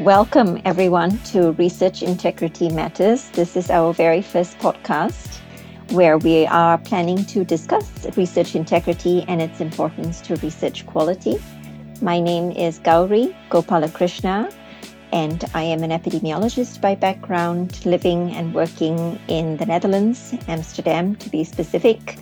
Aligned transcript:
Welcome, 0.00 0.62
everyone, 0.64 1.18
to 1.24 1.52
Research 1.52 2.02
Integrity 2.02 2.70
Matters. 2.70 3.28
This 3.32 3.54
is 3.54 3.68
our 3.68 3.92
very 3.92 4.22
first 4.22 4.58
podcast 4.58 5.36
where 5.90 6.16
we 6.16 6.46
are 6.46 6.78
planning 6.78 7.22
to 7.26 7.44
discuss 7.44 8.06
research 8.16 8.54
integrity 8.54 9.26
and 9.28 9.42
its 9.42 9.60
importance 9.60 10.22
to 10.22 10.36
research 10.36 10.86
quality. 10.86 11.36
My 12.00 12.18
name 12.18 12.50
is 12.50 12.78
Gowri 12.78 13.36
Gopalakrishna, 13.50 14.50
and 15.12 15.44
I 15.52 15.64
am 15.64 15.82
an 15.82 15.90
epidemiologist 15.90 16.80
by 16.80 16.94
background, 16.94 17.84
living 17.84 18.32
and 18.32 18.54
working 18.54 19.20
in 19.28 19.58
the 19.58 19.66
Netherlands, 19.66 20.34
Amsterdam 20.48 21.14
to 21.16 21.28
be 21.28 21.44
specific 21.44 22.16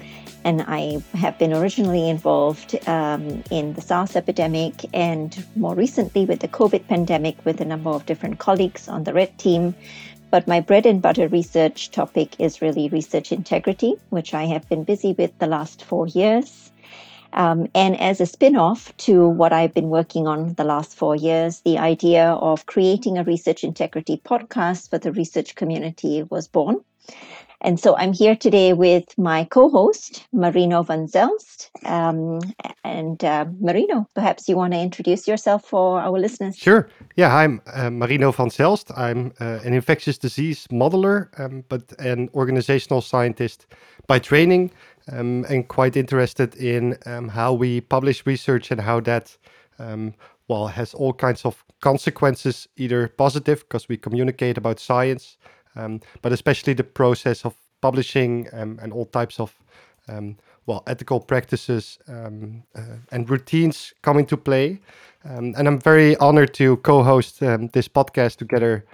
and 0.45 0.64
I 0.66 1.02
have 1.14 1.39
been 1.39 1.52
originally 1.52 2.09
involved 2.09 2.77
um, 2.88 3.43
in 3.50 3.75
the 3.75 3.80
SARS 3.80 4.16
epidemic 4.16 4.84
and 4.95 5.45
more 5.56 5.74
recently 5.74 6.24
with 6.24 6.41
the 6.41 6.48
COVID 6.48 6.87
pandemic 6.87 7.45
with 7.45 7.60
a 7.60 7.65
number 7.65 7.91
of 7.91 8.06
different 8.06 8.38
colleagues 8.38 8.88
on 8.88 9.05
the 9.05 9.12
RED 9.12 9.38
team. 9.38 9.74
But 10.30 10.46
my 10.46 10.60
bread 10.60 10.87
and 10.87 11.01
butter 11.01 11.29
research 11.29 11.91
topic 11.91 12.37
is 12.38 12.60
really 12.60 12.88
research 12.88 13.32
integrity, 13.32 13.95
which 14.10 14.34
I 14.34 14.45
have 14.45 14.69
been 14.69 14.84
busy 14.84 15.12
with 15.12 15.37
the 15.38 15.46
last 15.46 15.82
four 15.82 16.06
years. 16.06 16.70
Um, 17.32 17.68
and 17.74 17.98
as 18.01 18.20
a 18.20 18.27
spin 18.27 18.57
off 18.57 18.96
to 18.98 19.29
what 19.29 19.52
I've 19.52 19.74
been 19.74 19.91
working 19.91 20.27
on 20.27 20.55
the 20.55 20.65
last 20.65 20.96
four 20.96 21.15
years, 21.15 21.60
the 21.60 21.79
idea 21.79 22.30
of 22.32 22.66
creating 22.66 23.18
a 23.18 23.24
research 23.24 23.65
integrity 23.65 24.20
podcast 24.24 24.91
for 24.91 24.98
the 24.98 25.12
research 25.12 25.55
community 25.55 26.23
was 26.23 26.48
born. 26.48 26.82
And 27.60 27.80
so 27.80 27.96
I'm 27.96 28.12
here 28.12 28.36
today 28.36 28.72
with 28.72 29.18
my 29.18 29.44
co 29.44 29.68
host, 29.68 30.26
Marino 30.32 30.82
van 30.82 31.06
Zelst. 31.08 31.70
Um, 31.84 32.40
and 32.84 33.22
uh, 33.24 33.46
Marino, 33.60 34.08
perhaps 34.14 34.48
you 34.48 34.56
want 34.56 34.74
to 34.74 34.78
introduce 34.78 35.26
yourself 35.26 35.64
for 35.64 36.00
our 36.00 36.18
listeners? 36.18 36.56
Sure. 36.56 36.88
Yeah, 37.16 37.34
I'm 37.34 37.60
uh, 37.74 37.90
Marino 37.90 38.30
van 38.30 38.48
Zelst. 38.48 38.96
I'm 38.96 39.32
uh, 39.40 39.59
an 39.65 39.73
infectious 39.73 40.18
disease 40.18 40.68
modeler, 40.68 41.28
um, 41.40 41.65
but 41.68 41.82
an 41.98 42.28
organizational 42.34 43.00
scientist 43.00 43.66
by 44.06 44.20
training, 44.20 44.70
um, 45.10 45.45
and 45.48 45.66
quite 45.66 45.96
interested 45.96 46.54
in 46.56 46.96
um, 47.06 47.28
how 47.28 47.52
we 47.52 47.80
publish 47.80 48.24
research 48.24 48.70
and 48.70 48.80
how 48.80 49.00
that 49.00 49.37
um, 49.80 50.15
well 50.46 50.68
has 50.68 50.95
all 50.95 51.12
kinds 51.12 51.45
of 51.45 51.65
consequences, 51.80 52.68
either 52.76 53.09
positive 53.09 53.60
because 53.60 53.88
we 53.88 53.96
communicate 53.96 54.59
about 54.59 54.80
science, 54.80 55.37
um, 55.77 56.01
but 56.23 56.33
especially 56.33 56.74
the 56.74 56.85
process 56.85 57.45
of 57.45 57.55
publishing 57.80 58.49
um, 58.52 58.79
and 58.83 58.93
all 58.93 59.07
types 59.07 59.38
of 59.41 59.55
um, 60.09 60.37
well 60.66 60.83
ethical 60.87 61.21
practices 61.21 61.99
um, 62.09 62.63
uh, 62.77 62.97
and 63.13 63.29
routines 63.30 63.93
come 64.03 64.19
into 64.19 64.37
play. 64.37 64.81
Um, 65.25 65.55
and 65.56 65.66
I'm 65.69 65.78
very 65.81 66.16
honored 66.16 66.55
to 66.55 66.77
co-host 66.78 67.41
this 67.41 67.89
podcast 67.89 68.37
together 68.37 68.84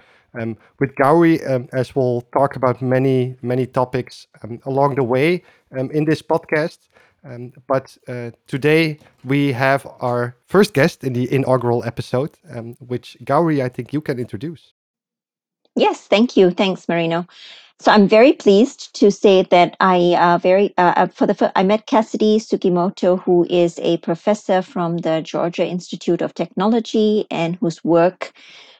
with 0.79 0.93
Gowri, 0.95 1.39
as 1.71 1.95
we'll 1.95 2.21
talk 2.33 2.57
about 2.57 2.81
many 2.81 3.35
many 3.41 3.65
topics 3.65 4.27
along 4.65 4.95
the 4.95 5.03
way 5.03 5.43
in 5.71 6.03
this 6.05 6.21
podcast. 6.21 6.89
Um, 7.25 7.53
but 7.67 7.97
uh, 8.07 8.31
today 8.45 8.99
we 9.23 9.51
have 9.53 9.87
our 9.99 10.35
first 10.45 10.73
guest 10.73 11.03
in 11.03 11.13
the 11.13 11.31
inaugural 11.33 11.83
episode, 11.83 12.37
um, 12.53 12.75
which 12.79 13.17
Gowri, 13.23 13.63
I 13.63 13.69
think 13.69 13.93
you 13.93 14.01
can 14.01 14.19
introduce. 14.19 14.74
Yes, 15.75 16.01
thank 16.07 16.37
you. 16.37 16.51
Thanks, 16.51 16.87
Marino. 16.87 17.27
So 17.79 17.91
I'm 17.91 18.07
very 18.07 18.31
pleased 18.31 18.95
to 18.95 19.11
say 19.11 19.43
that 19.51 19.75
I 19.81 20.15
uh, 20.17 20.37
very 20.37 20.73
uh, 20.77 20.93
uh 20.95 21.07
for 21.07 21.27
the 21.27 21.51
I 21.55 21.63
met 21.63 21.87
Cassidy 21.87 22.39
Sugimoto, 22.39 23.19
who 23.21 23.45
is 23.49 23.77
a 23.79 23.97
professor 23.97 24.61
from 24.61 24.99
the 24.99 25.21
Georgia 25.21 25.65
Institute 25.67 26.21
of 26.21 26.33
Technology 26.33 27.27
and 27.29 27.57
whose 27.57 27.83
work 27.83 28.31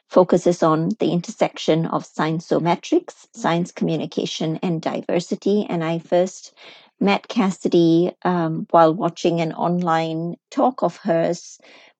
focuses 0.08 0.62
on 0.62 0.90
the 1.00 1.12
intersection 1.12 1.86
of 1.86 2.04
scientometrics, 2.04 3.26
science 3.34 3.72
communication, 3.72 4.58
and 4.62 4.80
diversity. 4.80 5.66
And 5.68 5.84
I 5.84 5.98
first 5.98 6.54
met 7.00 7.28
Cassidy 7.28 8.12
um, 8.22 8.66
while 8.70 8.94
watching 8.94 9.40
an 9.40 9.52
online 9.52 10.36
talk 10.50 10.82
of 10.82 10.96
hers 10.96 11.58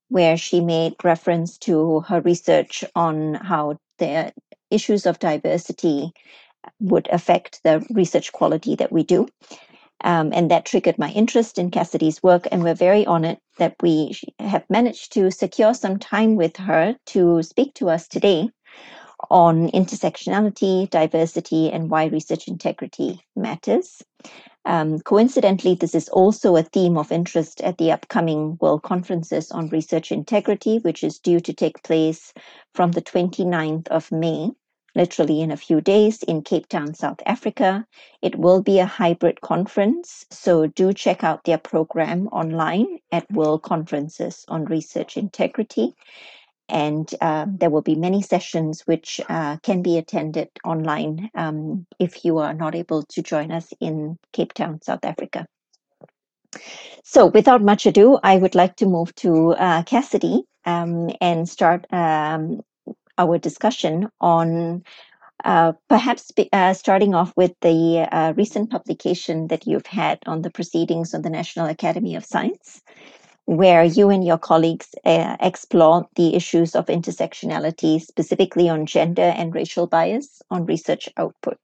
where 0.09 0.39
she 0.39 0.61
made 0.61 0.95
reference 1.05 1.59
to 1.59 2.01
her 2.09 2.21
research 2.23 2.85
on 2.95 3.35
how 3.35 3.79
the 3.99 4.33
issues 4.71 5.06
of 5.06 5.19
diversity 5.19 6.12
would 6.81 7.09
affect 7.12 7.60
the 7.62 7.84
research 7.91 8.32
quality 8.32 8.75
that 8.77 8.93
we 8.93 9.03
do. 9.03 9.28
Um, 10.03 10.32
and 10.34 10.50
that 10.50 10.66
triggered 10.66 10.99
my 10.99 11.10
interest 11.10 11.59
in 11.59 11.71
Cassidy's 11.71 12.22
work. 12.22 12.47
And 12.53 12.62
we're 12.62 12.75
very 12.75 13.06
honored 13.06 13.38
that 13.59 13.76
we 13.81 14.15
have 14.38 14.65
managed 14.69 15.12
to 15.15 15.31
secure 15.31 15.72
some 15.72 15.99
time 15.99 16.37
with 16.37 16.56
her 16.59 16.97
to 17.06 17.43
speak 17.43 17.75
to 17.75 17.88
us 17.88 18.06
today 18.06 18.50
on 19.31 19.70
intersectionality, 19.70 20.88
diversity, 20.91 21.70
and 21.70 21.91
why 21.91 22.06
research 22.06 22.48
integrity 22.48 23.20
matters. 23.34 24.03
Um, 24.64 24.98
coincidentally, 24.98 25.76
this 25.76 25.94
is 25.94 26.09
also 26.09 26.56
a 26.56 26.62
theme 26.62 26.98
of 26.98 27.12
interest 27.12 27.60
at 27.60 27.78
the 27.78 27.92
upcoming 27.92 28.59
World 28.60 28.82
Conferences 28.82 29.53
on 29.53 29.69
Research 29.69 30.10
Integrity, 30.10 30.78
which 30.78 31.04
is 31.04 31.20
due 31.20 31.38
to 31.41 31.53
take 31.53 31.82
place 31.84 32.32
from 32.75 32.91
the 32.91 33.03
29th 33.03 33.87
of 33.88 34.10
May, 34.10 34.50
literally 34.97 35.41
in 35.41 35.53
a 35.53 35.56
few 35.56 35.81
days, 35.81 36.25
in 36.25 36.43
Cape 36.43 36.69
Town, 36.69 36.94
South 36.94 37.20
Africa. 37.26 37.87
It 38.22 38.37
will 38.37 38.60
be 38.60 38.81
a 38.81 38.87
hybrid 38.87 39.41
conference, 39.41 40.26
so 40.31 40.66
do 40.66 40.93
check 40.93 41.22
out 41.22 41.44
their 41.44 41.58
program 41.58 42.26
online 42.28 42.98
at 43.12 43.31
World 43.31 43.62
Conferences 43.62 44.44
on 44.48 44.64
Research 44.64 45.16
Integrity 45.16 45.94
and 46.69 47.12
uh, 47.21 47.47
there 47.49 47.71
will 47.71 47.82
be 47.82 47.94
many 47.94 48.22
sessions 48.22 48.82
which 48.82 49.21
uh, 49.28 49.56
can 49.62 49.82
be 49.82 49.99
attended 49.99 50.49
online 50.65 51.31
um, 51.34 51.87
if 51.99 52.25
you 52.25 52.38
are 52.38 52.54
not 52.54 52.75
able 52.75 53.03
to 53.04 53.22
join 53.22 53.53
us 53.53 53.72
in 53.81 54.19
Cape 54.32 54.53
Town, 54.53 54.81
South 54.82 55.05
Africa. 55.05 55.47
So, 57.05 57.26
without 57.26 57.62
much 57.62 57.87
ado, 57.87 58.19
I 58.22 58.37
would 58.37 58.55
like 58.55 58.76
to 58.76 58.87
move 58.87 59.15
to 59.16 59.53
uh, 59.53 59.82
Cassidy 59.84 60.44
um, 60.65 61.10
and 61.21 61.49
start 61.49 61.87
um, 61.93 62.62
our 63.19 63.38
discussion 63.38 64.09
on 64.21 64.82
uh, 65.44 65.72
perhaps 65.88 66.32
uh, 66.53 66.72
starting 66.72 67.15
off 67.15 67.32
with 67.37 67.53
the 67.60 68.09
uh, 68.10 68.32
recent 68.37 68.71
publication 68.71 69.49
that 69.49 69.66
you've 69.66 69.87
had 69.87 70.19
on 70.26 70.43
the 70.43 70.50
proceedings 70.50 71.15
of 71.15 71.22
the 71.22 71.31
National 71.31 71.66
Academy 71.66 72.16
of 72.16 72.25
Science 72.25 72.82
where 73.47 73.84
you 73.84 74.11
and 74.11 74.25
your 74.25 74.39
colleagues 74.39 74.95
uh, 75.05 75.37
explore 75.41 76.07
the 76.17 76.34
issues 76.34 76.75
of 76.75 76.87
intersectionality, 76.87 78.01
specifically 78.01 78.69
on 78.69 78.87
gender 78.87 79.33
and 79.37 79.55
racial 79.55 79.87
bias 79.87 80.43
on 80.51 80.67
research 80.67 81.09
output. 81.17 81.59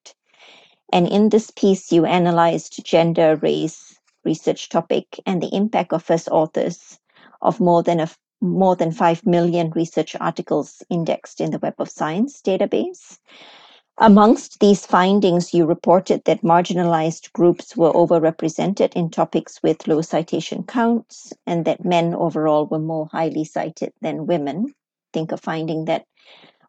And 0.93 1.09
in 1.09 1.29
this 1.29 1.51
piece, 1.51 1.91
you 1.91 2.05
analyzed 2.05 2.85
gender, 2.85 3.37
race, 3.37 3.99
research 4.25 4.69
topic, 4.69 5.21
and 5.27 5.43
the 5.43 5.55
impact 5.55 5.93
of 5.93 6.03
first 6.03 6.29
authors 6.29 6.99
of 7.41 7.61
more 7.61 7.83
than 7.83 8.01
a 8.01 8.09
more 8.41 8.75
than 8.75 8.91
5 8.91 9.25
million 9.25 9.71
research 9.71 10.17
articles 10.21 10.83
indexed 10.91 11.41
in 11.41 11.53
the 11.53 11.61
Web 11.61 11.75
of 11.79 11.89
Science 11.89 12.43
database. 12.43 13.19
Amongst 13.99 14.59
these 14.59 14.87
findings, 14.87 15.53
you 15.53 15.67
reported 15.67 16.25
that 16.25 16.43
marginalized 16.43 17.33
groups 17.33 17.77
were 17.77 17.93
overrepresented 17.93 18.95
in 18.95 19.11
topics 19.11 19.63
with 19.63 19.87
low 19.87 20.01
citation 20.01 20.65
counts 20.65 21.33
and 21.47 21.65
that 21.67 21.85
men 21.85 22.15
overall 22.15 22.67
were 22.67 22.79
more 22.79 23.09
highly 23.13 23.45
cited 23.45 23.93
than 24.01 24.27
women. 24.27 24.67
I 24.69 25.11
think 25.13 25.31
a 25.31 25.37
finding 25.37 25.85
that 25.85 26.07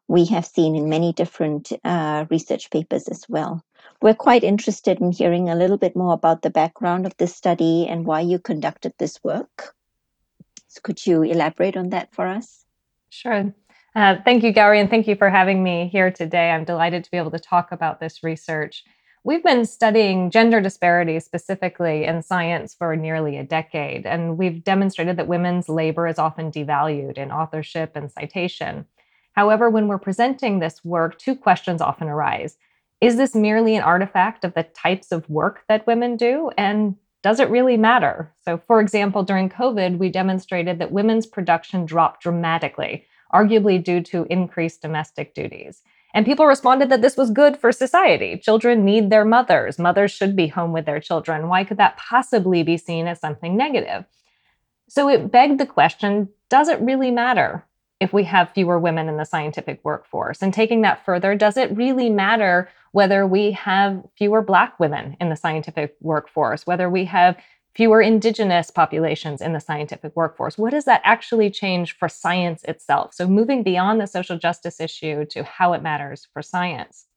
we 0.07 0.25
have 0.25 0.45
seen 0.45 0.75
in 0.75 0.89
many 0.89 1.13
different 1.13 1.71
uh, 1.83 2.25
research 2.29 2.69
papers 2.69 3.07
as 3.07 3.25
well. 3.29 3.63
We're 4.01 4.13
quite 4.13 4.43
interested 4.43 4.99
in 4.99 5.11
hearing 5.11 5.49
a 5.49 5.55
little 5.55 5.77
bit 5.77 5.95
more 5.95 6.13
about 6.13 6.41
the 6.41 6.49
background 6.49 7.05
of 7.05 7.15
this 7.17 7.33
study 7.33 7.87
and 7.87 8.05
why 8.05 8.19
you 8.19 8.37
conducted 8.37 8.93
this 8.99 9.23
work. 9.23 9.73
So 10.67 10.81
could 10.83 11.05
you 11.07 11.23
elaborate 11.23 11.77
on 11.77 11.89
that 11.89 12.13
for 12.13 12.27
us? 12.27 12.65
Sure. 13.09 13.53
Uh, 13.95 14.15
thank 14.25 14.43
you, 14.43 14.51
Gowri, 14.53 14.79
and 14.79 14.89
thank 14.89 15.07
you 15.07 15.15
for 15.15 15.29
having 15.29 15.63
me 15.63 15.87
here 15.91 16.09
today. 16.11 16.49
I'm 16.49 16.63
delighted 16.63 17.03
to 17.03 17.11
be 17.11 17.17
able 17.17 17.31
to 17.31 17.39
talk 17.39 17.71
about 17.71 17.99
this 17.99 18.23
research. 18.23 18.83
We've 19.23 19.43
been 19.43 19.65
studying 19.65 20.31
gender 20.31 20.59
disparities 20.59 21.25
specifically 21.25 22.03
in 22.03 22.23
science 22.23 22.73
for 22.73 22.95
nearly 22.95 23.37
a 23.37 23.43
decade, 23.43 24.05
and 24.05 24.37
we've 24.37 24.63
demonstrated 24.63 25.17
that 25.17 25.27
women's 25.27 25.69
labor 25.69 26.07
is 26.07 26.17
often 26.17 26.51
devalued 26.51 27.17
in 27.17 27.31
authorship 27.31 27.91
and 27.95 28.11
citation. 28.11 28.85
However, 29.33 29.69
when 29.69 29.87
we're 29.87 29.99
presenting 29.99 30.59
this 30.59 30.83
work, 30.83 31.17
two 31.19 31.35
questions 31.35 31.79
often 31.79 32.07
arise. 32.09 32.57
Is 32.99 33.15
this 33.15 33.35
merely 33.35 33.75
an 33.75 33.83
artifact 33.83 34.43
of 34.43 34.55
the 34.55 34.63
types 34.63 35.11
of 35.11 35.29
work 35.29 35.63
that 35.69 35.85
women 35.87 36.17
do? 36.17 36.49
And 36.57 36.95
does 37.21 37.39
it 37.39 37.49
really 37.49 37.77
matter? 37.77 38.33
So, 38.43 38.57
for 38.57 38.81
example, 38.81 39.23
during 39.23 39.49
COVID, 39.49 39.97
we 39.97 40.09
demonstrated 40.09 40.79
that 40.79 40.91
women's 40.91 41.25
production 41.25 41.85
dropped 41.85 42.21
dramatically 42.23 43.05
arguably 43.33 43.83
due 43.83 44.01
to 44.01 44.25
increased 44.29 44.81
domestic 44.81 45.33
duties. 45.33 45.81
And 46.13 46.25
people 46.25 46.45
responded 46.45 46.89
that 46.89 47.01
this 47.01 47.17
was 47.17 47.31
good 47.31 47.57
for 47.57 47.71
society. 47.71 48.37
Children 48.37 48.85
need 48.85 49.09
their 49.09 49.25
mothers. 49.25 49.79
Mothers 49.79 50.11
should 50.11 50.35
be 50.35 50.47
home 50.47 50.71
with 50.71 50.85
their 50.85 50.99
children. 50.99 51.47
Why 51.47 51.63
could 51.63 51.77
that 51.77 51.97
possibly 51.97 52.61
be 52.61 52.77
seen 52.77 53.07
as 53.07 53.19
something 53.19 53.57
negative? 53.57 54.05
So 54.87 55.09
it 55.09 55.31
begged 55.31 55.59
the 55.59 55.65
question 55.65 56.29
does 56.49 56.67
it 56.67 56.79
really 56.81 57.09
matter? 57.09 57.65
if 58.03 58.11
we 58.11 58.25
have 58.25 58.51
fewer 58.53 58.77
women 58.77 59.07
in 59.07 59.15
the 59.15 59.23
scientific 59.23 59.79
workforce? 59.83 60.41
And 60.41 60.53
taking 60.53 60.81
that 60.81 61.05
further, 61.05 61.35
does 61.35 61.55
it 61.55 61.75
really 61.75 62.09
matter 62.09 62.69
whether 62.91 63.25
we 63.25 63.53
have 63.53 64.03
fewer 64.17 64.41
Black 64.41 64.77
women 64.77 65.15
in 65.21 65.29
the 65.29 65.37
scientific 65.37 65.95
workforce, 66.01 66.67
whether 66.67 66.89
we 66.89 67.05
have 67.05 67.37
fewer 67.75 68.01
Indigenous 68.01 68.69
populations 68.69 69.41
in 69.41 69.53
the 69.53 69.59
scientific 69.59 70.15
workforce? 70.15 70.57
What 70.57 70.71
does 70.71 70.85
that 70.85 71.01
actually 71.03 71.49
change 71.49 71.97
for 71.97 72.07
science 72.07 72.63
itself? 72.65 73.13
So, 73.13 73.27
moving 73.27 73.63
beyond 73.63 73.99
the 73.99 74.07
social 74.07 74.37
justice 74.37 74.79
issue 74.79 75.25
to 75.25 75.43
how 75.43 75.73
it 75.73 75.81
matters 75.81 76.27
for 76.33 76.41
science. 76.41 77.07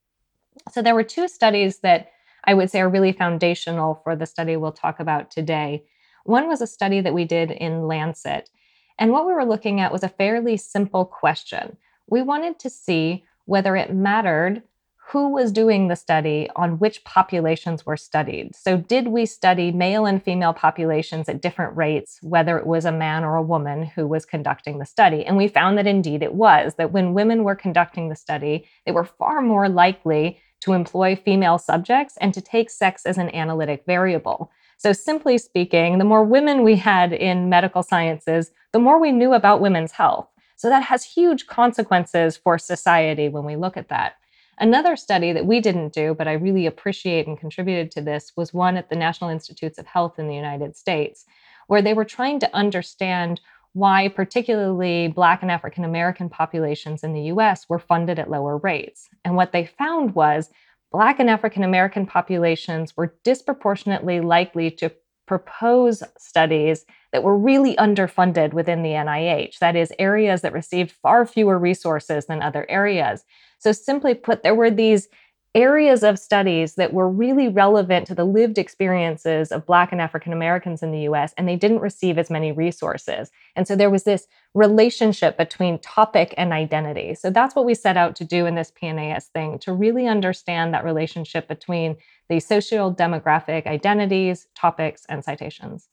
So, 0.73 0.82
there 0.82 0.94
were 0.94 1.05
two 1.05 1.29
studies 1.29 1.81
that 1.81 2.11
I 2.44 2.55
would 2.55 2.70
say 2.70 2.81
are 2.81 2.88
really 2.88 3.12
foundational 3.12 4.00
for 4.05 4.17
the 4.17 4.26
study 4.26 4.56
we'll 4.56 4.73
talk 4.73 5.00
about 5.00 5.31
today. 5.31 5.85
One 6.25 6.49
was 6.49 6.61
a 6.61 6.67
study 6.67 7.00
that 7.00 7.14
we 7.14 7.25
did 7.25 7.50
in 7.50 7.87
Lancet. 7.87 8.50
And 8.99 9.12
what 9.12 9.26
we 9.26 9.32
were 9.32 9.44
looking 9.44 9.81
at 9.81 9.93
was 9.93 10.03
a 10.03 10.08
fairly 10.08 10.56
simple 10.56 11.05
question. 11.05 11.76
We 12.08 12.23
wanted 12.23 12.58
to 12.61 12.70
see 12.70 13.25
whether 13.44 13.76
it 13.76 13.94
mattered 13.94 14.62
who 15.11 15.29
was 15.29 15.53
doing 15.53 15.87
the 15.87 15.94
study 15.94 16.49
on 16.56 16.79
which 16.79 17.05
populations 17.05 17.87
were 17.87 17.97
studied. 17.97 18.56
So, 18.56 18.76
did 18.76 19.08
we 19.08 19.25
study 19.25 19.70
male 19.70 20.05
and 20.05 20.23
female 20.23 20.53
populations 20.53 21.29
at 21.29 21.41
different 21.41 21.76
rates, 21.76 22.19
whether 22.23 22.58
it 22.58 22.67
was 22.67 22.85
a 22.85 22.93
man 22.93 23.23
or 23.23 23.37
a 23.37 23.43
woman 23.43 23.85
who 23.85 24.06
was 24.06 24.25
conducting 24.25 24.79
the 24.79 24.85
study? 24.85 25.25
And 25.25 25.37
we 25.37 25.47
found 25.47 25.79
that 25.79 25.87
indeed 25.87 26.23
it 26.23 26.35
was, 26.35 26.75
that 26.75 26.93
when 26.93 27.14
women 27.14 27.44
were 27.44 27.55
conducting 27.55 28.08
the 28.08 28.17
study, 28.17 28.69
they 28.85 28.93
were 28.93 29.05
far 29.05 29.43
more 29.43 29.69
likely 29.69 30.41
to 30.61 30.73
employ 30.73 31.14
female 31.14 31.58
subjects 31.58 32.17
and 32.20 32.35
to 32.35 32.41
take 32.41 32.69
sex 32.69 33.06
as 33.06 33.17
an 33.17 33.32
analytic 33.35 33.85
variable. 33.87 34.50
So, 34.76 34.93
simply 34.93 35.38
speaking, 35.38 35.99
the 35.99 36.05
more 36.05 36.25
women 36.25 36.64
we 36.64 36.76
had 36.76 37.12
in 37.12 37.49
medical 37.49 37.85
sciences, 37.85 38.50
the 38.73 38.81
more 38.81 39.00
we 39.00 39.12
knew 39.12 39.35
about 39.35 39.61
women's 39.61 39.93
health. 39.93 40.29
So, 40.56 40.69
that 40.69 40.82
has 40.82 41.05
huge 41.05 41.47
consequences 41.47 42.37
for 42.37 42.58
society 42.58 43.29
when 43.29 43.44
we 43.44 43.55
look 43.55 43.76
at 43.76 43.88
that. 43.91 44.17
Another 44.58 44.97
study 44.97 45.32
that 45.32 45.47
we 45.47 45.61
didn't 45.61 45.93
do, 45.93 46.14
but 46.14 46.26
I 46.26 46.32
really 46.32 46.67
appreciate 46.67 47.26
and 47.26 47.38
contributed 47.38 47.91
to 47.93 48.00
this, 48.00 48.32
was 48.37 48.55
one 48.55 48.76
at 48.76 48.88
the 48.88 48.97
National 48.97 49.29
Institutes 49.29 49.79
of 49.79 49.87
Health 49.87 50.19
in 50.19 50.29
the 50.29 50.35
United 50.35 50.76
States, 50.76 51.26
where 51.67 51.82
they 51.82 51.93
were 51.93 52.06
trying 52.06 52.41
to 52.41 52.56
understand 52.56 53.41
why, 53.75 54.08
particularly 54.08 55.08
Black 55.08 55.43
and 55.43 55.50
African 55.50 55.85
American 55.85 56.31
populations 56.31 57.05
in 57.05 57.12
the 57.12 57.25
US 57.32 57.69
were 57.69 57.79
funded 57.79 58.19
at 58.19 58.31
lower 58.31 58.56
rates. 58.56 59.11
And 59.25 59.37
what 59.37 59.53
they 59.53 59.67
found 59.67 60.14
was 60.14 60.49
Black 60.91 61.20
and 61.20 61.29
African 61.29 61.62
American 61.62 62.06
populations 62.06 62.97
were 62.97 63.14
disproportionately 63.25 64.20
likely 64.20 64.70
to 64.70 64.91
propose 65.26 66.02
studies 66.19 66.84
that 67.12 67.23
were 67.23 67.37
really 67.37 67.76
underfunded 67.76 68.52
within 68.52 68.82
the 68.82 68.90
NIH. 68.90 69.58
That 69.58 69.76
is, 69.76 69.93
areas 69.99 70.43
that 70.43 70.52
received 70.52 70.93
far 70.93 71.26
fewer 71.26 71.58
resources 71.58 72.26
than 72.26 72.43
other 72.43 72.67
areas. 72.69 73.25
So, 73.58 73.73
simply 73.73 74.14
put, 74.14 74.43
there 74.43 74.55
were 74.55 74.70
these 74.70 75.08
areas 75.56 76.02
of 76.02 76.19
studies 76.19 76.75
that 76.75 76.93
were 76.93 77.08
really 77.08 77.49
relevant 77.49 78.06
to 78.06 78.14
the 78.14 78.26
lived 78.26 78.58
experiences 78.58 79.50
of 79.50 79.64
Black 79.64 79.90
and 79.90 80.02
African 80.02 80.34
Americans 80.34 80.82
in 80.82 80.93
the 80.93 81.08
US, 81.08 81.32
and 81.38 81.49
they 81.49 81.56
didn't 81.56 81.79
receive 81.79 82.19
as 82.19 82.29
many 82.29 82.52
resources. 82.52 83.31
And 83.56 83.67
so 83.67 83.75
there 83.75 83.88
was 83.88 84.05
this 84.05 84.29
relationship 84.52 85.38
between 85.38 85.79
topic 85.79 86.34
and 86.37 86.52
identity. 86.52 87.14
So 87.14 87.31
that's 87.31 87.56
what 87.56 87.64
we 87.64 87.75
set 87.75 87.96
out 87.96 88.14
to 88.17 88.25
do 88.25 88.44
in 88.44 88.55
this 88.55 88.70
PNAS 88.70 89.29
thing 89.29 89.58
to 89.61 89.72
really 89.72 90.06
understand 90.06 90.75
that 90.75 90.84
relationship 90.84 91.49
between 91.49 91.96
the 92.28 92.40
social 92.40 92.94
demographic 92.94 93.67
identities, 93.67 94.49
topics, 94.55 95.05
and 95.08 95.25
citations 95.25 95.88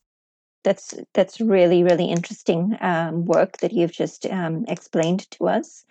that's 0.64 0.94
that's 1.12 1.40
really 1.40 1.84
really 1.84 2.06
interesting 2.06 2.76
um, 2.80 3.24
work 3.26 3.58
that 3.58 3.72
you've 3.72 3.92
just 3.92 4.26
um, 4.26 4.64
explained 4.66 5.30
to 5.30 5.46
us. 5.46 5.84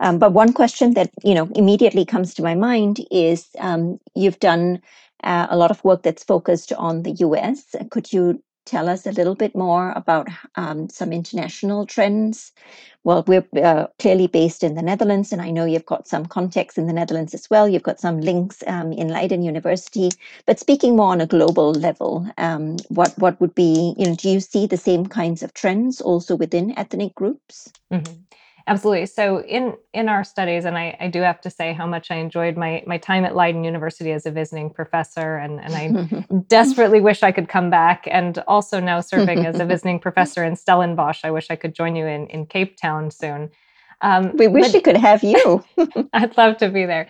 Um, 0.00 0.18
but 0.18 0.32
one 0.32 0.52
question 0.52 0.94
that 0.94 1.10
you 1.22 1.34
know 1.34 1.48
immediately 1.54 2.04
comes 2.04 2.34
to 2.34 2.42
my 2.42 2.54
mind 2.54 3.06
is 3.10 3.48
um, 3.60 4.00
you've 4.16 4.40
done 4.40 4.80
uh, 5.22 5.46
a 5.50 5.56
lot 5.56 5.70
of 5.70 5.84
work 5.84 6.02
that's 6.02 6.24
focused 6.24 6.72
on 6.72 7.02
the 7.02 7.12
U.S. 7.12 7.76
Could 7.90 8.12
you 8.12 8.42
tell 8.64 8.88
us 8.88 9.06
a 9.06 9.12
little 9.12 9.34
bit 9.34 9.54
more 9.54 9.92
about 9.96 10.28
um, 10.56 10.88
some 10.88 11.12
international 11.12 11.86
trends? 11.86 12.52
Well, 13.04 13.22
we're 13.26 13.46
uh, 13.62 13.88
clearly 13.98 14.26
based 14.26 14.64
in 14.64 14.74
the 14.74 14.82
Netherlands, 14.82 15.32
and 15.32 15.42
I 15.42 15.50
know 15.50 15.66
you've 15.66 15.84
got 15.84 16.08
some 16.08 16.24
context 16.24 16.78
in 16.78 16.86
the 16.86 16.92
Netherlands 16.92 17.34
as 17.34 17.50
well. 17.50 17.68
You've 17.68 17.82
got 17.82 18.00
some 18.00 18.20
links 18.20 18.62
um, 18.66 18.92
in 18.92 19.08
Leiden 19.08 19.42
University. 19.42 20.10
But 20.46 20.58
speaking 20.58 20.96
more 20.96 21.12
on 21.12 21.20
a 21.20 21.26
global 21.26 21.72
level, 21.72 22.26
um, 22.38 22.76
what 22.88 23.12
what 23.18 23.38
would 23.40 23.54
be 23.54 23.94
you 23.98 24.06
know? 24.06 24.14
Do 24.14 24.30
you 24.30 24.40
see 24.40 24.66
the 24.66 24.78
same 24.78 25.06
kinds 25.06 25.42
of 25.42 25.52
trends 25.52 26.00
also 26.00 26.34
within 26.34 26.78
ethnic 26.78 27.14
groups? 27.14 27.70
Mm-hmm. 27.92 28.14
Absolutely. 28.66 29.06
So 29.06 29.42
in 29.42 29.74
in 29.92 30.08
our 30.08 30.24
studies, 30.24 30.64
and 30.64 30.78
I, 30.78 30.96
I 30.98 31.08
do 31.08 31.20
have 31.20 31.40
to 31.42 31.50
say 31.50 31.74
how 31.74 31.86
much 31.86 32.10
I 32.10 32.16
enjoyed 32.16 32.56
my 32.56 32.82
my 32.86 32.96
time 32.96 33.24
at 33.24 33.36
Leiden 33.36 33.62
University 33.62 34.10
as 34.12 34.24
a 34.24 34.30
visiting 34.30 34.70
professor, 34.70 35.36
and, 35.36 35.60
and 35.60 35.74
I 35.74 36.34
desperately 36.48 37.00
wish 37.00 37.22
I 37.22 37.30
could 37.30 37.48
come 37.48 37.68
back. 37.68 38.08
And 38.10 38.38
also 38.48 38.80
now 38.80 39.00
serving 39.00 39.44
as 39.44 39.60
a 39.60 39.66
visiting 39.74 40.00
professor 40.00 40.42
in 40.42 40.56
Stellenbosch. 40.56 41.24
I 41.24 41.30
wish 41.30 41.50
I 41.50 41.56
could 41.56 41.74
join 41.74 41.94
you 41.94 42.06
in, 42.06 42.26
in 42.28 42.46
Cape 42.46 42.78
Town 42.78 43.10
soon. 43.10 43.50
Um, 44.00 44.34
we 44.36 44.48
wish 44.48 44.72
we 44.72 44.80
could 44.80 44.96
have 44.96 45.22
you. 45.22 45.62
I'd 46.14 46.36
love 46.36 46.56
to 46.58 46.70
be 46.70 46.86
there. 46.86 47.08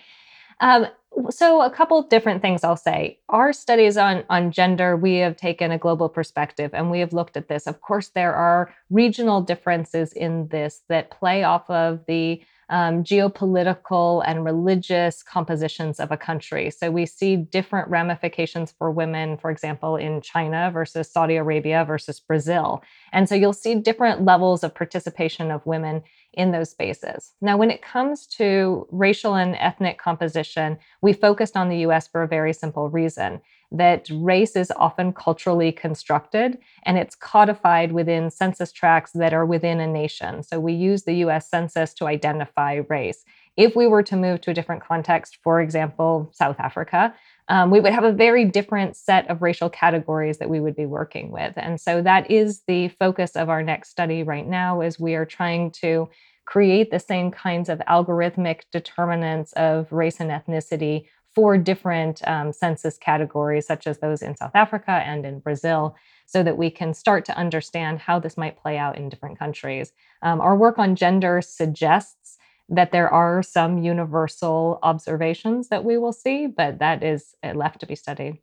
Um, 0.60 0.86
so 1.30 1.62
a 1.62 1.70
couple 1.70 2.02
different 2.02 2.42
things 2.42 2.64
I'll 2.64 2.76
say. 2.76 3.18
Our 3.28 3.52
studies 3.52 3.96
on 3.96 4.24
on 4.28 4.50
gender, 4.50 4.96
we 4.96 5.16
have 5.16 5.36
taken 5.36 5.70
a 5.70 5.78
global 5.78 6.08
perspective 6.08 6.72
and 6.74 6.90
we 6.90 7.00
have 7.00 7.12
looked 7.12 7.36
at 7.36 7.48
this. 7.48 7.66
Of 7.66 7.80
course, 7.80 8.08
there 8.08 8.34
are 8.34 8.74
regional 8.90 9.40
differences 9.40 10.12
in 10.12 10.48
this 10.48 10.82
that 10.88 11.10
play 11.10 11.44
off 11.44 11.68
of 11.70 12.00
the 12.06 12.42
um, 12.70 13.04
geopolitical 13.04 14.22
and 14.26 14.44
religious 14.44 15.22
compositions 15.22 16.00
of 16.00 16.10
a 16.10 16.16
country. 16.16 16.70
So 16.70 16.90
we 16.90 17.06
see 17.06 17.36
different 17.36 17.88
ramifications 17.88 18.72
for 18.76 18.90
women, 18.90 19.36
for 19.36 19.50
example, 19.50 19.96
in 19.96 20.22
China 20.22 20.70
versus 20.72 21.10
Saudi 21.10 21.36
Arabia 21.36 21.84
versus 21.84 22.20
Brazil. 22.20 22.82
And 23.12 23.28
so 23.28 23.34
you'll 23.34 23.52
see 23.52 23.74
different 23.74 24.24
levels 24.24 24.64
of 24.64 24.74
participation 24.74 25.50
of 25.50 25.64
women 25.66 26.02
in 26.36 26.52
those 26.52 26.70
spaces. 26.70 27.32
Now, 27.40 27.56
when 27.56 27.70
it 27.70 27.82
comes 27.82 28.26
to 28.38 28.86
racial 28.90 29.34
and 29.34 29.56
ethnic 29.56 29.98
composition, 29.98 30.78
we 31.02 31.12
focused 31.12 31.56
on 31.56 31.68
the 31.68 31.78
US 31.78 32.08
for 32.08 32.22
a 32.22 32.28
very 32.28 32.52
simple 32.52 32.88
reason 32.90 33.40
that 33.72 34.08
race 34.12 34.54
is 34.54 34.70
often 34.76 35.12
culturally 35.12 35.72
constructed 35.72 36.58
and 36.84 36.96
it's 36.96 37.16
codified 37.16 37.92
within 37.92 38.30
census 38.30 38.70
tracts 38.70 39.12
that 39.12 39.34
are 39.34 39.46
within 39.46 39.80
a 39.80 39.86
nation. 39.86 40.42
So 40.42 40.60
we 40.60 40.72
use 40.72 41.02
the 41.02 41.16
US 41.26 41.48
Census 41.48 41.92
to 41.94 42.06
identify 42.06 42.82
race. 42.88 43.24
If 43.56 43.76
we 43.76 43.86
were 43.86 44.02
to 44.04 44.16
move 44.16 44.40
to 44.42 44.50
a 44.50 44.54
different 44.54 44.82
context, 44.82 45.38
for 45.42 45.60
example, 45.60 46.30
South 46.32 46.58
Africa, 46.58 47.14
um, 47.48 47.70
we 47.70 47.80
would 47.80 47.92
have 47.92 48.04
a 48.04 48.12
very 48.12 48.44
different 48.44 48.96
set 48.96 49.28
of 49.28 49.42
racial 49.42 49.68
categories 49.68 50.38
that 50.38 50.48
we 50.48 50.60
would 50.60 50.76
be 50.76 50.86
working 50.86 51.30
with. 51.30 51.52
And 51.56 51.80
so 51.80 52.00
that 52.02 52.30
is 52.30 52.62
the 52.66 52.88
focus 52.88 53.36
of 53.36 53.48
our 53.48 53.62
next 53.62 53.90
study 53.90 54.22
right 54.22 54.46
now 54.46 54.80
is 54.80 54.98
we 54.98 55.14
are 55.14 55.26
trying 55.26 55.70
to 55.72 56.08
create 56.46 56.90
the 56.90 57.00
same 57.00 57.30
kinds 57.30 57.68
of 57.68 57.80
algorithmic 57.80 58.62
determinants 58.72 59.52
of 59.54 59.90
race 59.92 60.20
and 60.20 60.30
ethnicity 60.30 61.06
for 61.34 61.58
different 61.58 62.26
um, 62.28 62.52
census 62.52 62.96
categories, 62.96 63.66
such 63.66 63.86
as 63.86 63.98
those 63.98 64.22
in 64.22 64.36
South 64.36 64.54
Africa 64.54 65.02
and 65.04 65.26
in 65.26 65.40
Brazil, 65.40 65.96
so 66.26 66.42
that 66.42 66.56
we 66.56 66.70
can 66.70 66.94
start 66.94 67.24
to 67.24 67.36
understand 67.36 67.98
how 67.98 68.18
this 68.18 68.36
might 68.36 68.56
play 68.56 68.78
out 68.78 68.96
in 68.96 69.08
different 69.08 69.38
countries. 69.38 69.92
Um, 70.22 70.40
our 70.40 70.56
work 70.56 70.78
on 70.78 70.94
gender 70.94 71.42
suggests 71.42 72.38
that 72.68 72.92
there 72.92 73.08
are 73.08 73.42
some 73.42 73.78
universal 73.78 74.78
observations 74.82 75.68
that 75.68 75.84
we 75.84 75.98
will 75.98 76.12
see, 76.12 76.46
but 76.46 76.78
that 76.78 77.02
is 77.02 77.34
uh, 77.42 77.52
left 77.52 77.80
to 77.80 77.86
be 77.86 77.94
studied. 77.94 78.38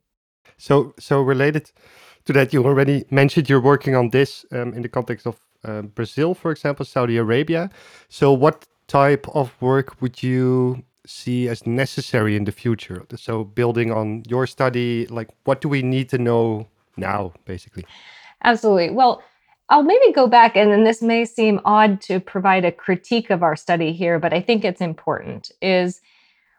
So, 0.58 0.94
so 0.98 1.20
related 1.22 1.70
to 2.26 2.32
that, 2.34 2.52
you 2.52 2.64
already 2.64 3.04
mentioned 3.10 3.48
you're 3.48 3.60
working 3.60 3.96
on 3.96 4.10
this 4.10 4.46
um, 4.52 4.74
in 4.74 4.82
the 4.82 4.88
context 4.88 5.26
of 5.26 5.40
uh, 5.64 5.82
Brazil, 5.82 6.34
for 6.34 6.50
example, 6.50 6.84
Saudi 6.84 7.16
Arabia. 7.16 7.70
So, 8.08 8.32
what 8.32 8.66
type 8.86 9.26
of 9.34 9.60
work 9.60 10.00
would 10.00 10.22
you 10.22 10.84
see 11.06 11.48
as 11.48 11.66
necessary 11.66 12.36
in 12.36 12.44
the 12.44 12.52
future? 12.52 13.04
So, 13.16 13.44
building 13.44 13.92
on 13.92 14.22
your 14.28 14.46
study, 14.46 15.06
like 15.06 15.28
what 15.44 15.60
do 15.60 15.68
we 15.68 15.82
need 15.82 16.08
to 16.10 16.18
know 16.18 16.68
now, 16.96 17.32
basically? 17.44 17.84
Absolutely. 18.44 18.90
Well, 18.90 19.22
I'll 19.72 19.82
maybe 19.82 20.12
go 20.12 20.26
back, 20.26 20.54
and 20.54 20.70
then 20.70 20.84
this 20.84 21.00
may 21.00 21.24
seem 21.24 21.58
odd 21.64 22.02
to 22.02 22.20
provide 22.20 22.66
a 22.66 22.70
critique 22.70 23.30
of 23.30 23.42
our 23.42 23.56
study 23.56 23.94
here, 23.94 24.18
but 24.18 24.34
I 24.34 24.42
think 24.42 24.66
it's 24.66 24.82
important. 24.82 25.50
Is 25.62 26.02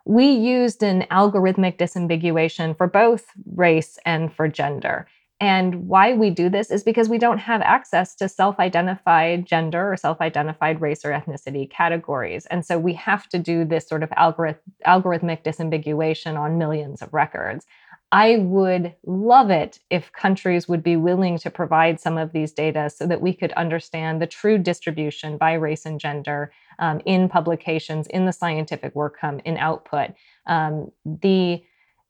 we 0.04 0.32
used 0.32 0.82
an 0.82 1.06
algorithmic 1.12 1.78
disambiguation 1.78 2.76
for 2.76 2.88
both 2.88 3.28
race 3.56 4.00
and 4.04 4.34
for 4.34 4.48
gender. 4.48 5.08
And 5.40 5.88
why 5.88 6.14
we 6.14 6.32
do 6.32 6.50
this 6.50 6.72
is 6.72 6.84
because 6.84 7.08
we 7.08 7.20
don't 7.20 7.38
have 7.38 7.62
access 7.62 8.16
to 8.16 8.28
self 8.28 8.60
identified 8.60 9.46
gender 9.46 9.94
or 9.94 9.96
self 9.96 10.20
identified 10.20 10.82
race 10.82 11.06
or 11.06 11.12
ethnicity 11.12 11.70
categories. 11.70 12.48
And 12.48 12.66
so 12.66 12.80
we 12.80 12.94
have 12.94 13.30
to 13.30 13.38
do 13.38 13.64
this 13.64 13.88
sort 13.88 14.02
of 14.02 14.12
algorithm, 14.16 14.62
algorithmic 14.88 15.44
disambiguation 15.44 16.36
on 16.36 16.58
millions 16.58 17.04
of 17.04 17.14
records. 17.14 17.68
I 18.14 18.38
would 18.38 18.94
love 19.08 19.50
it 19.50 19.80
if 19.90 20.12
countries 20.14 20.70
would 20.70 20.84
be 20.84 20.96
willing 20.96 21.40
to 21.40 21.50
provide 21.50 22.00
some 22.00 22.16
of 22.20 22.32
these 22.32 22.52
data 22.52 22.92
so 22.92 23.08
that 23.08 23.22
we 23.22 23.34
could 23.34 23.52
understand 23.54 24.22
the 24.22 24.28
true 24.28 24.60
distribution 24.60 25.36
by 25.36 25.54
race 25.54 25.84
and 25.84 26.00
gender 26.00 26.52
um, 26.78 27.02
in 27.08 27.28
publications, 27.28 28.06
in 28.06 28.28
the 28.28 28.32
scientific 28.32 28.94
work 28.94 29.18
come 29.20 29.42
in 29.46 29.58
output. 29.58 30.12
Um, 30.46 30.92
the 31.04 31.64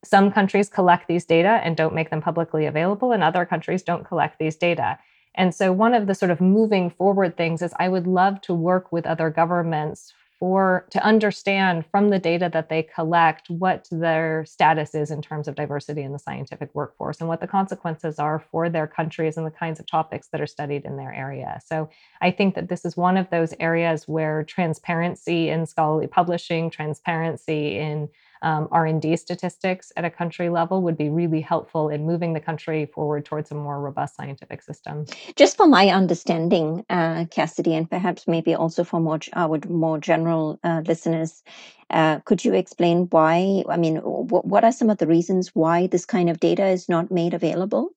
some 0.03 0.29
countries 0.29 0.67
collect 0.67 1.07
these 1.07 1.23
data 1.23 1.61
and 1.63 1.77
don't 1.77 1.95
make 1.95 2.09
them 2.09 2.21
publicly 2.21 2.65
available, 2.65 3.13
and 3.13 3.23
other 3.23 3.45
countries 3.45 3.81
don't 3.81 4.05
collect 4.05 4.39
these 4.39 4.57
data. 4.57 4.99
And 5.35 5.55
so, 5.55 5.71
one 5.71 5.93
of 5.93 6.07
the 6.07 6.15
sort 6.15 6.31
of 6.31 6.41
moving 6.41 6.89
forward 6.89 7.37
things 7.37 7.61
is 7.61 7.73
I 7.79 7.87
would 7.87 8.07
love 8.07 8.41
to 8.41 8.53
work 8.53 8.91
with 8.91 9.05
other 9.05 9.29
governments 9.29 10.13
for 10.43 10.85
to 10.89 11.01
understand 11.05 11.85
from 11.89 12.09
the 12.09 12.19
data 12.19 12.49
that 12.51 12.67
they 12.67 12.83
collect 12.83 13.49
what 13.49 13.87
their 13.89 14.43
status 14.43 14.93
is 14.93 15.09
in 15.09 15.21
terms 15.21 15.47
of 15.47 15.55
diversity 15.55 16.01
in 16.01 16.11
the 16.11 16.19
scientific 16.19 16.69
workforce 16.73 17.21
and 17.21 17.29
what 17.29 17.39
the 17.39 17.47
consequences 17.47 18.19
are 18.19 18.43
for 18.51 18.69
their 18.69 18.85
countries 18.85 19.37
and 19.37 19.47
the 19.47 19.51
kinds 19.51 19.79
of 19.79 19.87
topics 19.87 20.27
that 20.27 20.41
are 20.41 20.45
studied 20.45 20.83
in 20.83 20.97
their 20.97 21.13
area. 21.13 21.61
So 21.65 21.89
I 22.19 22.29
think 22.31 22.55
that 22.55 22.67
this 22.67 22.83
is 22.83 22.97
one 22.97 23.15
of 23.15 23.29
those 23.29 23.53
areas 23.61 24.05
where 24.05 24.43
transparency 24.43 25.47
in 25.47 25.65
scholarly 25.65 26.07
publishing, 26.07 26.69
transparency 26.69 27.79
in 27.79 28.09
um, 28.43 28.67
R&D 28.71 29.15
statistics 29.17 29.91
at 29.97 30.05
a 30.05 30.09
country 30.09 30.49
level 30.49 30.81
would 30.83 30.97
be 30.97 31.09
really 31.09 31.41
helpful 31.41 31.89
in 31.89 32.05
moving 32.05 32.33
the 32.33 32.39
country 32.39 32.85
forward 32.85 33.25
towards 33.25 33.51
a 33.51 33.55
more 33.55 33.79
robust 33.81 34.15
scientific 34.15 34.61
system. 34.61 35.05
Just 35.35 35.57
for 35.57 35.67
my 35.67 35.89
understanding, 35.89 36.85
uh, 36.89 37.25
Cassidy, 37.31 37.73
and 37.73 37.89
perhaps 37.89 38.27
maybe 38.27 38.53
also 38.53 38.83
for 38.83 38.99
more 38.99 39.19
our 39.33 39.59
more 39.69 39.97
general 39.97 40.59
uh, 40.63 40.81
listeners, 40.85 41.43
uh, 41.89 42.19
could 42.25 42.43
you 42.45 42.53
explain 42.53 43.07
why? 43.09 43.63
I 43.69 43.77
mean, 43.77 43.95
w- 43.95 44.27
what 44.27 44.63
are 44.63 44.71
some 44.71 44.89
of 44.89 44.97
the 44.97 45.07
reasons 45.07 45.49
why 45.55 45.87
this 45.87 46.05
kind 46.05 46.29
of 46.29 46.39
data 46.39 46.65
is 46.67 46.89
not 46.89 47.11
made 47.11 47.33
available? 47.33 47.89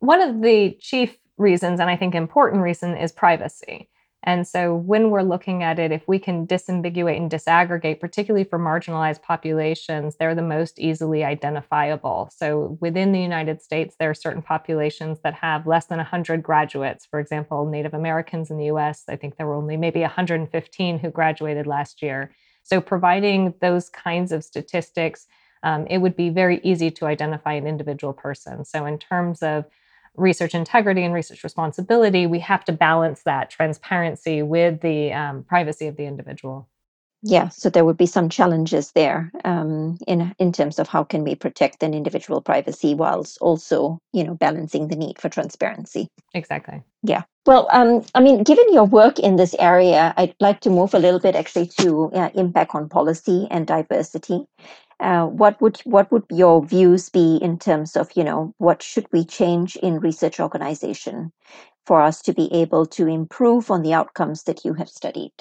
One 0.00 0.20
of 0.20 0.42
the 0.42 0.76
chief 0.80 1.16
reasons, 1.38 1.80
and 1.80 1.88
I 1.88 1.96
think 1.96 2.14
important 2.14 2.62
reason, 2.62 2.96
is 2.96 3.12
privacy. 3.12 3.88
And 4.24 4.46
so 4.46 4.74
when 4.74 5.10
we're 5.10 5.22
looking 5.22 5.62
at 5.64 5.78
it, 5.78 5.90
if 5.90 6.06
we 6.06 6.18
can 6.18 6.46
disambiguate 6.46 7.16
and 7.16 7.30
disaggregate, 7.30 7.98
particularly 7.98 8.44
for 8.44 8.58
marginalized 8.58 9.22
populations, 9.22 10.16
they're 10.16 10.34
the 10.34 10.42
most 10.42 10.78
easily 10.78 11.24
identifiable. 11.24 12.30
So 12.32 12.78
within 12.80 13.10
the 13.12 13.20
United 13.20 13.60
States, 13.60 13.96
there 13.98 14.10
are 14.10 14.14
certain 14.14 14.42
populations 14.42 15.20
that 15.24 15.34
have 15.34 15.66
less 15.66 15.86
than 15.86 15.98
100 15.98 16.42
graduates. 16.42 17.04
For 17.04 17.18
example, 17.18 17.66
Native 17.66 17.94
Americans 17.94 18.50
in 18.50 18.58
the 18.58 18.66
US, 18.66 19.02
I 19.08 19.16
think 19.16 19.36
there 19.36 19.46
were 19.46 19.56
only 19.56 19.76
maybe 19.76 20.00
115 20.00 20.98
who 21.00 21.10
graduated 21.10 21.66
last 21.66 22.00
year. 22.00 22.32
So 22.62 22.80
providing 22.80 23.54
those 23.60 23.88
kinds 23.90 24.30
of 24.30 24.44
statistics, 24.44 25.26
um, 25.64 25.86
it 25.88 25.98
would 25.98 26.16
be 26.16 26.30
very 26.30 26.60
easy 26.62 26.90
to 26.92 27.06
identify 27.06 27.54
an 27.54 27.66
individual 27.66 28.12
person. 28.12 28.64
So 28.64 28.86
in 28.86 28.98
terms 28.98 29.42
of 29.42 29.64
research 30.16 30.54
integrity 30.54 31.04
and 31.04 31.14
research 31.14 31.42
responsibility, 31.42 32.26
we 32.26 32.40
have 32.40 32.64
to 32.66 32.72
balance 32.72 33.22
that 33.24 33.50
transparency 33.50 34.42
with 34.42 34.80
the 34.80 35.12
um, 35.12 35.44
privacy 35.44 35.86
of 35.86 35.96
the 35.96 36.04
individual. 36.04 36.68
Yeah, 37.24 37.50
so 37.50 37.70
there 37.70 37.84
would 37.84 37.96
be 37.96 38.06
some 38.06 38.28
challenges 38.28 38.90
there 38.92 39.30
um, 39.44 39.96
in 40.08 40.34
in 40.40 40.52
terms 40.52 40.80
of 40.80 40.88
how 40.88 41.04
can 41.04 41.22
we 41.22 41.36
protect 41.36 41.84
an 41.84 41.94
individual 41.94 42.40
privacy 42.40 42.96
whilst 42.96 43.38
also, 43.40 44.00
you 44.12 44.24
know, 44.24 44.34
balancing 44.34 44.88
the 44.88 44.96
need 44.96 45.20
for 45.20 45.28
transparency. 45.28 46.08
Exactly. 46.34 46.82
Yeah. 47.04 47.22
Well, 47.46 47.68
um, 47.70 48.04
I 48.16 48.20
mean, 48.20 48.42
given 48.42 48.72
your 48.72 48.86
work 48.86 49.20
in 49.20 49.36
this 49.36 49.54
area, 49.58 50.12
I'd 50.16 50.34
like 50.40 50.60
to 50.60 50.70
move 50.70 50.94
a 50.94 50.98
little 50.98 51.20
bit 51.20 51.36
actually 51.36 51.68
to 51.78 52.10
uh, 52.12 52.30
impact 52.34 52.74
on 52.74 52.88
policy 52.88 53.46
and 53.52 53.68
diversity. 53.68 54.44
Uh, 55.02 55.26
what 55.26 55.60
would 55.60 55.78
what 55.78 56.12
would 56.12 56.24
your 56.30 56.64
views 56.64 57.08
be 57.10 57.36
in 57.42 57.58
terms 57.58 57.96
of 57.96 58.08
you 58.14 58.22
know 58.22 58.54
what 58.58 58.82
should 58.82 59.06
we 59.12 59.24
change 59.24 59.74
in 59.76 59.98
research 59.98 60.38
organization 60.38 61.32
for 61.84 62.00
us 62.00 62.22
to 62.22 62.32
be 62.32 62.48
able 62.54 62.86
to 62.86 63.08
improve 63.08 63.68
on 63.68 63.82
the 63.82 63.92
outcomes 63.92 64.44
that 64.44 64.64
you 64.64 64.74
have 64.74 64.88
studied? 64.88 65.32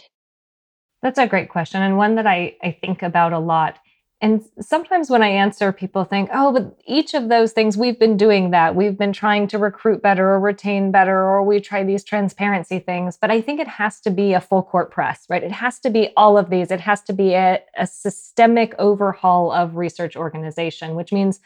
That's 1.04 1.20
a 1.20 1.28
great 1.28 1.50
question 1.50 1.84
and 1.84 1.96
one 1.96 2.16
that 2.16 2.26
I, 2.26 2.56
I 2.64 2.72
think 2.82 3.04
about 3.04 3.34
a 3.34 3.40
lot. 3.40 3.78
And 4.24 4.46
sometimes 4.60 5.10
when 5.10 5.24
I 5.24 5.30
answer, 5.30 5.72
people 5.72 6.04
think, 6.04 6.30
oh, 6.32 6.54
but 6.54 6.80
each 6.86 7.16
of 7.16 7.28
those 7.28 7.54
things, 7.54 7.76
we've 7.76 7.98
been 7.98 8.18
doing 8.18 8.52
that. 8.52 8.76
We've 8.76 8.96
been 8.96 9.14
trying 9.14 9.48
to 9.48 9.58
recruit 9.58 10.04
better 10.04 10.30
or 10.30 10.40
retain 10.40 10.92
better, 10.92 11.18
or 11.18 11.42
we 11.44 11.60
try 11.60 11.84
these 11.84 12.04
transparency 12.04 12.78
things. 12.78 13.18
But 13.20 13.32
I 13.32 13.42
think 13.42 13.60
it 13.60 13.68
has 13.68 14.00
to 14.02 14.12
be 14.12 14.34
a 14.34 14.40
full 14.40 14.62
court 14.62 14.92
press, 14.92 15.26
right? 15.28 15.42
It 15.42 15.52
has 15.52 15.80
to 15.80 15.90
be 15.90 16.10
all 16.16 16.38
of 16.38 16.52
these. 16.52 16.70
It 16.70 16.82
has 16.82 17.02
to 17.04 17.14
be 17.14 17.34
a, 17.34 17.62
a 17.76 17.88
systemic 17.88 18.76
overhaul 18.78 19.52
of 19.52 19.76
research 19.76 20.16
organization, 20.16 20.94
which 20.94 21.12
means 21.12 21.40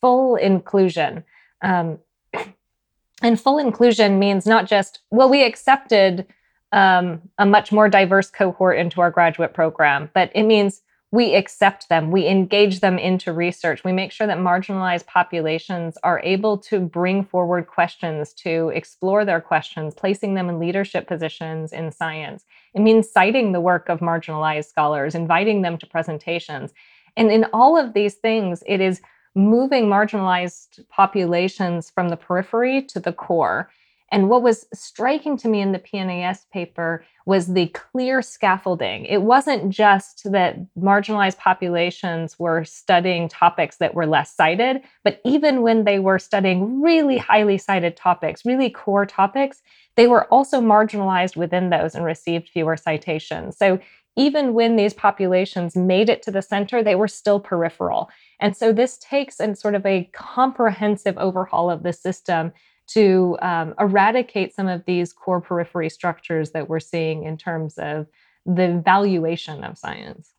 full 0.00 0.36
inclusion. 0.36 1.24
Um, 1.60 1.98
and 3.22 3.38
full 3.38 3.58
inclusion 3.58 4.18
means 4.18 4.46
not 4.46 4.66
just, 4.66 5.00
well, 5.10 5.28
we 5.28 5.44
accepted 5.44 6.26
um, 6.72 7.20
a 7.36 7.44
much 7.44 7.70
more 7.70 7.90
diverse 7.90 8.30
cohort 8.30 8.78
into 8.78 9.02
our 9.02 9.10
graduate 9.10 9.52
program, 9.52 10.08
but 10.14 10.30
it 10.34 10.44
means 10.44 10.80
we 11.12 11.34
accept 11.34 11.90
them, 11.90 12.10
we 12.10 12.26
engage 12.26 12.80
them 12.80 12.98
into 12.98 13.34
research, 13.34 13.84
we 13.84 13.92
make 13.92 14.10
sure 14.10 14.26
that 14.26 14.38
marginalized 14.38 15.06
populations 15.06 15.98
are 16.02 16.20
able 16.24 16.56
to 16.56 16.80
bring 16.80 17.22
forward 17.22 17.66
questions, 17.66 18.32
to 18.32 18.70
explore 18.74 19.26
their 19.26 19.40
questions, 19.40 19.94
placing 19.94 20.32
them 20.34 20.48
in 20.48 20.58
leadership 20.58 21.06
positions 21.06 21.70
in 21.70 21.92
science. 21.92 22.46
It 22.74 22.80
means 22.80 23.10
citing 23.10 23.52
the 23.52 23.60
work 23.60 23.90
of 23.90 24.00
marginalized 24.00 24.70
scholars, 24.70 25.14
inviting 25.14 25.60
them 25.60 25.76
to 25.78 25.86
presentations. 25.86 26.72
And 27.14 27.30
in 27.30 27.44
all 27.52 27.76
of 27.76 27.92
these 27.92 28.14
things, 28.14 28.62
it 28.66 28.80
is 28.80 29.02
moving 29.34 29.88
marginalized 29.88 30.88
populations 30.88 31.90
from 31.90 32.08
the 32.08 32.16
periphery 32.16 32.82
to 32.82 32.98
the 32.98 33.12
core 33.12 33.68
and 34.12 34.28
what 34.28 34.42
was 34.42 34.66
striking 34.74 35.38
to 35.38 35.48
me 35.48 35.62
in 35.62 35.72
the 35.72 35.78
PNAS 35.78 36.44
paper 36.52 37.02
was 37.24 37.54
the 37.54 37.68
clear 37.68 38.20
scaffolding. 38.20 39.06
It 39.06 39.22
wasn't 39.22 39.70
just 39.70 40.30
that 40.30 40.58
marginalized 40.76 41.38
populations 41.38 42.38
were 42.38 42.62
studying 42.62 43.28
topics 43.28 43.76
that 43.76 43.94
were 43.94 44.06
less 44.06 44.34
cited, 44.36 44.82
but 45.02 45.20
even 45.24 45.62
when 45.62 45.84
they 45.84 45.98
were 45.98 46.18
studying 46.18 46.82
really 46.82 47.16
highly 47.16 47.56
cited 47.56 47.96
topics, 47.96 48.44
really 48.44 48.68
core 48.68 49.06
topics, 49.06 49.62
they 49.96 50.06
were 50.06 50.26
also 50.26 50.60
marginalized 50.60 51.36
within 51.36 51.70
those 51.70 51.94
and 51.94 52.04
received 52.04 52.50
fewer 52.50 52.76
citations. 52.76 53.56
So 53.56 53.78
even 54.16 54.52
when 54.52 54.76
these 54.76 54.92
populations 54.92 55.74
made 55.74 56.10
it 56.10 56.20
to 56.22 56.30
the 56.30 56.42
center, 56.42 56.82
they 56.82 56.96
were 56.96 57.08
still 57.08 57.40
peripheral. 57.40 58.10
And 58.40 58.54
so 58.54 58.72
this 58.72 58.98
takes 58.98 59.40
a 59.40 59.56
sort 59.56 59.74
of 59.74 59.86
a 59.86 60.10
comprehensive 60.12 61.16
overhaul 61.16 61.70
of 61.70 61.82
the 61.82 61.94
system 61.94 62.52
to 62.88 63.38
um, 63.42 63.74
eradicate 63.78 64.54
some 64.54 64.68
of 64.68 64.84
these 64.84 65.12
core 65.12 65.40
periphery 65.40 65.88
structures 65.88 66.50
that 66.50 66.68
we're 66.68 66.80
seeing 66.80 67.24
in 67.24 67.36
terms 67.36 67.78
of 67.78 68.06
the 68.44 68.80
valuation 68.84 69.64
of 69.64 69.78
science. 69.78 70.34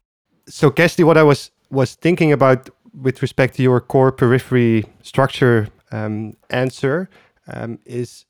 So, 0.47 0.69
Cassidy, 0.69 1.03
what 1.03 1.17
I 1.17 1.23
was 1.23 1.51
was 1.69 1.95
thinking 1.95 2.31
about 2.31 2.69
with 3.01 3.21
respect 3.21 3.55
to 3.55 3.63
your 3.63 3.79
core 3.79 4.12
periphery 4.12 4.85
structure 5.01 5.69
um, 5.91 6.35
answer 6.50 7.09
um, 7.47 7.79
is: 7.85 8.25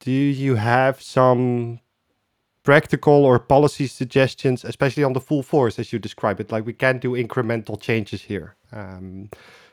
Do 0.00 0.10
you 0.10 0.54
have 0.56 1.00
some 1.00 1.80
practical 2.62 3.26
or 3.26 3.38
policy 3.38 3.86
suggestions, 3.86 4.64
especially 4.64 5.04
on 5.04 5.12
the 5.12 5.20
full 5.20 5.42
force, 5.42 5.78
as 5.78 5.92
you 5.92 5.98
describe 5.98 6.40
it? 6.40 6.50
Like 6.50 6.64
we 6.64 6.72
can't 6.72 7.00
do 7.00 7.12
incremental 7.12 7.80
changes 7.80 8.22
here. 8.22 8.56
Um, 8.72 9.28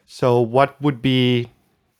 so, 0.05 0.41
what 0.41 0.79
would 0.81 1.01
be 1.01 1.47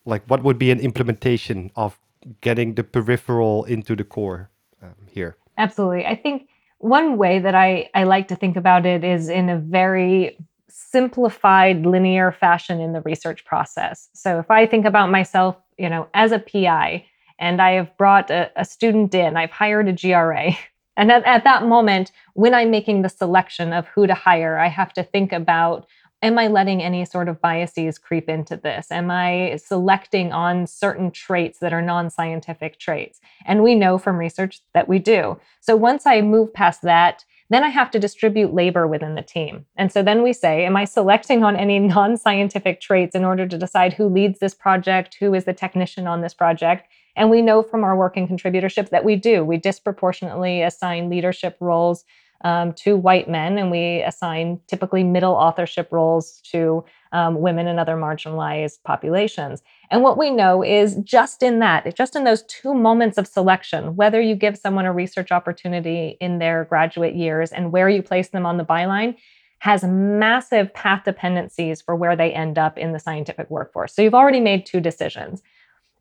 like 0.05 0.23
what 0.27 0.43
would 0.43 0.57
be 0.57 0.71
an 0.71 0.79
implementation 0.79 1.71
of 1.75 1.99
getting 2.41 2.75
the 2.75 2.83
peripheral 2.83 3.63
into 3.65 3.95
the 3.95 4.03
core 4.03 4.49
um, 4.81 4.95
here? 5.07 5.37
Absolutely. 5.57 6.05
I 6.05 6.15
think 6.15 6.47
one 6.79 7.17
way 7.17 7.39
that 7.39 7.55
I, 7.55 7.89
I 7.93 8.03
like 8.03 8.27
to 8.29 8.35
think 8.35 8.55
about 8.57 8.85
it 8.85 9.03
is 9.03 9.29
in 9.29 9.49
a 9.49 9.57
very 9.57 10.37
simplified 10.69 11.85
linear 11.85 12.31
fashion 12.31 12.79
in 12.79 12.93
the 12.93 13.01
research 13.01 13.45
process. 13.45 14.09
So 14.13 14.39
if 14.39 14.49
i 14.49 14.65
think 14.65 14.85
about 14.85 15.11
myself 15.11 15.57
you 15.81 15.89
know 15.89 16.07
as 16.13 16.31
a 16.31 16.39
pi 16.39 17.05
and 17.39 17.61
i 17.61 17.71
have 17.71 17.95
brought 17.97 18.29
a, 18.29 18.51
a 18.55 18.63
student 18.63 19.13
in 19.13 19.35
i've 19.35 19.51
hired 19.51 19.87
a 19.87 19.93
gra 19.93 20.51
and 20.97 21.11
at, 21.11 21.25
at 21.25 21.43
that 21.43 21.65
moment 21.65 22.11
when 22.33 22.53
i'm 22.53 22.69
making 22.69 23.01
the 23.01 23.09
selection 23.09 23.73
of 23.73 23.87
who 23.87 24.05
to 24.07 24.13
hire 24.13 24.57
i 24.57 24.67
have 24.67 24.93
to 24.93 25.03
think 25.03 25.33
about 25.33 25.87
am 26.21 26.37
I 26.37 26.47
letting 26.47 26.81
any 26.81 27.03
sort 27.05 27.29
of 27.29 27.41
biases 27.41 27.97
creep 27.97 28.29
into 28.29 28.55
this? 28.55 28.91
Am 28.91 29.09
I 29.09 29.57
selecting 29.63 30.31
on 30.31 30.67
certain 30.67 31.11
traits 31.11 31.59
that 31.59 31.73
are 31.73 31.81
non 31.81 32.09
scientific 32.09 32.79
traits? 32.79 33.19
And 33.45 33.63
we 33.63 33.75
know 33.75 33.97
from 33.97 34.17
research 34.17 34.61
that 34.73 34.87
we 34.87 34.99
do. 34.99 35.39
So 35.61 35.75
once 35.75 36.05
I 36.05 36.21
move 36.21 36.53
past 36.53 36.81
that, 36.83 37.25
then 37.49 37.63
I 37.65 37.69
have 37.69 37.91
to 37.91 37.99
distribute 37.99 38.53
labor 38.53 38.87
within 38.87 39.15
the 39.15 39.21
team. 39.21 39.65
And 39.75 39.91
so 39.91 40.01
then 40.01 40.23
we 40.23 40.31
say, 40.31 40.65
am 40.65 40.77
I 40.77 40.85
selecting 40.85 41.43
on 41.43 41.57
any 41.57 41.79
non 41.79 42.17
scientific 42.17 42.79
traits 42.79 43.15
in 43.15 43.25
order 43.25 43.47
to 43.47 43.57
decide 43.57 43.93
who 43.93 44.07
leads 44.07 44.39
this 44.39 44.53
project, 44.53 45.17
who 45.19 45.33
is 45.33 45.45
the 45.45 45.53
technician 45.53 46.07
on 46.07 46.21
this 46.21 46.33
project? 46.33 46.87
And 47.17 47.29
we 47.29 47.41
know 47.41 47.61
from 47.61 47.83
our 47.83 47.97
work 47.97 48.15
in 48.15 48.27
contributorship 48.27 48.89
that 48.89 49.03
we 49.03 49.17
do. 49.17 49.43
We 49.43 49.57
disproportionately 49.57 50.61
assign 50.61 51.09
leadership 51.09 51.57
roles 51.59 52.05
um, 52.43 52.73
to 52.73 52.95
white 52.95 53.29
men, 53.29 53.57
and 53.57 53.71
we 53.71 54.01
assign 54.01 54.59
typically 54.67 55.03
middle 55.03 55.33
authorship 55.33 55.89
roles 55.91 56.41
to 56.51 56.83
um, 57.11 57.41
women 57.41 57.67
and 57.67 57.79
other 57.79 57.95
marginalized 57.95 58.83
populations. 58.83 59.61
And 59.89 60.01
what 60.01 60.17
we 60.17 60.31
know 60.31 60.63
is 60.63 60.95
just 61.03 61.43
in 61.43 61.59
that, 61.59 61.95
just 61.95 62.15
in 62.15 62.23
those 62.23 62.43
two 62.43 62.73
moments 62.73 63.17
of 63.17 63.27
selection, 63.27 63.95
whether 63.95 64.21
you 64.21 64.35
give 64.35 64.57
someone 64.57 64.85
a 64.85 64.93
research 64.93 65.31
opportunity 65.31 66.17
in 66.21 66.39
their 66.39 66.65
graduate 66.65 67.15
years 67.15 67.51
and 67.51 67.71
where 67.71 67.89
you 67.89 68.01
place 68.01 68.29
them 68.29 68.45
on 68.45 68.57
the 68.57 68.65
byline, 68.65 69.15
has 69.59 69.83
massive 69.83 70.73
path 70.73 71.03
dependencies 71.03 71.81
for 71.81 71.95
where 71.95 72.15
they 72.15 72.33
end 72.33 72.57
up 72.57 72.77
in 72.79 72.93
the 72.93 72.99
scientific 72.99 73.47
workforce. 73.51 73.93
So 73.93 74.01
you've 74.01 74.15
already 74.15 74.39
made 74.39 74.65
two 74.65 74.79
decisions. 74.79 75.43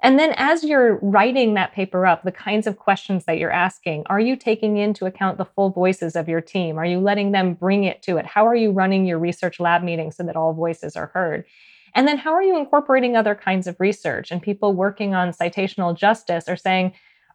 And 0.03 0.19
then 0.19 0.33
as 0.37 0.65
you're 0.65 0.99
writing 1.03 1.55
that 1.55 1.73
paper 1.73 2.07
up, 2.07 2.23
the 2.23 2.33
kinds 2.33 2.67
of 2.67 2.79
questions 2.79 3.27
that 3.27 3.39
you're 3.39 3.51
asking, 3.51 4.05
are 4.07 4.21
you 4.21 4.35
taking 4.35 4.79
into 4.79 5.05
account 5.05 5.37
the 5.37 5.45
full 5.45 5.71
voices 5.71 6.17
of 6.17 6.29
your 6.29 6.41
team? 6.41 6.79
Are 6.79 6.87
you 6.87 7.01
letting 7.01 7.33
them 7.33 7.55
bring 7.55 7.85
it 7.85 8.03
to 8.03 8.17
it? 8.17 8.25
How 8.25 8.47
are 8.47 8.55
you 8.55 8.71
running 8.71 9.05
your 9.05 9.19
research 9.19 9.61
lab 9.61 9.83
meetings 9.83 10.17
so 10.17 10.23
that 10.23 10.37
all 10.37 10.55
voices 10.55 10.97
are 10.97 11.11
heard? 11.13 11.45
And 11.95 12.09
then 12.09 12.19
how 12.19 12.33
are 12.33 12.43
you 12.43 12.57
incorporating 12.57 13.17
other 13.17 13.35
kinds 13.35 13.67
of 13.67 13.79
research? 13.79 14.31
And 14.31 14.41
people 14.41 14.73
working 14.73 15.15
on 15.15 15.33
citational 15.33 15.95
justice 15.95 16.49
are 16.49 16.57
saying, 16.57 16.93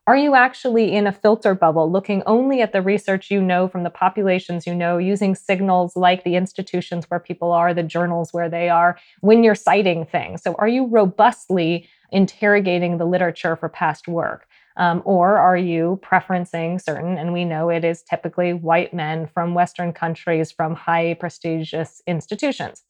are 0.07 0.17
you 0.17 0.35
actually 0.35 0.93
in 0.93 1.07
a 1.07 1.11
filter 1.11 1.55
bubble 1.55 1.91
looking 1.91 2.21
only 2.27 2.61
at 2.61 2.73
the 2.73 2.81
research 2.81 3.31
you 3.31 3.41
know 3.41 3.67
from 3.67 3.83
the 3.83 3.89
populations 3.89 4.67
you 4.67 4.75
know, 4.75 4.97
using 4.97 5.33
signals 5.33 5.95
like 5.95 6.23
the 6.23 6.35
institutions 6.35 7.05
where 7.09 7.19
people 7.19 7.51
are, 7.51 7.73
the 7.73 7.83
journals 7.83 8.31
where 8.31 8.49
they 8.49 8.69
are, 8.69 8.97
when 9.21 9.43
you're 9.43 9.55
citing 9.55 10.05
things? 10.05 10.43
So, 10.43 10.55
are 10.59 10.67
you 10.67 10.85
robustly 10.85 11.87
interrogating 12.11 12.97
the 12.97 13.05
literature 13.05 13.55
for 13.55 13.67
past 13.67 14.07
work? 14.07 14.47
Um, 14.77 15.01
or 15.05 15.37
are 15.37 15.57
you 15.57 15.99
preferencing 16.03 16.81
certain, 16.81 17.17
and 17.17 17.31
we 17.33 17.45
know 17.45 17.69
it 17.69 17.85
is 17.85 18.03
typically 18.03 18.53
white 18.53 18.93
men 18.93 19.27
from 19.33 19.53
Western 19.53 19.93
countries 19.93 20.51
from 20.51 20.75
high 20.75 21.15
prestigious 21.19 22.01
institutions? 22.05 22.83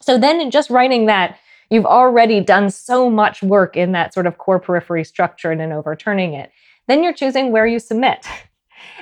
So, 0.00 0.16
then 0.18 0.50
just 0.50 0.70
writing 0.70 1.06
that, 1.06 1.38
You've 1.70 1.86
already 1.86 2.40
done 2.40 2.70
so 2.70 3.10
much 3.10 3.42
work 3.42 3.76
in 3.76 3.92
that 3.92 4.14
sort 4.14 4.26
of 4.26 4.38
core 4.38 4.60
periphery 4.60 5.04
structure 5.04 5.50
and 5.50 5.60
in 5.60 5.72
overturning 5.72 6.34
it. 6.34 6.50
Then 6.88 7.02
you're 7.02 7.12
choosing 7.12 7.52
where 7.52 7.66
you 7.66 7.78
submit. 7.78 8.26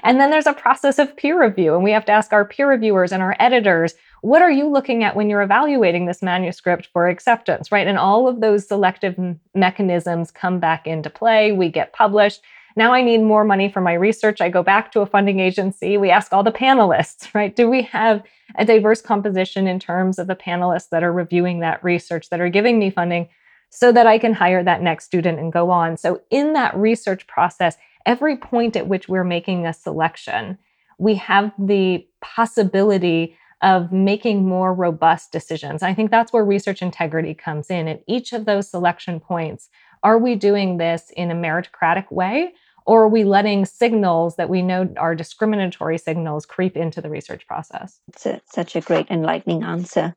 And 0.02 0.20
then 0.20 0.30
there's 0.30 0.46
a 0.46 0.52
process 0.52 0.98
of 0.98 1.16
peer 1.16 1.40
review, 1.40 1.74
and 1.74 1.82
we 1.82 1.90
have 1.90 2.04
to 2.06 2.12
ask 2.12 2.32
our 2.32 2.44
peer 2.44 2.68
reviewers 2.68 3.12
and 3.12 3.22
our 3.22 3.36
editors, 3.38 3.94
what 4.22 4.40
are 4.40 4.50
you 4.50 4.68
looking 4.68 5.04
at 5.04 5.16
when 5.16 5.28
you're 5.28 5.42
evaluating 5.42 6.06
this 6.06 6.22
manuscript 6.22 6.88
for 6.92 7.08
acceptance, 7.08 7.70
right? 7.70 7.86
And 7.86 7.98
all 7.98 8.26
of 8.26 8.40
those 8.40 8.66
selective 8.66 9.18
mechanisms 9.54 10.30
come 10.30 10.60
back 10.60 10.86
into 10.86 11.10
play. 11.10 11.52
We 11.52 11.68
get 11.68 11.92
published. 11.92 12.40
Now 12.76 12.92
I 12.92 13.02
need 13.02 13.18
more 13.18 13.44
money 13.44 13.68
for 13.68 13.80
my 13.80 13.92
research. 13.92 14.40
I 14.40 14.48
go 14.48 14.62
back 14.62 14.92
to 14.92 15.00
a 15.00 15.06
funding 15.06 15.40
agency. 15.40 15.96
We 15.96 16.10
ask 16.10 16.32
all 16.32 16.42
the 16.42 16.52
panelists, 16.52 17.28
right? 17.34 17.54
Do 17.54 17.68
we 17.68 17.82
have 17.82 18.22
a 18.56 18.64
diverse 18.64 19.00
composition 19.00 19.66
in 19.66 19.78
terms 19.78 20.18
of 20.18 20.26
the 20.26 20.36
panelists 20.36 20.88
that 20.90 21.02
are 21.02 21.12
reviewing 21.12 21.60
that 21.60 21.82
research, 21.82 22.30
that 22.30 22.40
are 22.40 22.48
giving 22.48 22.78
me 22.78 22.90
funding 22.90 23.28
so 23.70 23.90
that 23.90 24.06
I 24.06 24.18
can 24.18 24.32
hire 24.32 24.62
that 24.62 24.82
next 24.82 25.06
student 25.06 25.38
and 25.38 25.52
go 25.52 25.70
on? 25.70 25.96
So, 25.96 26.20
in 26.30 26.52
that 26.52 26.76
research 26.76 27.26
process, 27.26 27.76
every 28.06 28.36
point 28.36 28.76
at 28.76 28.88
which 28.88 29.08
we're 29.08 29.24
making 29.24 29.66
a 29.66 29.72
selection, 29.72 30.58
we 30.98 31.14
have 31.16 31.52
the 31.58 32.06
possibility 32.20 33.36
of 33.62 33.90
making 33.92 34.46
more 34.46 34.74
robust 34.74 35.32
decisions. 35.32 35.82
I 35.82 35.94
think 35.94 36.10
that's 36.10 36.32
where 36.32 36.44
research 36.44 36.82
integrity 36.82 37.34
comes 37.34 37.70
in. 37.70 37.88
At 37.88 38.02
each 38.06 38.32
of 38.32 38.44
those 38.44 38.70
selection 38.70 39.20
points, 39.20 39.70
are 40.02 40.18
we 40.18 40.34
doing 40.34 40.76
this 40.76 41.10
in 41.16 41.30
a 41.30 41.34
meritocratic 41.34 42.12
way? 42.12 42.52
Or 42.86 43.04
are 43.04 43.08
we 43.08 43.24
letting 43.24 43.64
signals 43.64 44.36
that 44.36 44.50
we 44.50 44.62
know 44.62 44.92
are 44.96 45.14
discriminatory 45.14 45.98
signals 45.98 46.46
creep 46.46 46.76
into 46.76 47.00
the 47.00 47.10
research 47.10 47.46
process? 47.46 48.00
It's 48.08 48.26
a, 48.26 48.40
such 48.46 48.76
a 48.76 48.80
great 48.80 49.10
enlightening 49.10 49.62
answer. 49.62 50.14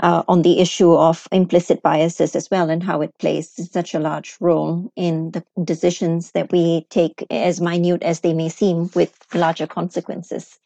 Uh, 0.00 0.24
on 0.26 0.42
the 0.42 0.60
issue 0.60 0.92
of 0.92 1.28
implicit 1.30 1.80
biases 1.80 2.34
as 2.34 2.50
well 2.50 2.68
and 2.68 2.82
how 2.82 3.00
it 3.00 3.16
plays 3.18 3.50
such 3.70 3.94
a 3.94 4.00
large 4.00 4.36
role 4.40 4.92
in 4.96 5.30
the 5.30 5.44
decisions 5.62 6.32
that 6.32 6.50
we 6.50 6.84
take, 6.90 7.24
as 7.30 7.60
minute 7.60 8.02
as 8.02 8.20
they 8.20 8.34
may 8.34 8.48
seem, 8.48 8.90
with 8.94 9.16
larger 9.34 9.68
consequences. 9.68 10.58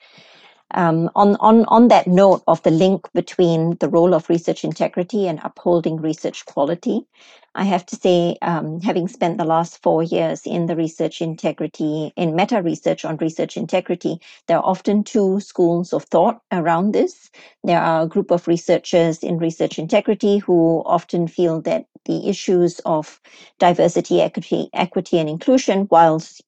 Um, 0.74 1.10
on, 1.16 1.36
on, 1.40 1.64
on 1.66 1.88
that 1.88 2.06
note 2.06 2.42
of 2.46 2.62
the 2.62 2.70
link 2.70 3.08
between 3.14 3.76
the 3.80 3.88
role 3.88 4.14
of 4.14 4.28
research 4.28 4.64
integrity 4.64 5.26
and 5.28 5.40
upholding 5.42 5.96
research 5.98 6.46
quality, 6.46 7.06
I 7.54 7.64
have 7.64 7.86
to 7.86 7.96
say, 7.96 8.36
um, 8.42 8.80
having 8.82 9.08
spent 9.08 9.38
the 9.38 9.44
last 9.44 9.82
four 9.82 10.02
years 10.02 10.46
in 10.46 10.66
the 10.66 10.76
research 10.76 11.22
integrity, 11.22 12.12
in 12.16 12.36
meta 12.36 12.62
research 12.62 13.04
on 13.04 13.16
research 13.18 13.56
integrity, 13.56 14.20
there 14.46 14.58
are 14.58 14.64
often 14.66 15.04
two 15.04 15.40
schools 15.40 15.92
of 15.92 16.04
thought 16.04 16.40
around 16.52 16.92
this. 16.92 17.30
There 17.64 17.80
are 17.82 18.02
a 18.02 18.08
group 18.08 18.30
of 18.30 18.48
researchers 18.48 19.24
in 19.24 19.38
research 19.38 19.78
integrity 19.78 20.38
who 20.38 20.82
often 20.86 21.28
feel 21.28 21.62
that 21.62 21.86
the 22.06 22.28
issues 22.28 22.80
of 22.86 23.20
diversity, 23.58 24.22
equity, 24.22 24.70
equity, 24.74 25.18
and 25.18 25.28
inclusion, 25.28 25.88
whilst 25.90 26.42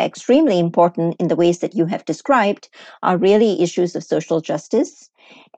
extremely 0.00 0.58
important 0.58 1.16
in 1.20 1.28
the 1.28 1.36
ways 1.36 1.60
that 1.60 1.74
you 1.74 1.86
have 1.86 2.04
described 2.04 2.68
are 3.02 3.16
really 3.16 3.62
issues 3.62 3.94
of 3.94 4.04
social 4.04 4.40
justice 4.40 5.10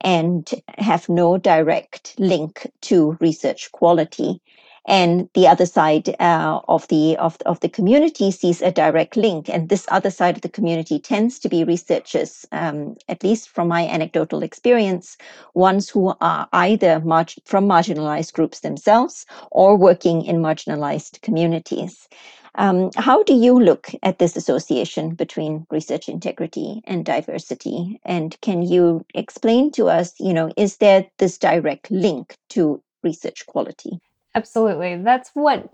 and 0.03 0.51
have 0.79 1.09
no 1.09 1.39
direct 1.39 2.15
link 2.19 2.71
to 2.83 3.17
research 3.21 3.73
quality 3.73 4.41
and 4.87 5.29
the 5.35 5.49
other 5.49 5.67
side 5.67 6.09
uh, 6.21 6.61
of 6.69 6.89
the 6.89 7.17
of, 7.19 7.39
of 7.47 7.61
the 7.61 7.69
community 7.69 8.31
sees 8.31 8.63
a 8.63 8.73
direct 8.73 9.17
link 9.17 9.49
and 9.49 9.69
this 9.69 9.87
other 9.91 10.11
side 10.11 10.37
of 10.37 10.43
the 10.43 10.49
community 10.49 10.99
tends 10.99 11.39
to 11.39 11.49
be 11.49 11.65
researchers 11.65 12.47
um, 12.53 12.97
at 13.09 13.23
least 13.25 13.49
from 13.51 13.69
my 13.69 13.87
anecdotal 13.87 14.43
experience 14.43 15.17
ones 15.55 15.89
who 15.91 16.15
are 16.21 16.49
either 16.53 17.01
mar- 17.01 17.27
from 17.45 17.69
marginalized 17.69 18.33
groups 18.35 18.61
themselves 18.61 19.27
or 19.53 19.77
working 19.77 20.25
in 20.25 20.39
marginalized 20.39 21.21
communities 21.23 22.09
um, 22.57 22.91
how 22.97 23.23
do 23.23 23.35
you 23.35 23.59
look 23.59 23.91
at 24.03 24.19
this 24.19 24.37
association 24.37 25.15
between 25.15 25.67
research 25.71 26.09
integrity 26.09 26.83
and 26.85 27.05
diversity? 27.05 28.01
And 28.05 28.39
can 28.43 28.63
you 28.63 29.07
explain 29.15 29.73
to 29.73 29.89
us, 29.89 30.15
you 30.21 30.35
know, 30.35 30.51
is 30.57 30.79
there 30.79 31.07
this 31.19 31.39
direct 31.39 31.91
link 31.91 32.37
to 32.51 32.83
research 33.03 33.47
quality? 33.47 34.01
Absolutely. 34.37 34.99
That's 34.99 35.31
what 35.35 35.71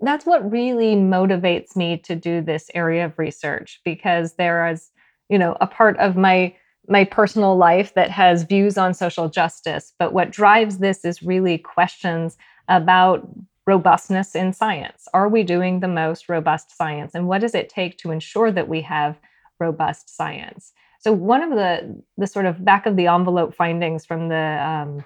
that's 0.00 0.26
what 0.26 0.50
really 0.50 0.96
motivates 0.96 1.76
me 1.76 1.98
to 1.98 2.14
do 2.14 2.42
this 2.42 2.70
area 2.74 3.06
of 3.06 3.18
research 3.18 3.80
because 3.84 4.34
there 4.34 4.68
is, 4.68 4.90
you 5.30 5.38
know, 5.38 5.56
a 5.60 5.66
part 5.66 5.98
of 5.98 6.16
my 6.16 6.54
my 6.88 7.04
personal 7.04 7.56
life 7.56 7.94
that 7.94 8.10
has 8.10 8.44
views 8.44 8.78
on 8.78 8.94
social 8.94 9.28
justice, 9.30 9.94
but 9.98 10.12
what 10.12 10.30
drives 10.30 10.78
this 10.78 11.04
is 11.04 11.22
really 11.22 11.58
questions 11.58 12.36
about 12.68 13.28
robustness 13.66 14.36
in 14.36 14.52
science. 14.52 15.08
Are 15.14 15.28
we 15.28 15.42
doing 15.44 15.80
the 15.80 15.88
most 15.88 16.28
robust 16.28 16.76
science? 16.76 17.14
And 17.14 17.28
what 17.28 17.40
does 17.40 17.54
it 17.54 17.70
take 17.70 17.98
to 17.98 18.12
ensure 18.12 18.52
that 18.52 18.68
we 18.68 18.82
have 18.82 19.18
robust 19.58 20.14
science? 20.16 20.72
So, 21.00 21.12
one 21.12 21.42
of 21.42 21.50
the, 21.50 22.02
the 22.18 22.26
sort 22.26 22.46
of 22.46 22.64
back 22.64 22.86
of 22.86 22.96
the 22.96 23.08
envelope 23.08 23.54
findings 23.54 24.06
from 24.06 24.28
the 24.28 24.36
um, 24.66 25.04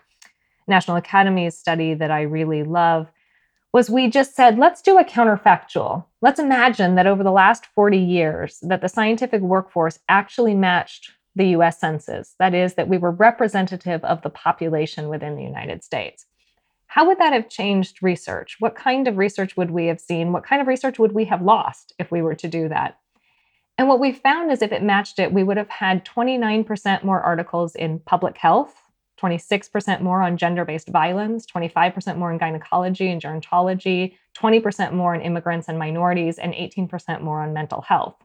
National 0.69 0.97
Academies 0.97 1.57
study 1.57 1.95
that 1.95 2.11
I 2.11 2.23
really 2.23 2.63
love 2.63 3.11
was 3.73 3.91
we 3.91 4.09
just 4.09 4.35
said, 4.35 4.59
let's 4.59 4.81
do 4.81 4.99
a 4.99 5.05
counterfactual. 5.05 6.05
Let's 6.23 6.41
imagine 6.41 6.95
that 6.95 7.07
over 7.07 7.23
the 7.23 7.31
last 7.31 7.67
40 7.75 7.99
years 7.99 8.59
that 8.63 8.81
the 8.81 8.89
scientific 8.89 9.43
workforce 9.43 9.99
actually 10.09 10.55
matched 10.55 11.11
the 11.37 11.49
US 11.49 11.79
census. 11.79 12.35
That 12.39 12.55
is, 12.55 12.75
that 12.75 12.89
we 12.89 12.99
were 12.99 13.11
representative 13.11 14.03
of 14.05 14.23
the 14.23 14.31
population 14.31 15.09
within 15.09 15.37
the 15.37 15.43
United 15.43 15.85
States. 15.85 16.27
How 16.87 17.07
would 17.07 17.19
that 17.19 17.35
have 17.35 17.51
changed 17.51 18.03
research? 18.03 18.57
What 18.59 18.75
kind 18.75 19.07
of 19.07 19.19
research 19.19 19.57
would 19.57 19.71
we 19.71 19.87
have 19.87 20.01
seen? 20.01 20.33
What 20.33 20.45
kind 20.45 20.63
of 20.63 20.67
research 20.67 20.99
would 20.99 21.13
we 21.13 21.27
have 21.27 21.43
lost 21.43 21.93
if 21.99 22.11
we 22.11 22.23
were 22.23 22.35
to 22.37 22.49
do 22.49 22.69
that? 22.71 22.99
And 23.77 23.87
what 23.87 24.01
we 24.01 24.11
found 24.11 24.51
is 24.51 24.63
if 24.63 24.73
it 24.73 24.83
matched 24.83 25.19
it, 25.19 25.33
we 25.33 25.45
would 25.45 25.59
have 25.59 25.69
had 25.69 26.05
29% 26.05 27.05
more 27.05 27.21
articles 27.21 27.77
in 27.77 28.01
public 28.01 28.37
health, 28.39 28.75
26% 29.21 30.01
more 30.01 30.23
on 30.23 30.37
gender 30.37 30.65
based 30.65 30.89
violence, 30.89 31.47
25% 31.47 32.17
more 32.17 32.31
in 32.31 32.39
gynecology 32.39 33.09
and 33.09 33.21
gerontology, 33.21 34.15
20% 34.37 34.93
more 34.93 35.15
in 35.15 35.21
immigrants 35.21 35.69
and 35.69 35.79
minorities, 35.79 36.39
and 36.39 36.55
18% 36.55 37.21
more 37.21 37.43
on 37.43 37.53
mental 37.53 37.81
health. 37.83 38.17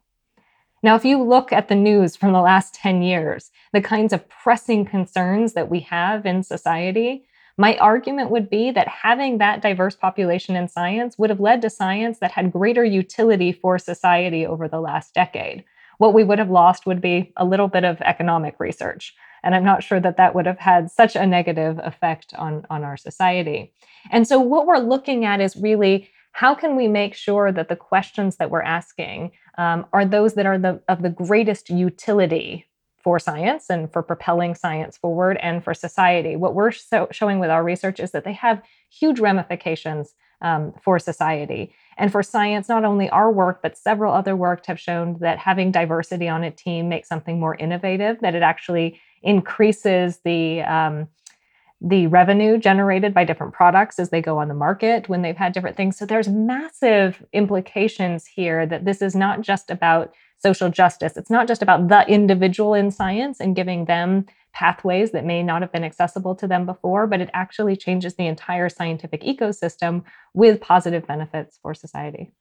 Now, 0.83 0.95
if 0.95 1.05
you 1.05 1.23
look 1.23 1.53
at 1.53 1.69
the 1.69 1.75
news 1.75 2.15
from 2.17 2.33
the 2.33 2.41
last 2.41 2.75
10 2.75 3.01
years, 3.01 3.51
the 3.71 3.81
kinds 3.81 4.11
of 4.11 4.27
pressing 4.27 4.85
concerns 4.85 5.53
that 5.53 5.69
we 5.69 5.79
have 5.81 6.25
in 6.25 6.43
society, 6.43 7.25
my 7.57 7.77
argument 7.77 8.31
would 8.31 8.49
be 8.49 8.71
that 8.71 8.87
having 8.87 9.37
that 9.37 9.61
diverse 9.61 9.95
population 9.95 10.55
in 10.55 10.67
science 10.67 11.17
would 11.17 11.29
have 11.29 11.39
led 11.39 11.61
to 11.61 11.69
science 11.69 12.19
that 12.19 12.31
had 12.31 12.51
greater 12.51 12.83
utility 12.83 13.53
for 13.53 13.77
society 13.79 14.45
over 14.45 14.67
the 14.67 14.81
last 14.81 15.13
decade. 15.13 15.63
What 15.99 16.13
we 16.13 16.23
would 16.23 16.39
have 16.39 16.49
lost 16.49 16.85
would 16.85 16.99
be 16.99 17.31
a 17.37 17.45
little 17.45 17.67
bit 17.67 17.85
of 17.85 18.01
economic 18.01 18.55
research. 18.59 19.15
And 19.43 19.53
I'm 19.53 19.63
not 19.63 19.83
sure 19.83 19.99
that 19.99 20.17
that 20.17 20.35
would 20.35 20.45
have 20.45 20.59
had 20.59 20.89
such 20.89 21.15
a 21.15 21.25
negative 21.25 21.79
effect 21.83 22.33
on, 22.35 22.65
on 22.69 22.83
our 22.83 22.97
society. 22.97 23.73
And 24.11 24.27
so, 24.27 24.39
what 24.39 24.65
we're 24.65 24.77
looking 24.77 25.25
at 25.25 25.41
is 25.41 25.55
really 25.55 26.09
how 26.33 26.55
can 26.55 26.75
we 26.75 26.87
make 26.87 27.13
sure 27.13 27.51
that 27.51 27.69
the 27.69 27.75
questions 27.75 28.37
that 28.37 28.49
we're 28.49 28.63
asking 28.63 29.31
um, 29.57 29.85
are 29.93 30.03
those 30.03 30.33
that 30.33 30.47
are 30.47 30.57
the, 30.57 30.81
of 30.87 31.03
the 31.03 31.09
greatest 31.09 31.69
utility 31.69 32.65
for 33.03 33.19
science 33.19 33.69
and 33.69 33.91
for 33.93 34.01
propelling 34.01 34.55
science 34.55 34.97
forward 34.97 35.37
and 35.41 35.63
for 35.63 35.73
society? 35.73 36.35
What 36.35 36.55
we're 36.55 36.71
so 36.71 37.07
showing 37.11 37.39
with 37.39 37.51
our 37.51 37.63
research 37.63 37.99
is 37.99 38.11
that 38.11 38.23
they 38.23 38.33
have 38.33 38.63
huge 38.89 39.19
ramifications 39.19 40.15
um, 40.41 40.73
for 40.81 40.97
society. 40.99 41.73
And 41.97 42.11
for 42.11 42.23
science, 42.23 42.67
not 42.67 42.83
only 42.83 43.09
our 43.09 43.31
work, 43.31 43.61
but 43.61 43.77
several 43.77 44.13
other 44.13 44.35
works 44.35 44.67
have 44.67 44.79
shown 44.79 45.17
that 45.19 45.37
having 45.37 45.71
diversity 45.71 46.27
on 46.27 46.43
a 46.43 46.51
team 46.51 46.89
makes 46.89 47.07
something 47.07 47.39
more 47.39 47.55
innovative, 47.55 48.19
that 48.21 48.35
it 48.35 48.41
actually 48.41 48.99
increases 49.23 50.19
the 50.23 50.61
um, 50.61 51.07
the 51.85 52.07
revenue 52.07 52.57
generated 52.57 53.13
by 53.13 53.25
different 53.25 53.53
products 53.53 53.99
as 53.99 54.09
they 54.09 54.21
go 54.21 54.37
on 54.37 54.47
the 54.47 54.53
market 54.53 55.09
when 55.09 55.21
they've 55.21 55.35
had 55.35 55.51
different 55.51 55.75
things. 55.75 55.97
So 55.97 56.05
there's 56.05 56.29
massive 56.29 57.21
implications 57.33 58.25
here 58.25 58.65
that 58.65 58.85
this 58.85 59.01
is 59.01 59.15
not 59.15 59.41
just 59.41 59.69
about 59.69 60.13
social 60.37 60.69
justice. 60.69 61.17
It's 61.17 61.29
not 61.29 61.45
just 61.45 61.61
about 61.61 61.89
the 61.89 62.07
individual 62.07 62.73
in 62.73 62.89
science 62.89 63.41
and 63.41 63.55
giving 63.55 63.83
them 63.85 64.25
pathways 64.53 65.11
that 65.11 65.25
may 65.25 65.43
not 65.43 65.61
have 65.61 65.73
been 65.73 65.83
accessible 65.83 66.35
to 66.35 66.47
them 66.47 66.65
before, 66.65 67.05
but 67.05 67.19
it 67.19 67.29
actually 67.33 67.75
changes 67.75 68.15
the 68.15 68.27
entire 68.27 68.69
scientific 68.69 69.21
ecosystem 69.23 70.03
with 70.33 70.61
positive 70.61 71.05
benefits 71.05 71.59
for 71.61 71.73
society. 71.73 72.31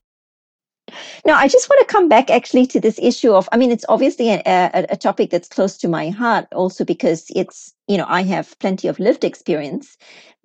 Now, 1.25 1.37
I 1.37 1.49
just 1.49 1.68
want 1.68 1.87
to 1.87 1.92
come 1.92 2.09
back 2.09 2.31
actually 2.31 2.66
to 2.66 2.81
this 2.81 2.99
issue 3.01 3.33
of, 3.33 3.49
I 3.53 3.57
mean, 3.57 3.71
it's 3.71 3.85
obviously 3.88 4.31
a, 4.31 4.42
a, 4.47 4.87
a, 4.90 4.97
topic 4.97 5.31
that's 5.31 5.49
close 5.49 5.79
to 5.79 5.88
my 5.88 6.11
heart 6.11 6.47
also 6.53 6.85
because 6.85 7.27
it's, 7.35 7.73
you 7.87 7.97
know, 7.97 8.07
I 8.09 8.23
have 8.25 8.59
plenty 8.59 8.88
of 8.88 8.99
lived 8.99 9.25
experience 9.25 9.97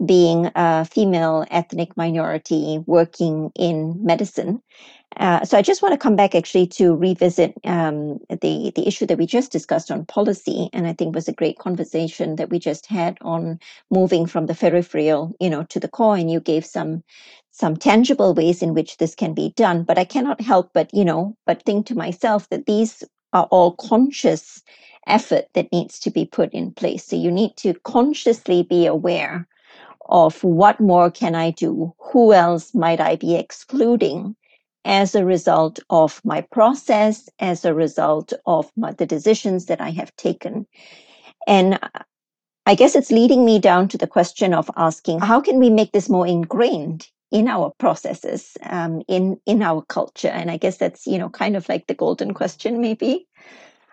being 0.05 0.51
a 0.55 0.85
female 0.85 1.45
ethnic 1.49 1.97
minority 1.97 2.83
working 2.85 3.51
in 3.55 3.97
medicine. 4.03 4.61
Uh, 5.19 5.45
so 5.45 5.57
I 5.57 5.63
just 5.63 5.81
want 5.81 5.93
to 5.93 5.99
come 5.99 6.15
back 6.17 6.35
actually 6.35 6.67
to 6.67 6.95
revisit 6.95 7.53
um, 7.65 8.19
the 8.29 8.73
the 8.75 8.87
issue 8.87 9.05
that 9.07 9.17
we 9.17 9.27
just 9.27 9.51
discussed 9.51 9.91
on 9.91 10.05
policy, 10.05 10.69
and 10.73 10.87
I 10.87 10.93
think 10.93 11.15
was 11.15 11.27
a 11.29 11.33
great 11.33 11.59
conversation 11.59 12.37
that 12.37 12.49
we 12.49 12.59
just 12.59 12.87
had 12.87 13.17
on 13.21 13.59
moving 13.91 14.25
from 14.27 14.47
the 14.47 14.55
peripheral, 14.55 15.35
you 15.39 15.49
know, 15.51 15.63
to 15.65 15.79
the 15.79 15.87
core. 15.89 16.17
And 16.17 16.31
you 16.31 16.39
gave 16.41 16.65
some 16.65 17.03
some 17.51 17.77
tangible 17.77 18.33
ways 18.35 18.63
in 18.63 18.73
which 18.73 18.97
this 18.97 19.15
can 19.15 19.33
be 19.35 19.53
done. 19.55 19.83
But 19.83 19.99
I 19.99 20.05
cannot 20.05 20.41
help 20.41 20.71
but 20.73 20.93
you 20.93 21.05
know, 21.05 21.37
but 21.47 21.63
think 21.63 21.87
to 21.87 21.95
myself 21.95 22.49
that 22.49 22.65
these 22.65 23.03
are 23.33 23.47
all 23.51 23.73
conscious 23.73 24.63
effort 25.07 25.45
that 25.53 25.71
needs 25.71 25.99
to 26.01 26.11
be 26.11 26.25
put 26.25 26.53
in 26.53 26.71
place. 26.73 27.05
So 27.05 27.15
you 27.15 27.31
need 27.31 27.57
to 27.57 27.75
consciously 27.85 28.63
be 28.63 28.87
aware 28.87 29.47
of 30.09 30.43
what 30.43 30.79
more 30.79 31.11
can 31.11 31.35
I 31.35 31.51
do? 31.51 31.93
Who 32.13 32.33
else 32.33 32.73
might 32.75 33.01
I 33.01 33.17
be 33.17 33.35
excluding? 33.35 34.35
As 34.87 35.13
a 35.13 35.25
result 35.25 35.79
of 35.89 36.21
my 36.23 36.41
process, 36.41 37.29
as 37.39 37.65
a 37.65 37.73
result 37.73 38.31
of 38.45 38.71
my, 38.77 38.93
the 38.93 39.05
decisions 39.05 39.65
that 39.65 39.81
I 39.81 39.91
have 39.91 40.15
taken. 40.15 40.65
And 41.45 41.77
I 42.65 42.73
guess 42.73 42.95
it's 42.95 43.11
leading 43.11 43.45
me 43.45 43.59
down 43.59 43.89
to 43.89 43.97
the 43.97 44.07
question 44.07 44.53
of 44.53 44.71
asking 44.77 45.19
how 45.19 45.41
can 45.41 45.59
we 45.59 45.69
make 45.69 45.91
this 45.91 46.09
more 46.09 46.25
ingrained 46.25 47.07
in 47.31 47.49
our 47.49 47.73
processes, 47.77 48.57
um, 48.63 49.01
in 49.09 49.37
in 49.45 49.61
our 49.61 49.81
culture? 49.83 50.29
And 50.29 50.49
I 50.49 50.57
guess 50.57 50.77
that's 50.77 51.05
you 51.05 51.17
know 51.17 51.29
kind 51.29 51.57
of 51.57 51.67
like 51.67 51.87
the 51.87 51.93
golden 51.93 52.33
question, 52.33 52.81
maybe. 52.81 53.27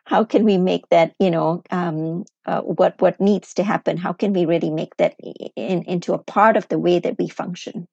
How 0.06 0.22
can 0.22 0.44
we 0.44 0.58
make 0.58 0.88
that 0.90 1.14
you 1.18 1.30
know 1.30 1.62
um, 1.70 2.24
uh, 2.46 2.60
what 2.60 3.00
what 3.00 3.20
needs 3.20 3.52
to 3.54 3.64
happen? 3.64 3.96
How 3.96 4.12
can 4.12 4.32
we 4.32 4.46
really 4.46 4.70
make 4.70 4.96
that 4.98 5.16
in, 5.56 5.82
into 5.82 6.14
a 6.14 6.18
part 6.18 6.56
of 6.56 6.68
the 6.68 6.78
way 6.78 7.00
that 7.00 7.18
we 7.18 7.28
function? 7.28 7.88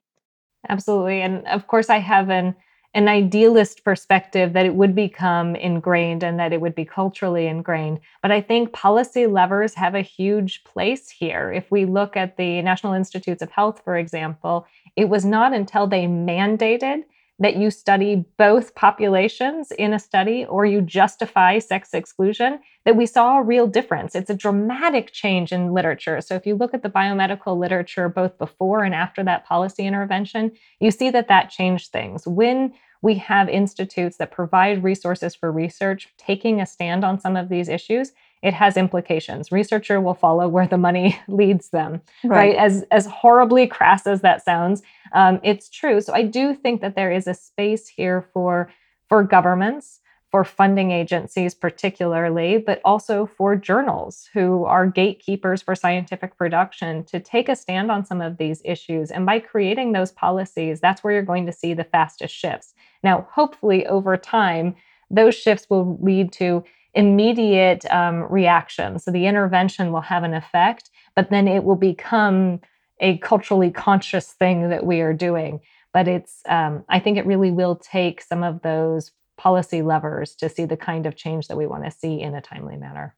Absolutely, 0.70 1.22
and 1.22 1.48
of 1.48 1.66
course, 1.66 1.90
I 1.90 1.98
have 1.98 2.30
an 2.30 2.56
an 2.93 3.08
idealist 3.08 3.86
perspective 3.86 4.51
that 4.54 4.65
it 4.65 4.75
would 4.75 4.93
become 4.93 5.56
ingrained 5.56 6.23
and 6.23 6.38
that 6.39 6.51
it 6.51 6.60
would 6.60 6.75
be 6.75 6.84
culturally 6.84 7.47
ingrained. 7.47 7.99
But 8.21 8.32
I 8.32 8.41
think 8.41 8.73
policy 8.73 9.27
levers 9.27 9.73
have 9.75 9.95
a 9.95 10.01
huge 10.01 10.63
place 10.65 11.10
here. 11.10 11.51
If 11.54 11.71
we 11.71 11.86
look 11.86 12.17
at 12.17 12.36
the 12.36 12.62
National 12.62 12.93
Institutes 12.93 13.41
of 13.41 13.49
Health, 13.51 13.82
for 13.86 13.95
example, 13.95 14.67
it 14.97 15.08
was 15.08 15.23
not 15.23 15.54
until 15.54 15.88
they 15.88 16.06
mandated 16.06 17.04
that 17.39 17.56
you 17.56 17.72
study 17.72 18.24
both 18.38 18.76
populations 18.76 19.72
in 19.72 19.94
a 19.94 20.00
study 20.00 20.46
or 20.46 20.65
you 20.65 20.82
justify 20.82 21.58
sex 21.58 21.94
exclusion, 21.94 22.60
that 22.86 22.96
we 22.96 23.06
saw 23.06 23.39
a 23.39 23.44
real 23.44 23.65
difference. 23.65 24.15
It's 24.15 24.30
a 24.30 24.36
dramatic 24.36 25.12
change 25.12 25.52
in 25.52 25.74
literature. 25.74 26.22
So 26.22 26.36
if 26.36 26.46
you 26.46 26.56
look 26.56 26.74
at 26.74 26.84
the 26.84 26.89
biomedical 26.89 27.58
literature 27.58 28.10
both 28.10 28.38
before 28.38 28.84
and 28.84 28.94
after 28.94 29.24
that 29.24 29.46
policy 29.46 29.86
intervention, 29.88 30.52
you 30.80 30.91
see 30.91 31.10
that 31.10 31.28
that 31.30 31.50
changed 31.50 31.91
things. 31.91 32.28
When 32.28 32.74
we 33.02 33.15
have 33.15 33.50
institutes 33.50 34.17
that 34.17 34.32
provide 34.32 34.84
resources 34.84 35.34
for 35.34 35.52
research 35.52 36.10
taking 36.17 36.62
a 36.62 36.65
stand 36.65 37.04
on 37.04 37.20
some 37.20 37.36
of 37.36 37.50
these 37.50 37.70
issues, 37.70 38.12
it 38.41 38.54
has 38.54 38.75
implications. 38.75 39.51
Researcher 39.51 40.01
will 40.01 40.13
follow 40.13 40.47
where 40.47 40.67
the 40.67 40.77
money 40.77 41.19
leads 41.27 41.69
them, 41.69 42.01
right? 42.23 42.56
right? 42.56 42.56
As 42.56 42.84
as 42.91 43.06
horribly 43.06 43.67
crass 43.67 44.08
as 44.08 44.21
that 44.21 44.43
sounds, 44.43 44.82
um, 45.13 45.39
it's 45.43 45.69
true. 45.69 46.01
So 46.01 46.13
I 46.13 46.23
do 46.23 46.56
think 46.56 46.82
that 46.82 46.95
there 46.95 47.12
is 47.12 47.27
a 47.27 47.34
space 47.34 47.88
here 47.88 48.25
for 48.34 48.71
for 49.10 49.23
governments, 49.23 49.99
for 50.32 50.43
funding 50.43 50.91
agencies 50.91 51.54
particularly, 51.54 52.58
but 52.58 52.82
also 52.86 53.25
for 53.25 53.56
journals 53.56 54.30
who 54.34 54.63
are 54.63 54.88
gatekeepers 54.88 55.62
for 55.62 55.75
scientific 55.75 56.38
production 56.38 57.04
to 57.04 57.19
take 57.19 57.49
a 57.49 57.56
stand 57.56 57.91
on 57.91 58.06
some 58.06 58.21
of 58.21 58.38
these 58.38 58.62
issues. 58.63 59.12
And 59.12 59.25
by 59.25 59.39
creating 59.39 59.91
those 59.91 60.12
policies, 60.12 60.80
that's 60.80 61.04
where 61.04 61.13
you're 61.13 61.21
going 61.21 61.45
to 61.45 61.51
see 61.51 61.73
the 61.73 61.84
fastest 61.84 62.34
shifts. 62.34 62.73
Now, 63.04 63.27
hopefully, 63.32 63.86
over 63.86 64.15
time, 64.15 64.75
those 65.10 65.36
shifts 65.36 65.69
will 65.69 65.99
lead 66.01 66.32
to 66.34 66.63
immediate 66.93 67.86
um, 67.91 68.23
reaction. 68.32 68.99
So 68.99 69.12
the 69.12 69.25
intervention 69.25 69.91
will 69.91 70.01
have 70.01 70.23
an 70.23 70.34
effect, 70.34 70.89
but 71.15 71.30
then 71.30 71.47
it 71.47 71.63
will 71.63 71.75
become 71.75 72.60
a 72.99 73.17
culturally 73.17 73.71
conscious 73.71 74.27
thing 74.27 74.69
that 74.69 74.86
we 74.86 75.01
are 75.01 75.13
doing. 75.13 75.62
But 75.93 76.08
it's, 76.08 76.41
um, 76.47 76.84
I 76.89 76.99
think 76.99 77.17
it 77.17 77.25
really 77.25 77.51
will 77.51 77.75
take 77.75 78.21
some 78.21 78.43
of 78.43 78.62
those 78.62 79.12
policy 79.38 79.82
levers 79.82 80.36
to 80.36 80.49
see 80.49 80.65
the 80.65 80.77
kind 80.77 81.06
of 81.06 81.15
change 81.15 81.47
that 81.47 81.58
we 81.58 81.65
want 81.65 81.84
to 81.86 81.91
see 81.91 82.21
in 82.21 82.36
a 82.36 82.41
timely 82.41 82.77
manner. 82.77 83.15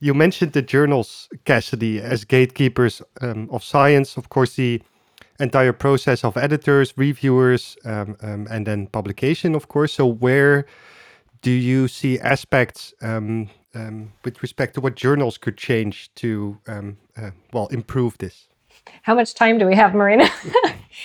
You 0.00 0.14
mentioned 0.14 0.52
the 0.52 0.62
journals, 0.62 1.28
Cassidy, 1.44 2.00
as 2.00 2.24
gatekeepers 2.24 3.02
um, 3.20 3.48
of 3.52 3.62
science. 3.62 4.16
Of 4.16 4.28
course, 4.30 4.56
the 4.56 4.82
entire 5.38 5.72
process 5.72 6.24
of 6.24 6.36
editors, 6.36 6.92
reviewers, 6.96 7.76
um, 7.84 8.16
um, 8.22 8.48
and 8.50 8.66
then 8.66 8.88
publication, 8.88 9.54
of 9.54 9.68
course. 9.68 9.92
So, 9.92 10.06
where 10.06 10.66
do 11.42 11.50
you 11.50 11.88
see 11.88 12.18
aspects 12.20 12.94
um, 13.02 13.50
um, 13.74 14.12
with 14.24 14.42
respect 14.42 14.74
to 14.74 14.80
what 14.80 14.94
journals 14.94 15.36
could 15.38 15.56
change 15.56 16.14
to 16.14 16.58
um, 16.66 16.96
uh, 17.16 17.30
well 17.52 17.66
improve 17.68 18.16
this? 18.18 18.48
How 19.02 19.14
much 19.14 19.34
time 19.34 19.58
do 19.58 19.66
we 19.66 19.74
have, 19.74 19.94
Marino? 19.94 20.26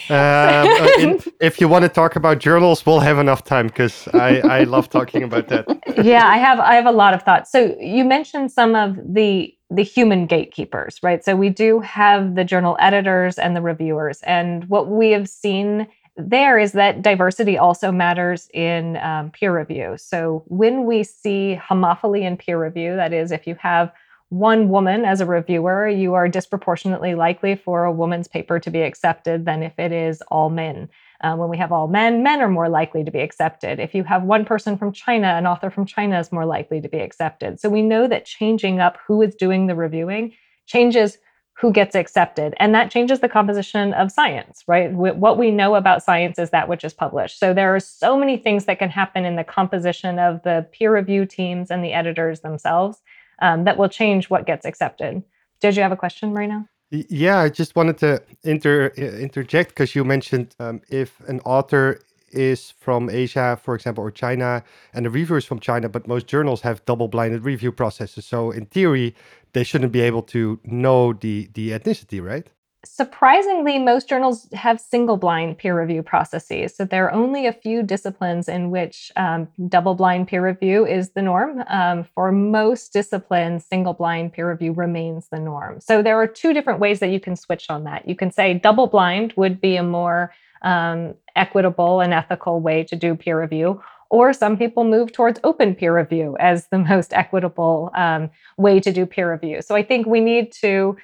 Um, 0.09 0.15
uh, 0.17 0.89
in, 0.99 1.19
if 1.39 1.61
you 1.61 1.67
want 1.67 1.83
to 1.83 1.89
talk 1.89 2.17
about 2.17 2.39
journals, 2.39 2.85
we'll 2.85 2.99
have 2.99 3.19
enough 3.19 3.43
time 3.43 3.67
because 3.67 4.07
I, 4.09 4.39
I 4.41 4.63
love 4.63 4.89
talking 4.89 5.23
about 5.23 5.47
that. 5.47 5.65
yeah, 6.03 6.27
I 6.27 6.37
have 6.37 6.59
I 6.59 6.75
have 6.75 6.85
a 6.85 6.91
lot 6.91 7.13
of 7.13 7.23
thoughts. 7.23 7.51
So 7.51 7.75
you 7.79 8.03
mentioned 8.03 8.51
some 8.51 8.75
of 8.75 8.97
the 8.97 9.53
the 9.69 9.83
human 9.83 10.27
gatekeepers, 10.27 10.99
right? 11.03 11.23
So 11.23 11.35
we 11.35 11.49
do 11.49 11.79
have 11.79 12.35
the 12.35 12.43
journal 12.43 12.77
editors 12.79 13.37
and 13.37 13.55
the 13.55 13.61
reviewers, 13.61 14.21
and 14.23 14.65
what 14.69 14.89
we 14.89 15.11
have 15.11 15.29
seen 15.29 15.87
there 16.17 16.57
is 16.57 16.71
that 16.71 17.01
diversity 17.03 17.57
also 17.57 17.91
matters 17.91 18.49
in 18.53 18.97
um, 18.97 19.29
peer 19.29 19.55
review. 19.55 19.95
So 19.97 20.43
when 20.47 20.85
we 20.85 21.03
see 21.03 21.59
homophily 21.61 22.23
in 22.23 22.37
peer 22.37 22.61
review, 22.61 22.95
that 22.95 23.13
is, 23.13 23.31
if 23.31 23.45
you 23.45 23.55
have 23.59 23.91
one 24.29 24.67
woman 24.67 25.05
as 25.05 25.21
a 25.21 25.25
reviewer, 25.25 25.87
you 25.87 26.15
are 26.15 26.27
disproportionately 26.27 27.15
likely 27.15 27.55
for 27.55 27.85
a 27.85 27.91
woman's 27.91 28.27
paper 28.27 28.59
to 28.59 28.69
be 28.69 28.81
accepted 28.81 29.45
than 29.45 29.63
if 29.63 29.77
it 29.77 29.91
is 29.91 30.21
all 30.29 30.49
men. 30.49 30.89
Uh, 31.21 31.35
when 31.35 31.49
we 31.49 31.57
have 31.57 31.71
all 31.71 31.87
men, 31.87 32.23
men 32.23 32.41
are 32.41 32.49
more 32.49 32.67
likely 32.67 33.03
to 33.03 33.11
be 33.11 33.19
accepted. 33.19 33.79
If 33.79 33.95
you 33.95 34.03
have 34.03 34.23
one 34.23 34.43
person 34.43 34.77
from 34.77 34.91
China, 34.91 35.27
an 35.27 35.47
author 35.47 35.69
from 35.69 35.85
China 35.85 36.19
is 36.19 36.31
more 36.31 36.45
likely 36.45 36.81
to 36.81 36.89
be 36.89 36.99
accepted. 36.99 37.59
So 37.59 37.69
we 37.69 37.81
know 37.81 38.07
that 38.07 38.25
changing 38.25 38.79
up 38.79 38.97
who 39.07 39.21
is 39.21 39.33
doing 39.33 39.67
the 39.67 39.75
reviewing 39.75 40.33
changes 40.65 41.17
who 41.59 41.71
gets 41.71 41.95
accepted. 41.95 42.53
And 42.57 42.73
that 42.75 42.91
changes 42.91 43.19
the 43.19 43.29
composition 43.29 43.93
of 43.93 44.11
science, 44.11 44.63
right? 44.67 44.93
What 44.93 45.39
we 45.39 45.49
know 45.49 45.73
about 45.73 46.03
science 46.03 46.37
is 46.37 46.51
that 46.51 46.69
which 46.69 46.83
is 46.83 46.93
published. 46.93 47.39
So 47.39 47.53
there 47.53 47.75
are 47.75 47.79
so 47.79 48.15
many 48.15 48.37
things 48.37 48.65
that 48.65 48.77
can 48.77 48.89
happen 48.89 49.25
in 49.25 49.35
the 49.35 49.43
composition 49.43 50.19
of 50.19 50.43
the 50.43 50.67
peer 50.71 50.93
review 50.93 51.25
teams 51.25 51.71
and 51.71 51.83
the 51.83 51.93
editors 51.93 52.41
themselves 52.41 53.01
um, 53.41 53.63
that 53.63 53.77
will 53.77 53.89
change 53.89 54.29
what 54.29 54.45
gets 54.45 54.65
accepted. 54.65 55.23
Did 55.59 55.75
you 55.75 55.81
have 55.81 55.91
a 55.91 55.97
question, 55.97 56.31
Marino? 56.31 56.67
Yeah, 56.91 57.39
I 57.39 57.49
just 57.49 57.75
wanted 57.75 57.97
to 57.97 58.23
inter 58.43 58.87
interject 58.95 59.69
because 59.69 59.95
you 59.95 60.05
mentioned 60.05 60.55
um, 60.59 60.81
if 60.89 61.19
an 61.27 61.41
author 61.41 61.99
is 62.31 62.71
from 62.71 63.09
Asia, 63.09 63.59
for 63.61 63.75
example, 63.75 64.03
or 64.03 64.11
China, 64.11 64.63
and 64.93 65.05
the 65.05 65.09
reviewer 65.09 65.37
is 65.37 65.45
from 65.45 65.59
China, 65.59 65.89
but 65.89 66.07
most 66.07 66.27
journals 66.27 66.61
have 66.61 66.83
double-blinded 66.85 67.43
review 67.43 67.71
processes. 67.71 68.25
So 68.25 68.51
in 68.51 68.65
theory, 68.65 69.15
they 69.53 69.63
shouldn't 69.63 69.91
be 69.91 70.01
able 70.01 70.23
to 70.23 70.59
know 70.63 71.13
the 71.13 71.49
the 71.53 71.71
ethnicity, 71.71 72.21
right? 72.21 72.47
surprisingly, 72.85 73.79
most 73.79 74.07
journals 74.07 74.47
have 74.53 74.79
single 74.79 75.17
blind 75.17 75.57
peer 75.57 75.79
review 75.79 76.03
processes. 76.03 76.75
So 76.75 76.85
there 76.85 77.05
are 77.05 77.11
only 77.11 77.45
a 77.45 77.53
few 77.53 77.83
disciplines 77.83 78.47
in 78.47 78.71
which 78.71 79.11
um, 79.15 79.47
double 79.67 79.95
blind 79.95 80.27
peer 80.27 80.45
review 80.45 80.85
is 80.85 81.11
the 81.11 81.21
norm. 81.21 81.63
Um, 81.67 82.03
for 82.15 82.31
most 82.31 82.93
disciplines, 82.93 83.65
single 83.65 83.93
blind 83.93 84.33
peer 84.33 84.49
review 84.49 84.73
remains 84.73 85.27
the 85.29 85.39
norm. 85.39 85.79
So 85.81 86.01
there 86.01 86.19
are 86.19 86.27
two 86.27 86.53
different 86.53 86.79
ways 86.79 86.99
that 86.99 87.09
you 87.09 87.19
can 87.19 87.35
switch 87.35 87.69
on 87.69 87.83
that. 87.83 88.07
You 88.07 88.15
can 88.15 88.31
say 88.31 88.53
double 88.53 88.87
blind 88.87 89.33
would 89.35 89.59
be 89.59 89.75
a 89.75 89.83
more 89.83 90.33
um, 90.61 91.15
equitable 91.35 92.01
and 92.01 92.13
ethical 92.13 92.59
way 92.59 92.83
to 92.83 92.95
do 92.95 93.15
peer 93.15 93.39
review. 93.39 93.81
Or 94.09 94.31
some 94.31 94.57
people 94.57 94.83
move 94.85 95.11
towards 95.11 95.39
open 95.43 95.75
peer 95.75 95.95
review 95.95 96.37
as 96.39 96.67
the 96.67 96.77
most 96.91 97.13
equitable 97.13 97.91
um, 97.95 98.29
way 98.57 98.79
to 98.79 98.91
do 98.91 99.05
peer 99.05 99.31
review. 99.31 99.61
So 99.61 99.75
I 99.75 99.83
think 99.83 100.07
we 100.07 100.19
need 100.19 100.51
to 100.61 100.97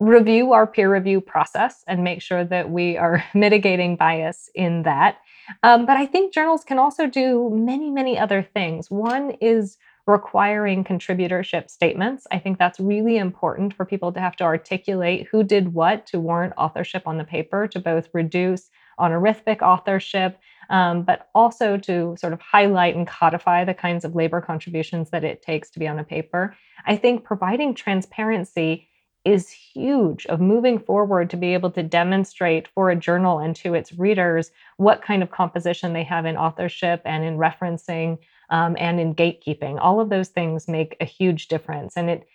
review 0.00 0.52
our 0.52 0.66
peer 0.66 0.92
review 0.92 1.20
process 1.20 1.84
and 1.86 2.02
make 2.02 2.20
sure 2.20 2.44
that 2.44 2.70
we 2.70 2.96
are 2.96 3.24
mitigating 3.34 3.96
bias 3.96 4.50
in 4.54 4.82
that. 4.82 5.18
Um, 5.62 5.86
but 5.86 5.96
I 5.96 6.06
think 6.06 6.32
journals 6.32 6.64
can 6.64 6.78
also 6.78 7.06
do 7.06 7.50
many, 7.52 7.90
many 7.90 8.18
other 8.18 8.42
things. 8.42 8.90
One 8.90 9.32
is 9.40 9.76
requiring 10.06 10.82
contributorship 10.82 11.70
statements. 11.70 12.26
I 12.32 12.38
think 12.38 12.58
that's 12.58 12.80
really 12.80 13.16
important 13.16 13.74
for 13.74 13.84
people 13.84 14.12
to 14.12 14.20
have 14.20 14.34
to 14.36 14.44
articulate 14.44 15.28
who 15.30 15.44
did 15.44 15.74
what 15.74 16.06
to 16.06 16.18
warrant 16.18 16.54
authorship 16.58 17.06
on 17.06 17.18
the 17.18 17.24
paper 17.24 17.68
to 17.68 17.78
both 17.78 18.08
reduce 18.12 18.70
honorific 18.98 19.62
authorship, 19.62 20.38
um, 20.70 21.02
but 21.02 21.28
also 21.34 21.76
to 21.76 22.16
sort 22.18 22.32
of 22.32 22.40
highlight 22.40 22.96
and 22.96 23.06
codify 23.06 23.64
the 23.64 23.74
kinds 23.74 24.04
of 24.04 24.14
labor 24.14 24.40
contributions 24.40 25.10
that 25.10 25.24
it 25.24 25.42
takes 25.42 25.70
to 25.70 25.78
be 25.78 25.88
on 25.88 25.98
a 25.98 26.04
paper. 26.04 26.56
I 26.86 26.96
think 26.96 27.24
providing 27.24 27.74
transparency 27.74 28.88
is 29.24 29.50
huge 29.50 30.26
of 30.26 30.40
moving 30.40 30.78
forward 30.78 31.30
to 31.30 31.36
be 31.36 31.54
able 31.54 31.70
to 31.70 31.82
demonstrate 31.82 32.66
for 32.68 32.90
a 32.90 32.96
journal 32.96 33.38
and 33.38 33.54
to 33.54 33.74
its 33.74 33.92
readers 33.92 34.50
what 34.78 35.02
kind 35.02 35.22
of 35.22 35.30
composition 35.30 35.92
they 35.92 36.02
have 36.02 36.26
in 36.26 36.36
authorship 36.36 37.00
and 37.04 37.24
in 37.24 37.38
referencing 37.38 38.18
um, 38.50 38.76
and 38.78 38.98
in 38.98 39.14
gatekeeping 39.14 39.78
all 39.80 40.00
of 40.00 40.08
those 40.08 40.28
things 40.28 40.66
make 40.66 40.96
a 41.00 41.04
huge 41.04 41.48
difference 41.48 41.96
and 41.96 42.10
it 42.10 42.26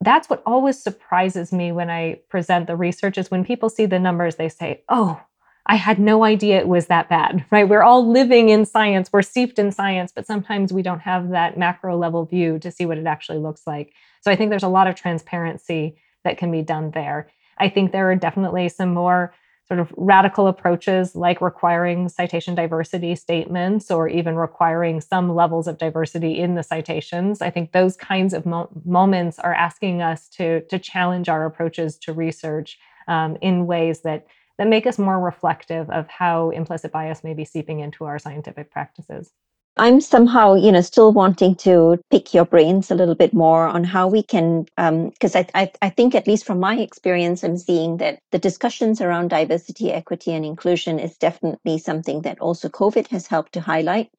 that's 0.00 0.30
what 0.30 0.42
always 0.46 0.82
surprises 0.82 1.52
me 1.52 1.72
when 1.72 1.90
i 1.90 2.18
present 2.30 2.66
the 2.66 2.76
research 2.76 3.18
is 3.18 3.30
when 3.30 3.44
people 3.44 3.68
see 3.68 3.84
the 3.84 3.98
numbers 3.98 4.36
they 4.36 4.48
say 4.48 4.82
oh 4.88 5.20
I 5.68 5.76
had 5.76 5.98
no 5.98 6.24
idea 6.24 6.58
it 6.58 6.68
was 6.68 6.86
that 6.86 7.08
bad, 7.08 7.44
right? 7.50 7.68
We're 7.68 7.82
all 7.82 8.10
living 8.10 8.48
in 8.48 8.64
science, 8.64 9.10
we're 9.12 9.22
steeped 9.22 9.58
in 9.58 9.70
science, 9.70 10.12
but 10.14 10.26
sometimes 10.26 10.72
we 10.72 10.82
don't 10.82 11.00
have 11.00 11.30
that 11.30 11.58
macro 11.58 11.96
level 11.96 12.24
view 12.24 12.58
to 12.60 12.70
see 12.70 12.86
what 12.86 12.98
it 12.98 13.06
actually 13.06 13.38
looks 13.38 13.66
like. 13.66 13.92
So 14.22 14.30
I 14.30 14.36
think 14.36 14.50
there's 14.50 14.62
a 14.62 14.68
lot 14.68 14.86
of 14.86 14.94
transparency 14.94 15.96
that 16.24 16.38
can 16.38 16.50
be 16.50 16.62
done 16.62 16.90
there. 16.92 17.30
I 17.58 17.68
think 17.68 17.92
there 17.92 18.10
are 18.10 18.16
definitely 18.16 18.68
some 18.68 18.94
more 18.94 19.34
sort 19.66 19.80
of 19.80 19.92
radical 19.98 20.46
approaches 20.46 21.14
like 21.14 21.42
requiring 21.42 22.08
citation 22.08 22.54
diversity 22.54 23.14
statements 23.14 23.90
or 23.90 24.08
even 24.08 24.34
requiring 24.34 24.98
some 25.00 25.34
levels 25.34 25.68
of 25.68 25.76
diversity 25.76 26.38
in 26.38 26.54
the 26.54 26.62
citations. 26.62 27.42
I 27.42 27.50
think 27.50 27.72
those 27.72 27.94
kinds 27.94 28.32
of 28.32 28.46
mo- 28.46 28.70
moments 28.86 29.38
are 29.38 29.52
asking 29.52 30.00
us 30.00 30.28
to, 30.30 30.62
to 30.62 30.78
challenge 30.78 31.28
our 31.28 31.44
approaches 31.44 31.98
to 31.98 32.14
research 32.14 32.78
um, 33.08 33.36
in 33.42 33.66
ways 33.66 34.00
that 34.02 34.26
that 34.58 34.68
make 34.68 34.86
us 34.86 34.98
more 34.98 35.20
reflective 35.20 35.88
of 35.90 36.08
how 36.08 36.50
implicit 36.50 36.92
bias 36.92 37.24
may 37.24 37.34
be 37.34 37.44
seeping 37.44 37.80
into 37.80 38.04
our 38.04 38.18
scientific 38.18 38.70
practices. 38.70 39.30
I'm 39.78 40.00
somehow, 40.00 40.54
you 40.54 40.72
know, 40.72 40.80
still 40.80 41.12
wanting 41.12 41.54
to 41.56 42.00
pick 42.10 42.34
your 42.34 42.44
brains 42.44 42.90
a 42.90 42.96
little 42.96 43.14
bit 43.14 43.32
more 43.32 43.68
on 43.68 43.84
how 43.84 44.08
we 44.08 44.24
can, 44.24 44.64
because 44.64 45.36
um, 45.36 45.44
I, 45.54 45.62
I, 45.62 45.72
I 45.82 45.90
think 45.90 46.16
at 46.16 46.26
least 46.26 46.44
from 46.44 46.58
my 46.58 46.76
experience, 46.78 47.44
I'm 47.44 47.56
seeing 47.56 47.98
that 47.98 48.18
the 48.32 48.40
discussions 48.40 49.00
around 49.00 49.28
diversity, 49.28 49.92
equity, 49.92 50.32
and 50.32 50.44
inclusion 50.44 50.98
is 50.98 51.16
definitely 51.16 51.78
something 51.78 52.22
that 52.22 52.40
also 52.40 52.68
COVID 52.68 53.06
has 53.08 53.28
helped 53.28 53.52
to 53.52 53.60
highlight 53.60 54.10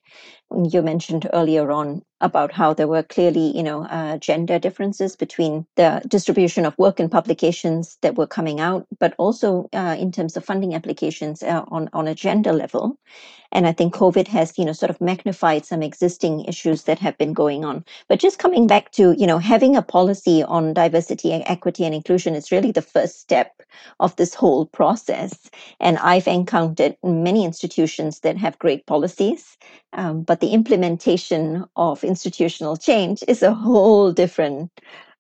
you 0.72 0.82
mentioned 0.82 1.30
earlier 1.34 1.72
on 1.72 2.02
about 2.22 2.52
how 2.52 2.74
there 2.74 2.88
were 2.88 3.04
clearly, 3.04 3.56
you 3.56 3.64
know, 3.64 3.86
uh, 3.86 4.18
gender 4.18 4.60
differences 4.60 5.16
between 5.16 5.66
the 5.76 6.02
distribution 6.08 6.66
of 6.66 6.78
work 6.78 7.00
and 7.00 7.12
publications 7.12 7.98
that 8.02 8.16
were 8.16 8.28
coming 8.28 8.60
out, 8.60 8.86
but 9.00 9.14
also 9.18 9.70
uh, 9.74 9.96
in 9.98 10.12
terms 10.12 10.36
of 10.36 10.44
funding 10.44 10.74
applications 10.76 11.44
uh, 11.44 11.64
on 11.70 11.90
on 11.94 12.08
a 12.08 12.16
gender 12.16 12.52
level. 12.52 12.98
And 13.52 13.66
I 13.66 13.72
think 13.72 13.96
COVID 13.96 14.28
has, 14.28 14.58
you 14.58 14.66
know, 14.66 14.74
sort 14.74 14.92
of 14.92 15.02
magnified 15.02 15.66
some 15.66 15.82
existing 15.82 16.46
issues 16.46 16.84
that 16.84 17.00
have 17.00 17.18
been 17.18 17.34
going 17.34 17.66
on. 17.66 17.84
But 18.08 18.20
just 18.20 18.38
coming 18.38 18.68
back 18.68 18.92
to, 18.92 19.16
you 19.18 19.26
know, 19.26 19.40
having 19.40 19.76
a 19.76 19.82
policy 19.82 20.44
on 20.44 20.74
diversity, 20.74 21.32
and 21.32 21.44
equity, 21.48 21.84
and 21.86 21.96
inclusion 21.96 22.36
is 22.36 22.52
really 22.52 22.72
the 22.72 22.82
first 22.82 23.20
step 23.20 23.62
of 24.00 24.16
this 24.18 24.36
whole 24.36 24.68
process. 24.68 25.50
And 25.80 25.98
I've 25.98 26.28
encountered 26.28 26.96
many 27.04 27.44
institutions 27.44 28.20
that 28.20 28.38
have 28.38 28.60
great 28.60 28.86
policies, 28.86 29.58
um, 29.94 30.24
but 30.24 30.40
the 30.40 30.50
implementation 30.50 31.66
of 31.76 32.04
institutional 32.04 32.78
change 32.78 33.24
is 33.28 33.42
a 33.42 33.54
whole 33.54 34.12
different 34.12 34.72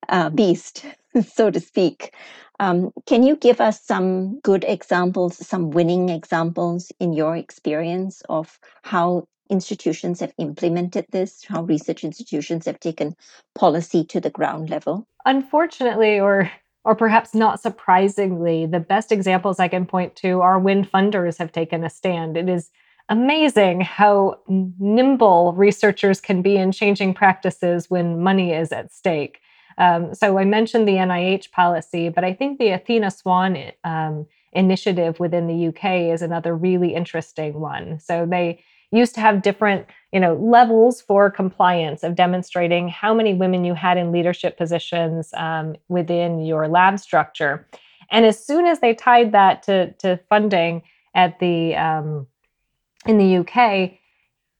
uh, 0.09 0.29
beast, 0.29 0.85
so 1.33 1.49
to 1.49 1.59
speak. 1.59 2.13
Um, 2.59 2.91
can 3.05 3.23
you 3.23 3.35
give 3.37 3.61
us 3.61 3.81
some 3.81 4.39
good 4.41 4.65
examples, 4.67 5.45
some 5.45 5.71
winning 5.71 6.09
examples 6.09 6.91
in 6.99 7.13
your 7.13 7.37
experience 7.37 8.21
of 8.27 8.59
how 8.83 9.27
institutions 9.49 10.19
have 10.19 10.33
implemented 10.37 11.05
this, 11.11 11.43
how 11.45 11.63
research 11.63 12.03
institutions 12.03 12.65
have 12.65 12.79
taken 12.79 13.15
policy 13.55 14.03
to 14.05 14.19
the 14.19 14.29
ground 14.29 14.69
level? 14.69 15.07
Unfortunately, 15.25 16.19
or 16.19 16.51
or 16.85 16.95
perhaps 16.95 17.35
not 17.35 17.61
surprisingly, 17.61 18.65
the 18.65 18.79
best 18.79 19.11
examples 19.11 19.59
I 19.59 19.67
can 19.67 19.85
point 19.85 20.15
to 20.17 20.41
are 20.41 20.59
when 20.59 20.85
funders 20.85 21.37
have 21.37 21.51
taken 21.51 21.83
a 21.83 21.89
stand. 21.89 22.37
It 22.37 22.47
is 22.49 22.71
amazing 23.09 23.81
how 23.81 24.39
nimble 24.47 25.53
researchers 25.53 26.21
can 26.21 26.41
be 26.41 26.55
in 26.55 26.71
changing 26.71 27.13
practices 27.13 27.89
when 27.89 28.21
money 28.21 28.53
is 28.53 28.71
at 28.71 28.93
stake. 28.93 29.39
Um, 29.77 30.13
so 30.13 30.37
I 30.37 30.45
mentioned 30.45 30.87
the 30.87 30.93
NIH 30.93 31.51
policy, 31.51 32.09
but 32.09 32.23
I 32.23 32.33
think 32.33 32.59
the 32.59 32.69
Athena 32.69 33.11
Swan 33.11 33.57
um, 33.83 34.27
initiative 34.53 35.19
within 35.19 35.47
the 35.47 35.67
UK 35.67 36.13
is 36.13 36.21
another 36.21 36.55
really 36.55 36.93
interesting 36.93 37.59
one. 37.59 37.99
So 37.99 38.25
they 38.29 38.63
used 38.91 39.15
to 39.15 39.21
have 39.21 39.41
different 39.41 39.85
you 40.11 40.19
know 40.19 40.35
levels 40.35 41.01
for 41.01 41.29
compliance 41.29 42.03
of 42.03 42.15
demonstrating 42.15 42.87
how 42.87 43.13
many 43.13 43.33
women 43.33 43.63
you 43.63 43.75
had 43.75 43.97
in 43.97 44.11
leadership 44.11 44.57
positions 44.57 45.31
um, 45.35 45.75
within 45.89 46.41
your 46.41 46.67
lab 46.67 46.99
structure 46.99 47.67
and 48.11 48.25
as 48.25 48.43
soon 48.43 48.65
as 48.65 48.79
they 48.79 48.93
tied 48.93 49.31
that 49.31 49.63
to, 49.63 49.91
to 49.93 50.19
funding 50.29 50.81
at 51.15 51.39
the 51.39 51.75
um, 51.75 52.27
in 53.05 53.17
the 53.17 53.37
UK, 53.37 53.99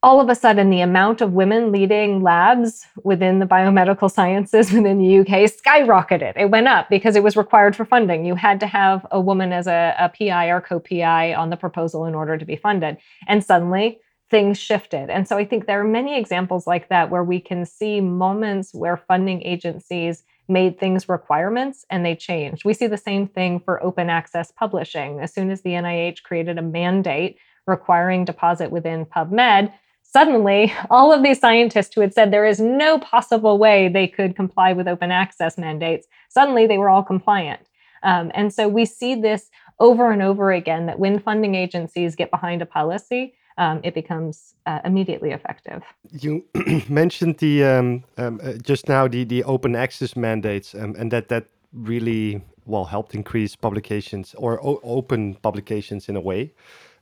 all 0.02 0.22
of 0.22 0.30
a 0.30 0.36
sudden 0.36 0.70
the 0.70 0.80
amount 0.80 1.20
of 1.20 1.34
women 1.34 1.72
leading 1.72 2.24
labs 2.24 2.86
within 3.04 3.40
the 3.40 3.46
biomedical 3.46 4.10
sciences 4.10 4.72
within 4.74 4.98
the 4.98 5.20
UK 5.20 5.52
skyrocketed. 5.52 6.34
It 6.38 6.50
went 6.50 6.68
up 6.68 6.90
because 6.90 7.16
it 7.16 7.24
was 7.24 7.36
required 7.36 7.76
for 7.76 7.86
funding. 7.86 8.26
You 8.26 8.36
had 8.36 8.60
to 8.62 8.68
have 8.68 9.06
a 9.12 9.20
woman 9.20 9.52
as 9.52 9.68
a, 9.68 9.96
a 10.00 10.10
PI 10.10 10.48
or 10.48 10.62
co 10.62 10.80
PI 10.80 11.34
on 11.34 11.50
the 11.50 11.58
proposal 11.58 12.06
in 12.06 12.16
order 12.16 12.38
to 12.38 12.46
be 12.46 12.56
funded. 12.56 12.98
And 13.28 13.44
suddenly 13.44 14.00
things 14.30 14.58
shifted. 14.58 15.10
And 15.10 15.28
so 15.28 15.38
I 15.38 15.46
think 15.46 15.66
there 15.66 15.82
are 15.82 15.88
many 15.88 16.18
examples 16.18 16.68
like 16.68 16.90
that 16.90 17.10
where 17.10 17.24
we 17.24 17.40
can 17.40 17.66
see 17.66 18.00
moments 18.00 18.74
where 18.74 18.96
funding 18.96 19.42
agencies 19.42 20.24
made 20.48 20.80
things 20.80 21.10
requirements 21.10 21.86
and 21.90 22.06
they 22.06 22.16
changed. 22.16 22.66
We 22.66 22.74
see 22.74 22.88
the 22.88 22.98
same 22.98 23.28
thing 23.28 23.60
for 23.60 23.84
open 23.84 24.10
access 24.10 24.52
publishing. 24.52 25.20
As 25.20 25.34
soon 25.34 25.52
as 25.52 25.62
the 25.62 25.72
NIH 25.72 26.24
created 26.24 26.58
a 26.58 26.64
mandate 26.64 27.38
requiring 27.70 28.26
deposit 28.26 28.72
within 28.72 29.06
PubMed, 29.06 29.72
suddenly 30.04 30.74
all 30.90 31.14
of 31.14 31.24
these 31.24 31.40
scientists 31.40 31.94
who 31.94 32.02
had 32.02 32.14
said 32.14 32.32
there 32.32 32.46
is 32.46 32.60
no 32.60 33.00
possible 33.00 33.58
way 33.58 33.88
they 33.88 34.08
could 34.08 34.36
comply 34.36 34.74
with 34.74 34.88
open 34.88 35.12
access 35.12 35.58
mandates, 35.58 36.08
suddenly 36.30 36.68
they 36.68 36.78
were 36.78 36.90
all 36.90 37.04
compliant. 37.04 37.62
Um, 38.04 38.32
and 38.34 38.54
so 38.54 38.68
we 38.68 38.86
see 38.86 39.16
this 39.16 39.50
over 39.80 40.12
and 40.12 40.22
over 40.22 40.52
again 40.52 40.86
that 40.88 41.00
when 41.00 41.20
funding 41.20 41.56
agencies 41.56 42.16
get 42.16 42.32
behind 42.32 42.62
a 42.62 42.66
policy, 42.66 43.34
um, 43.58 43.82
it 43.84 43.94
becomes 43.94 44.56
uh, 44.66 44.80
immediately 44.86 45.32
effective. 45.32 45.84
You 46.12 46.46
mentioned 46.90 47.38
the 47.40 47.66
um, 47.66 48.04
um, 48.18 48.40
uh, 48.42 48.54
just 48.54 48.88
now 48.88 49.08
the 49.08 49.26
the 49.26 49.44
open 49.44 49.76
access 49.76 50.16
mandates, 50.16 50.74
um, 50.74 50.96
and 50.98 51.12
that 51.12 51.28
that 51.28 51.48
really 51.74 52.42
well 52.66 52.86
helped 52.86 53.16
increase 53.16 53.56
publications 53.56 54.34
or 54.38 54.60
open 54.64 55.36
publications 55.36 56.08
in 56.08 56.16
a 56.16 56.22
way. 56.22 56.54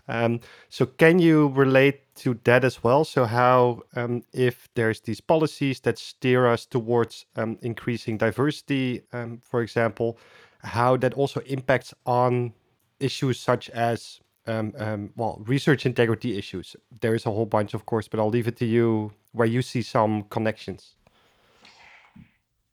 Um, 0.07 0.39
so 0.69 0.85
can 0.85 1.19
you 1.19 1.49
relate 1.49 2.15
to 2.17 2.39
that 2.45 2.63
as 2.63 2.83
well? 2.83 3.03
So 3.03 3.25
how, 3.25 3.83
um, 3.95 4.23
if 4.33 4.69
there's 4.73 5.01
these 5.01 5.21
policies 5.21 5.79
that 5.81 5.97
steer 5.97 6.47
us 6.47 6.65
towards 6.65 7.25
um, 7.35 7.57
increasing 7.61 8.17
diversity, 8.17 9.01
um, 9.13 9.41
for 9.43 9.61
example, 9.61 10.17
how 10.63 10.97
that 10.97 11.13
also 11.13 11.41
impacts 11.41 11.93
on 12.05 12.53
issues 12.99 13.39
such 13.39 13.69
as 13.71 14.19
um, 14.47 14.73
um, 14.77 15.09
well, 15.17 15.43
research 15.45 15.85
integrity 15.85 16.37
issues. 16.37 16.75
There 17.01 17.13
is 17.13 17.25
a 17.25 17.31
whole 17.31 17.45
bunch, 17.45 17.73
of 17.73 17.85
course, 17.85 18.07
but 18.07 18.19
I'll 18.19 18.29
leave 18.29 18.47
it 18.47 18.55
to 18.57 18.65
you 18.65 19.11
where 19.33 19.47
you 19.47 19.61
see 19.61 19.81
some 19.81 20.23
connections. 20.23 20.95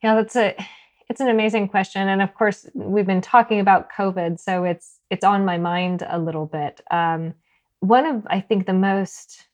Yeah, 0.03 0.15
that's 0.15 0.37
a 0.37 0.55
It's 1.11 1.21
an 1.21 1.29
amazing 1.29 1.69
question, 1.69 2.09
and 2.09 2.23
of 2.23 2.35
course, 2.35 2.67
we've 2.75 3.07
been 3.07 3.21
talking 3.21 3.61
about 3.61 3.91
COVID, 3.93 4.41
so 4.41 4.65
it's 4.65 5.01
it's 5.11 5.25
on 5.25 5.45
my 5.45 5.59
mind 5.59 6.05
a 6.09 6.19
little 6.19 6.47
bit. 6.47 6.81
Um, 6.91 7.35
one 7.81 8.07
of 8.07 8.27
I 8.29 8.41
think 8.41 8.67
the 8.67 8.73
most 8.73 9.47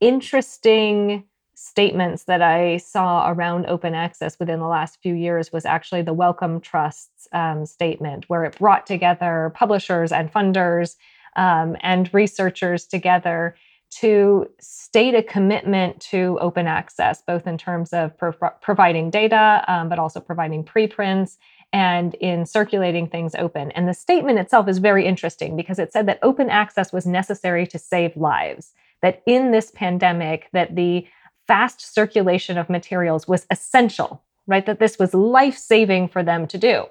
interesting 0.00 1.24
statements 1.54 2.24
that 2.24 2.42
I 2.42 2.76
saw 2.76 3.30
around 3.30 3.66
open 3.66 3.94
access 3.94 4.38
within 4.38 4.60
the 4.60 4.68
last 4.68 4.98
few 5.02 5.14
years 5.14 5.52
was 5.52 5.64
actually 5.64 6.02
the 6.02 6.12
Wellcome 6.12 6.60
Trust's 6.60 7.26
um, 7.32 7.66
statement, 7.66 8.28
where 8.28 8.44
it 8.44 8.58
brought 8.58 8.86
together 8.86 9.52
publishers 9.54 10.12
and 10.12 10.32
funders 10.32 10.96
um, 11.34 11.76
and 11.80 12.12
researchers 12.12 12.86
together 12.86 13.56
to 13.90 14.50
state 14.60 15.14
a 15.14 15.22
commitment 15.22 16.00
to 16.00 16.38
open 16.40 16.66
access, 16.66 17.22
both 17.22 17.46
in 17.46 17.56
terms 17.56 17.92
of 17.92 18.16
pro- 18.18 18.32
providing 18.60 19.10
data, 19.10 19.64
um, 19.68 19.88
but 19.88 19.98
also 19.98 20.20
providing 20.20 20.64
preprints 20.64 21.38
and 21.72 22.14
in 22.16 22.46
circulating 22.46 23.08
things 23.08 23.34
open. 23.34 23.70
And 23.72 23.88
the 23.88 23.94
statement 23.94 24.38
itself 24.38 24.68
is 24.68 24.78
very 24.78 25.06
interesting 25.06 25.56
because 25.56 25.78
it 25.78 25.92
said 25.92 26.06
that 26.06 26.18
open 26.22 26.50
access 26.50 26.92
was 26.92 27.06
necessary 27.06 27.66
to 27.68 27.78
save 27.78 28.16
lives. 28.16 28.72
That 29.02 29.22
in 29.26 29.50
this 29.50 29.70
pandemic, 29.70 30.48
that 30.52 30.74
the 30.74 31.06
fast 31.46 31.94
circulation 31.94 32.58
of 32.58 32.70
materials 32.70 33.28
was 33.28 33.46
essential, 33.50 34.22
right? 34.46 34.66
That 34.66 34.78
this 34.78 34.98
was 34.98 35.14
life 35.14 35.56
saving 35.56 36.08
for 36.08 36.22
them 36.22 36.46
to 36.48 36.58
do. 36.58 36.86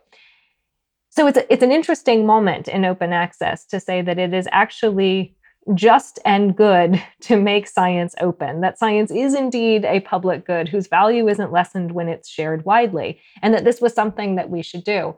So 1.09 1.27
it's, 1.27 1.37
a, 1.37 1.53
it's 1.53 1.63
an 1.63 1.71
interesting 1.71 2.25
moment 2.25 2.67
in 2.67 2.83
open 2.83 3.13
access 3.13 3.65
to 3.67 3.79
say 3.79 4.01
that 4.01 4.19
it 4.19 4.33
is 4.33 4.47
actually 4.51 5.35
just 5.73 6.19
and 6.25 6.55
good 6.55 7.01
to 7.21 7.37
make 7.37 7.67
science 7.67 8.15
open, 8.21 8.61
that 8.61 8.77
science 8.77 9.11
is 9.11 9.33
indeed 9.33 9.85
a 9.85 10.01
public 10.01 10.45
good 10.45 10.69
whose 10.69 10.87
value 10.87 11.27
isn't 11.27 11.51
lessened 11.51 11.91
when 11.91 12.07
it's 12.07 12.29
shared 12.29 12.65
widely, 12.65 13.19
and 13.41 13.53
that 13.53 13.63
this 13.63 13.81
was 13.81 13.93
something 13.93 14.35
that 14.35 14.49
we 14.49 14.61
should 14.61 14.83
do. 14.83 15.15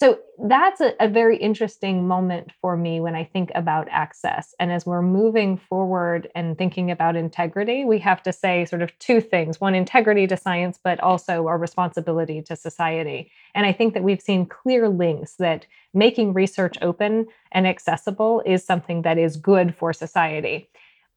So 0.00 0.18
that's 0.48 0.80
a, 0.80 0.94
a, 0.98 1.08
very 1.08 1.36
interesting 1.36 2.08
moment 2.08 2.52
for 2.62 2.74
me 2.74 3.00
when 3.00 3.14
I 3.14 3.24
think 3.24 3.52
about 3.54 3.86
access. 3.90 4.54
And 4.58 4.72
as 4.72 4.86
we're 4.86 5.02
moving 5.02 5.58
forward 5.58 6.26
and 6.34 6.56
thinking 6.56 6.90
about 6.90 7.16
integrity, 7.16 7.84
we 7.84 7.98
have 7.98 8.22
to 8.22 8.32
say 8.32 8.64
sort 8.64 8.80
of 8.80 8.98
two 8.98 9.20
things 9.20 9.60
one, 9.60 9.74
integrity 9.74 10.26
to 10.28 10.38
science, 10.38 10.78
but 10.82 11.00
also 11.00 11.48
our 11.48 11.58
responsibility 11.58 12.40
to 12.40 12.56
society. 12.56 13.30
And 13.54 13.66
I 13.66 13.74
think 13.74 13.92
that 13.92 14.02
we've 14.02 14.22
seen 14.22 14.46
clear 14.46 14.88
links 14.88 15.34
that 15.38 15.66
making 15.92 16.32
research 16.32 16.78
open 16.80 17.26
and 17.52 17.66
accessible 17.66 18.42
is 18.46 18.64
something 18.64 19.02
that 19.02 19.18
is 19.18 19.36
good 19.36 19.74
for 19.74 19.92
society. 19.92 20.70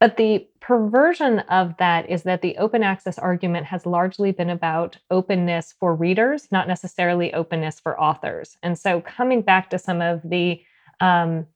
But 0.04 0.18
the 0.18 0.46
perversion 0.60 1.40
of 1.40 1.78
that 1.78 2.10
is 2.10 2.24
that 2.24 2.42
the 2.42 2.58
open 2.58 2.84
access 2.84 3.18
argument 3.18 3.68
has 3.68 3.86
largely 3.86 4.34
been 4.34 4.50
about 4.50 4.98
openness 5.10 5.74
for 5.80 5.96
readers, 5.96 6.50
not 6.52 6.68
necessarily 6.68 7.34
openness 7.34 7.80
for 7.80 7.98
authors. 7.98 8.58
And 8.62 8.78
so, 8.78 9.00
coming 9.00 9.42
back 9.42 9.70
to 9.70 9.80
some 9.80 10.02
of 10.02 10.20
the 10.26 10.62
um, 11.00 11.48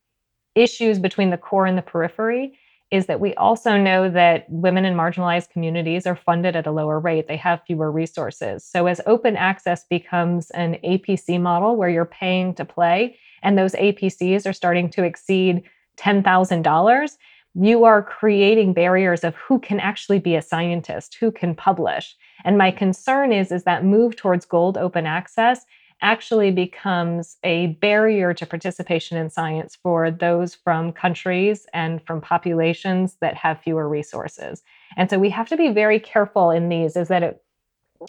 issues 0.55 0.97
between 0.97 1.29
the 1.29 1.37
core 1.37 1.65
and 1.65 1.77
the 1.77 1.81
periphery, 1.81 2.57
is 2.89 3.07
that 3.07 3.19
we 3.19 3.33
also 3.33 3.75
know 3.75 4.09
that 4.09 4.45
women 4.49 4.85
in 4.85 4.93
marginalized 4.93 5.49
communities 5.49 6.07
are 6.07 6.15
funded 6.15 6.55
at 6.55 6.67
a 6.67 6.71
lower 6.71 7.01
rate. 7.01 7.27
They 7.27 7.35
have 7.35 7.63
fewer 7.67 7.91
resources. 7.91 8.63
So, 8.63 8.87
as 8.87 9.01
open 9.05 9.35
access 9.35 9.83
becomes 9.89 10.51
an 10.51 10.77
APC 10.85 11.41
model 11.41 11.75
where 11.75 11.89
you're 11.89 12.05
paying 12.05 12.53
to 12.53 12.63
play, 12.63 13.17
and 13.43 13.57
those 13.57 13.73
APCs 13.73 14.47
are 14.49 14.53
starting 14.53 14.89
to 14.91 15.03
exceed 15.03 15.63
$10,000, 15.97 17.17
you 17.59 17.85
are 17.85 18.03
creating 18.03 18.73
barriers 18.73 19.23
of 19.23 19.35
who 19.35 19.59
can 19.59 19.79
actually 19.79 20.19
be 20.19 20.35
a 20.35 20.41
scientist, 20.41 21.17
who 21.19 21.31
can 21.31 21.55
publish. 21.55 22.15
And 22.45 22.57
my 22.57 22.69
concern 22.69 23.31
is, 23.31 23.51
is 23.51 23.63
that 23.63 23.83
move 23.83 24.15
towards 24.15 24.45
gold 24.45 24.77
open 24.77 25.07
access 25.07 25.65
actually 26.01 26.51
becomes 26.51 27.37
a 27.43 27.67
barrier 27.81 28.31
to 28.31 28.45
participation 28.45 29.17
in 29.17 29.31
science 29.31 29.75
for 29.81 30.11
those 30.11 30.53
from 30.53 30.91
countries 30.91 31.65
and 31.73 32.05
from 32.05 32.21
populations 32.21 33.17
that 33.21 33.33
have 33.33 33.59
fewer 33.61 33.89
resources. 33.89 34.61
And 34.95 35.09
so 35.09 35.17
we 35.17 35.31
have 35.31 35.49
to 35.49 35.57
be 35.57 35.69
very 35.69 35.99
careful 35.99 36.51
in 36.51 36.69
these, 36.69 36.95
is 36.95 37.07
that 37.07 37.23
it, 37.23 37.43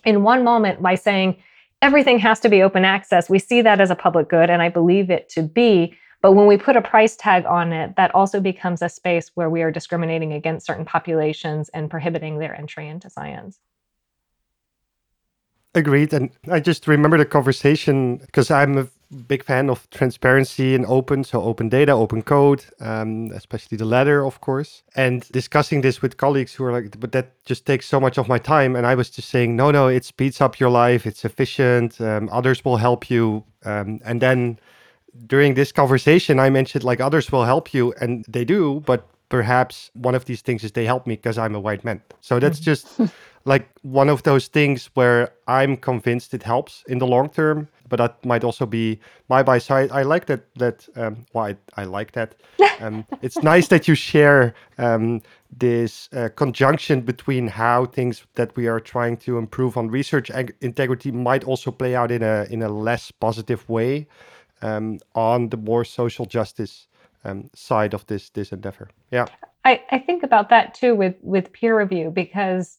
in 0.04 0.22
one 0.22 0.44
moment, 0.44 0.82
by 0.82 0.96
saying 0.96 1.42
everything 1.80 2.18
has 2.18 2.40
to 2.40 2.50
be 2.50 2.62
open 2.62 2.84
access, 2.84 3.30
we 3.30 3.38
see 3.38 3.62
that 3.62 3.80
as 3.80 3.90
a 3.90 3.94
public 3.94 4.28
good, 4.28 4.50
and 4.50 4.61
I 4.61 4.68
believe 4.68 5.08
it 5.08 5.30
to 5.30 5.42
be. 5.42 5.96
But 6.20 6.33
when 6.33 6.46
we 6.46 6.57
put 6.57 6.76
a 6.76 6.83
price 6.83 7.16
tag 7.16 7.44
on 7.46 7.72
it, 7.72 7.94
that 7.96 8.14
also 8.14 8.40
becomes 8.40 8.83
a 8.83 8.88
space 8.88 9.31
where 9.35 9.48
we 9.48 9.62
are 9.62 9.70
discriminating 9.70 10.33
against 10.33 10.66
certain 10.66 10.85
populations 10.85 11.68
and 11.70 11.90
prohibiting 11.90 12.38
their 12.38 12.57
entry 12.57 12.88
into 12.88 13.09
science. 13.09 13.61
Agreed. 15.74 16.12
And 16.12 16.31
I 16.50 16.61
just 16.61 16.88
remember 16.88 17.18
the 17.18 17.24
conversation 17.24 18.16
because 18.16 18.50
I'm 18.50 18.78
a 18.78 18.88
big 19.28 19.44
fan 19.44 19.70
of 19.70 19.88
transparency 19.90 20.74
and 20.74 20.85
open, 20.87 21.24
so 21.24 21.40
open 21.42 21.68
data, 21.68 21.92
open 21.92 22.22
code, 22.22 22.64
um, 22.81 23.31
especially 23.33 23.76
the 23.78 23.85
latter, 23.85 24.24
of 24.24 24.40
course. 24.40 24.83
And 24.96 25.26
discussing 25.31 25.83
this 25.83 26.02
with 26.02 26.16
colleagues 26.16 26.54
who 26.54 26.64
are 26.64 26.72
like, 26.72 26.98
but 26.98 27.12
that 27.12 27.44
just 27.44 27.64
takes 27.64 27.87
so 27.87 28.00
much 28.00 28.18
of 28.18 28.28
my 28.28 28.38
time. 28.38 28.76
And 28.76 28.87
I 28.87 28.94
was 28.94 29.09
just 29.11 29.28
saying, 29.28 29.57
no, 29.57 29.70
no, 29.70 29.88
it 29.88 30.04
speeds 30.04 30.40
up 30.40 30.59
your 30.59 30.70
life, 30.70 31.07
it's 31.07 31.24
efficient, 31.24 32.00
um, 32.00 32.28
others 32.33 32.64
will 32.64 32.78
help 32.78 33.09
you. 33.09 33.44
Um, 33.64 34.00
and 34.04 34.20
then 34.20 34.59
during 35.26 35.54
this 35.54 35.72
conversation, 35.72 36.38
I 36.38 36.50
mentioned 36.50 36.85
like 36.85 37.00
others 37.00 37.31
will 37.33 37.44
help 37.44 37.74
you, 37.74 37.92
and 38.00 38.24
they 38.28 38.44
do, 38.44 38.81
but 38.87 39.07
perhaps 39.28 39.90
one 39.94 40.14
of 40.14 40.24
these 40.24 40.42
things 40.42 40.64
is 40.64 40.72
they 40.72 40.85
help 40.85 41.07
me 41.07 41.16
because 41.16 41.38
I'm 41.38 41.54
a 41.54 41.61
white 41.61 41.85
man. 41.85 42.02
So 42.20 42.38
that's 42.38 42.61
just 42.61 42.88
like 43.44 43.68
one 43.83 44.09
of 44.09 44.22
those 44.22 44.48
things 44.48 44.90
where 44.94 45.33
I'm 45.46 45.76
convinced 45.76 46.35
it 46.35 46.42
helps 46.42 46.85
in 46.88 46.98
the 46.98 47.07
long 47.07 47.28
term, 47.31 47.68
but 47.88 47.96
that 47.96 48.24
might 48.24 48.44
also 48.44 48.66
be 48.66 49.00
my 49.28 49.42
bias. 49.42 49.66
So 49.66 49.76
I, 49.76 49.87
I 49.88 50.02
like 50.02 50.26
that. 50.26 50.42
That 50.54 50.88
um, 50.96 51.26
well, 51.33 51.46
I, 51.46 51.57
I 51.76 51.85
like 51.85 52.12
that. 52.12 52.35
Um, 52.81 53.04
it's 53.22 53.42
nice 53.42 53.66
that 53.68 53.88
you 53.88 53.96
share 53.96 54.54
um, 54.78 55.20
this 55.50 56.09
uh, 56.12 56.28
conjunction 56.37 57.00
between 57.00 57.48
how 57.48 57.87
things 57.87 58.24
that 58.37 58.54
we 58.54 58.68
are 58.68 58.78
trying 58.78 59.16
to 59.16 59.37
improve 59.37 59.76
on 59.76 59.88
research 59.90 60.31
integrity 60.61 61.11
might 61.11 61.42
also 61.42 61.72
play 61.72 61.96
out 61.96 62.12
in 62.12 62.22
a 62.22 62.46
in 62.50 62.62
a 62.62 62.68
less 62.68 63.11
positive 63.11 63.68
way 63.68 64.07
um, 64.62 64.98
on 65.14 65.48
the 65.48 65.56
more 65.56 65.84
social 65.84 66.26
justice 66.26 66.88
um, 67.24 67.50
side 67.54 67.94
of 67.94 68.06
this 68.06 68.30
this 68.30 68.52
endeavor. 68.52 68.88
Yeah, 69.10 69.26
I, 69.64 69.82
I 69.90 69.98
think 69.98 70.22
about 70.22 70.50
that 70.50 70.74
too 70.74 70.94
with 70.94 71.16
with 71.22 71.52
peer 71.52 71.78
review 71.78 72.10
because 72.10 72.78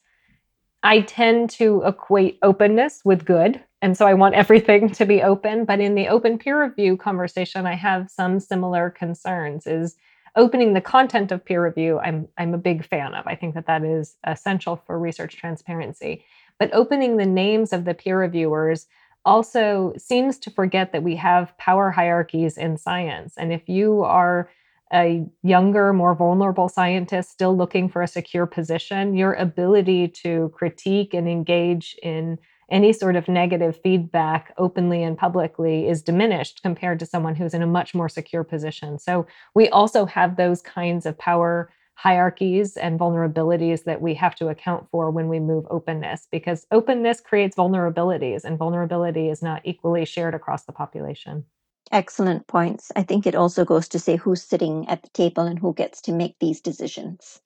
I 0.84 1.02
tend 1.02 1.50
to 1.52 1.84
equate 1.84 2.40
openness 2.42 3.02
with 3.04 3.26
good. 3.26 3.62
And 3.82 3.98
so 3.98 4.06
I 4.06 4.14
want 4.14 4.36
everything 4.36 4.90
to 4.92 5.06
be 5.06 5.22
open. 5.22 5.66
But 5.66 5.80
in 5.80 5.96
the 5.96 6.08
open 6.08 6.38
peer 6.38 6.62
review 6.64 6.98
conversation, 6.98 7.66
I 7.66 7.76
have 7.76 8.10
some 8.10 8.40
similar 8.40 8.90
concerns. 8.90 9.68
Is 9.68 9.96
opening 10.36 10.74
the 10.74 10.82
content 10.82 11.32
of 11.32 11.44
peer 11.44 11.64
review, 11.64 12.00
I'm, 12.00 12.28
I'm 12.38 12.54
a 12.54 12.58
big 12.58 12.86
fan 12.86 13.14
of. 13.14 13.26
I 13.28 13.36
think 13.36 13.56
that 13.56 13.68
that 13.68 13.84
is 13.84 14.16
essential 14.26 14.78
for 14.86 14.98
research 15.00 15.36
transparency. 15.36 16.24
But 16.60 16.74
opening 16.74 17.18
the 17.18 17.26
names 17.26 17.74
of 17.74 17.86
the 17.86 17.94
peer 17.94 18.20
reviewers 18.20 18.88
also 19.30 19.94
seems 19.96 20.40
to 20.40 20.50
forget 20.50 20.92
that 20.92 21.04
we 21.04 21.16
have 21.16 21.56
power 21.60 21.92
hierarchies 21.92 22.58
in 22.58 22.78
science. 22.78 23.36
And 23.38 23.54
if 23.54 23.70
you 23.70 24.04
are 24.04 24.50
a 24.92 25.24
younger, 25.44 25.94
more 25.94 26.16
vulnerable 26.16 26.68
scientist 26.68 27.30
still 27.30 27.56
looking 27.56 27.90
for 27.90 28.02
a 28.02 28.08
secure 28.08 28.48
position, 28.48 29.16
your 29.16 29.34
ability 29.34 30.08
to 30.08 30.52
critique 30.56 31.14
and 31.14 31.30
engage 31.30 31.96
in 32.02 32.40
any 32.72 32.92
sort 32.92 33.16
of 33.16 33.28
negative 33.28 33.80
feedback 33.84 34.52
openly 34.58 35.04
and 35.04 35.16
publicly 35.16 35.88
is 35.88 36.02
diminished 36.02 36.64
compared 36.64 36.98
to 36.98 37.06
someone 37.06 37.36
who's 37.36 37.54
in 37.54 37.62
a 37.62 37.68
much 37.68 37.94
more 37.94 38.10
secure 38.10 38.44
position. 38.44 38.98
So 38.98 39.28
we 39.54 39.70
also 39.70 40.08
have 40.08 40.38
those 40.38 40.64
kinds 40.64 41.06
of 41.06 41.18
power 41.20 41.72
hierarchies 42.04 42.78
and 42.78 42.98
vulnerabilities 43.00 43.84
that 43.84 44.02
we 44.02 44.14
have 44.14 44.36
to 44.36 44.48
account 44.48 44.88
for 44.90 45.12
when 45.12 45.28
we 45.28 45.40
move 45.40 45.66
openness 45.70 46.28
because 46.32 46.66
openness 46.72 47.20
creates 47.20 47.58
vulnerabilities 47.58 48.46
and 48.46 48.58
vulnerability 48.58 49.30
is 49.30 49.42
not 49.44 49.62
equally 49.66 50.06
shared 50.06 50.34
across 50.34 50.64
the 50.66 50.72
population. 50.72 51.46
Excellent 51.92 52.48
points. 52.48 52.92
I 52.96 53.04
think 53.04 53.28
it 53.28 53.36
also 53.36 53.66
goes 53.66 53.88
to 53.90 54.00
say 54.00 54.16
who's 54.16 54.42
sitting 54.42 54.88
at 54.90 55.04
the 55.04 55.10
table 55.10 55.44
and 55.44 55.60
who 55.60 55.74
gets 55.74 56.02
to 56.04 56.14
make 56.14 56.36
these 56.40 56.62
decisions. 56.62 57.42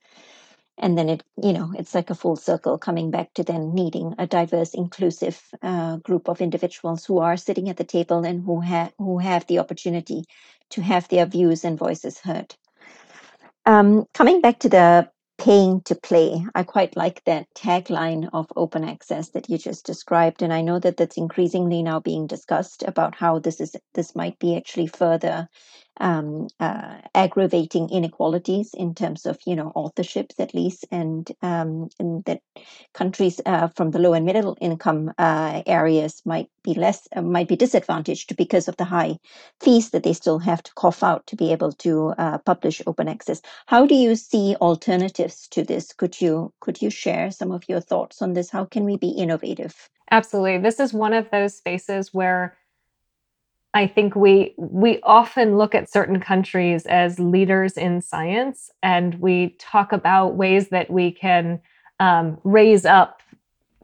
And 0.78 0.98
then 0.98 1.10
it, 1.10 1.24
you 1.42 1.54
know, 1.54 1.74
it's 1.78 1.96
like 1.96 2.10
a 2.10 2.16
full 2.16 2.36
circle 2.36 2.78
coming 2.78 3.12
back 3.12 3.34
to 3.36 3.44
then 3.44 3.74
needing 3.76 4.16
a 4.20 4.28
diverse, 4.28 4.74
inclusive 4.74 5.42
uh, 5.62 5.98
group 5.98 6.30
of 6.30 6.42
individuals 6.42 7.06
who 7.06 7.20
are 7.20 7.38
sitting 7.38 7.70
at 7.70 7.78
the 7.78 7.84
table 7.86 8.26
and 8.26 8.44
who 8.44 8.62
have 8.62 8.94
who 8.98 9.20
have 9.20 9.48
the 9.48 9.60
opportunity 9.60 10.26
to 10.72 10.82
have 10.82 11.08
their 11.10 11.26
views 11.26 11.66
and 11.66 11.78
voices 11.80 12.20
heard. 12.20 12.56
Um, 13.66 14.08
coming 14.14 14.42
back 14.42 14.60
to 14.62 14.70
the 14.70 15.10
paying 15.40 15.82
to 15.84 15.96
play, 15.96 16.46
I 16.56 16.64
quite 16.64 16.98
like 16.98 17.24
that 17.26 17.48
tagline 17.56 18.30
of 18.34 18.48
open 18.58 18.84
access 18.86 19.30
that 19.32 19.50
you 19.50 19.58
just 19.58 19.86
described, 19.86 20.44
and 20.44 20.54
I 20.54 20.62
know 20.62 20.80
that 20.80 20.98
that's 20.98 21.18
increasingly 21.18 21.84
now 21.84 22.02
being 22.02 22.28
discussed 22.28 22.84
about 22.84 23.16
how 23.16 23.40
this 23.40 23.62
is 23.62 23.76
this 23.96 24.16
might 24.16 24.40
be 24.40 24.58
actually 24.58 24.88
further 24.88 25.50
um, 26.00 26.48
uh, 26.60 26.98
aggravating 27.16 27.90
inequalities 27.90 28.74
in 28.74 28.96
terms 28.96 29.26
of 29.26 29.40
you 29.46 29.56
know 29.56 29.72
authorships 29.76 30.40
at 30.40 30.54
least, 30.54 30.86
and 30.92 31.32
um, 31.42 31.90
and 32.00 32.24
that 32.26 32.42
countries 32.94 33.42
uh, 33.46 33.68
from 33.70 33.92
the 33.92 34.00
low 34.00 34.14
and 34.14 34.26
middle 34.26 34.58
income 34.62 35.14
uh, 35.18 35.64
areas 35.68 36.22
might 36.26 36.50
be 36.64 36.74
less 36.76 37.08
uh, 37.16 37.22
might 37.22 37.48
be 37.48 37.56
disadvantaged 37.56 38.36
because 38.38 38.68
of 38.68 38.78
the 38.78 38.86
high 38.86 39.18
fees 39.62 39.92
that 39.92 40.04
they 40.04 40.14
still 40.14 40.40
have 40.40 40.64
to 40.64 40.74
cough 40.76 41.04
out 41.04 41.28
to 41.28 41.36
be 41.36 41.52
able 41.52 41.72
to 41.74 42.14
uh, 42.18 42.38
publish 42.40 42.82
open 42.88 43.08
access. 43.08 43.42
How 43.68 43.86
do 43.88 43.96
you 43.96 44.16
see 44.16 44.56
alternatives 44.62 45.48
to 45.50 45.64
this? 45.64 45.94
Could 45.94 46.22
you 46.22 46.54
could 46.62 46.82
you 46.82 46.90
share 46.90 47.32
some 47.32 47.52
of 47.52 47.64
your 47.70 47.82
thoughts 47.82 48.22
on 48.22 48.34
this? 48.34 48.50
How 48.52 48.66
can 48.66 48.86
we 48.86 48.98
be 48.98 49.10
innovative? 49.10 49.90
Absolutely, 50.12 50.60
this 50.60 50.80
is 50.80 50.94
one 50.94 51.14
of 51.14 51.30
those 51.32 51.56
spaces 51.58 52.14
where 52.14 52.58
I 53.74 53.88
think 53.88 54.16
we 54.16 54.54
we 54.58 55.00
often 55.02 55.58
look 55.58 55.74
at 55.74 55.90
certain 55.90 56.20
countries 56.20 56.86
as 56.86 57.20
leaders 57.20 57.74
in 57.74 58.02
science, 58.02 58.70
and 58.84 59.16
we 59.16 59.56
talk 59.60 59.92
about 59.92 60.36
ways 60.36 60.70
that 60.70 60.92
we 60.92 61.12
can 61.12 61.60
um, 62.00 62.38
raise 62.44 62.86
up 62.86 63.22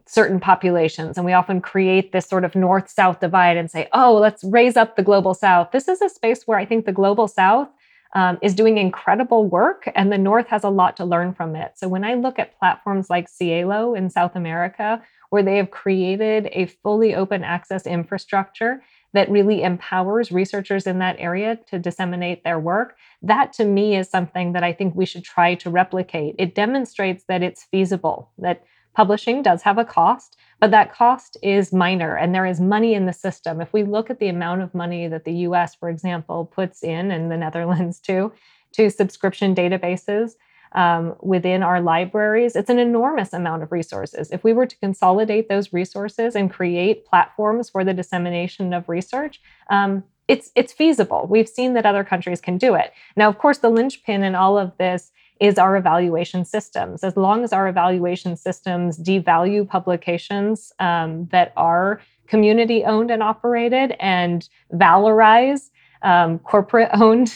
certain 0.06 0.40
populations, 0.40 1.16
and 1.16 1.24
we 1.24 1.32
often 1.32 1.60
create 1.60 2.12
this 2.12 2.26
sort 2.26 2.44
of 2.44 2.54
north-south 2.54 3.20
divide 3.20 3.56
and 3.56 3.70
say, 3.70 3.88
"Oh, 3.92 4.14
let's 4.14 4.44
raise 4.44 4.76
up 4.76 4.94
the 4.94 5.02
global 5.02 5.34
south." 5.34 5.72
This 5.72 5.88
is 5.88 6.00
a 6.00 6.08
space 6.08 6.46
where 6.46 6.58
I 6.58 6.64
think 6.64 6.86
the 6.86 6.92
global 6.92 7.26
south 7.26 7.68
um, 8.14 8.38
is 8.42 8.54
doing 8.54 8.78
incredible 8.78 9.46
work, 9.48 9.90
and 9.96 10.12
the 10.12 10.18
north 10.18 10.46
has 10.48 10.62
a 10.62 10.70
lot 10.70 10.96
to 10.98 11.04
learn 11.04 11.34
from 11.34 11.56
it. 11.56 11.72
So 11.74 11.88
when 11.88 12.04
I 12.04 12.14
look 12.14 12.38
at 12.38 12.56
platforms 12.58 13.10
like 13.10 13.28
SciELO 13.28 13.96
in 13.96 14.08
South 14.08 14.36
America, 14.36 15.02
where 15.30 15.42
they 15.42 15.56
have 15.56 15.70
created 15.70 16.48
a 16.52 16.66
fully 16.66 17.14
open 17.14 17.42
access 17.42 17.86
infrastructure 17.86 18.82
that 19.12 19.30
really 19.30 19.62
empowers 19.62 20.30
researchers 20.30 20.86
in 20.86 20.98
that 20.98 21.16
area 21.18 21.58
to 21.68 21.78
disseminate 21.78 22.44
their 22.44 22.58
work. 22.58 22.96
That 23.22 23.52
to 23.54 23.64
me 23.64 23.96
is 23.96 24.08
something 24.08 24.52
that 24.52 24.62
I 24.62 24.72
think 24.72 24.94
we 24.94 25.06
should 25.06 25.24
try 25.24 25.54
to 25.56 25.70
replicate. 25.70 26.36
It 26.38 26.54
demonstrates 26.54 27.24
that 27.24 27.42
it's 27.42 27.64
feasible, 27.64 28.30
that 28.38 28.64
publishing 28.94 29.42
does 29.42 29.62
have 29.62 29.78
a 29.78 29.84
cost, 29.84 30.36
but 30.58 30.70
that 30.70 30.92
cost 30.92 31.36
is 31.42 31.72
minor 31.72 32.16
and 32.16 32.34
there 32.34 32.46
is 32.46 32.60
money 32.60 32.94
in 32.94 33.06
the 33.06 33.12
system. 33.12 33.60
If 33.60 33.72
we 33.72 33.82
look 33.82 34.10
at 34.10 34.18
the 34.18 34.28
amount 34.28 34.62
of 34.62 34.74
money 34.74 35.08
that 35.08 35.24
the 35.24 35.34
US, 35.48 35.74
for 35.74 35.88
example, 35.88 36.44
puts 36.44 36.82
in, 36.82 37.10
and 37.10 37.30
the 37.30 37.36
Netherlands 37.36 38.00
too, 38.08 38.32
to 38.72 38.90
subscription 38.90 39.54
databases, 39.54 40.32
um, 40.72 41.14
within 41.20 41.62
our 41.62 41.80
libraries, 41.80 42.56
it's 42.56 42.70
an 42.70 42.78
enormous 42.78 43.32
amount 43.32 43.62
of 43.62 43.72
resources. 43.72 44.30
If 44.30 44.44
we 44.44 44.52
were 44.52 44.66
to 44.66 44.78
consolidate 44.78 45.48
those 45.48 45.72
resources 45.72 46.36
and 46.36 46.50
create 46.50 47.04
platforms 47.04 47.70
for 47.70 47.84
the 47.84 47.94
dissemination 47.94 48.72
of 48.72 48.88
research, 48.88 49.40
um, 49.70 50.04
it's 50.28 50.52
it's 50.54 50.72
feasible. 50.72 51.26
We've 51.28 51.48
seen 51.48 51.74
that 51.74 51.86
other 51.86 52.04
countries 52.04 52.40
can 52.40 52.56
do 52.56 52.74
it. 52.74 52.92
Now, 53.16 53.28
of 53.28 53.38
course, 53.38 53.58
the 53.58 53.70
linchpin 53.70 54.22
in 54.22 54.36
all 54.36 54.58
of 54.58 54.76
this 54.78 55.10
is 55.40 55.58
our 55.58 55.76
evaluation 55.76 56.44
systems. 56.44 57.02
As 57.02 57.16
long 57.16 57.42
as 57.42 57.52
our 57.52 57.66
evaluation 57.66 58.36
systems 58.36 58.98
devalue 58.98 59.66
publications 59.66 60.72
um, 60.78 61.26
that 61.32 61.52
are 61.56 62.00
community 62.28 62.84
owned 62.84 63.10
and 63.10 63.22
operated 63.22 63.96
and 63.98 64.48
valorize 64.72 65.70
um, 66.02 66.38
corporate 66.38 66.90
owned 66.92 67.34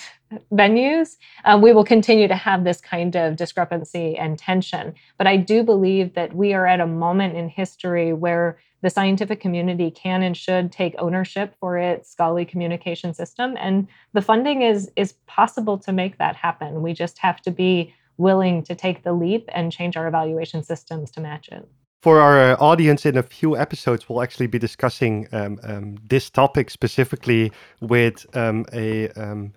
venues, 0.53 1.17
um, 1.45 1.63
we 1.63 1.73
will 1.73 1.85
continue 1.85 2.29
to 2.29 2.35
have 2.35 2.65
this 2.65 2.81
kind 2.81 3.15
of 3.17 3.37
discrepancy 3.37 4.17
and 4.17 4.39
tension. 4.39 4.95
But 5.19 5.27
I 5.27 5.37
do 5.37 5.63
believe 5.63 6.15
that 6.15 6.35
we 6.35 6.55
are 6.55 6.67
at 6.67 6.81
a 6.81 6.87
moment 6.87 7.37
in 7.37 7.49
history 7.49 8.13
where 8.13 8.59
the 8.83 8.91
scientific 8.91 9.41
community 9.41 9.91
can 9.91 10.23
and 10.23 10.37
should 10.37 10.71
take 10.71 10.95
ownership 10.99 11.55
for 11.59 11.79
its 11.79 12.11
scholarly 12.11 12.45
communication 12.45 13.15
system, 13.15 13.57
and 13.59 13.89
the 14.13 14.21
funding 14.21 14.61
is 14.61 14.91
is 14.95 15.15
possible 15.27 15.79
to 15.79 15.93
make 15.93 16.19
that 16.19 16.37
happen. 16.37 16.83
We 16.83 16.93
just 16.93 17.19
have 17.19 17.41
to 17.43 17.51
be 17.51 17.95
willing 18.19 18.63
to 18.65 18.75
take 18.75 19.03
the 19.03 19.13
leap 19.13 19.49
and 19.55 19.73
change 19.73 19.97
our 19.97 20.07
evaluation 20.07 20.63
systems 20.63 21.11
to 21.13 21.21
match 21.21 21.49
it. 21.49 21.67
For 22.03 22.21
our 22.21 22.53
uh, 22.53 22.57
audience, 22.61 23.07
in 23.07 23.17
a 23.17 23.23
few 23.23 23.57
episodes, 23.57 24.07
we'll 24.07 24.23
actually 24.23 24.47
be 24.49 24.59
discussing 24.59 25.27
um, 25.33 25.59
um, 25.63 25.97
this 26.07 26.29
topic 26.29 26.69
specifically 26.69 27.51
with 27.81 28.27
um, 28.37 28.67
a 28.75 29.09
um, 29.13 29.55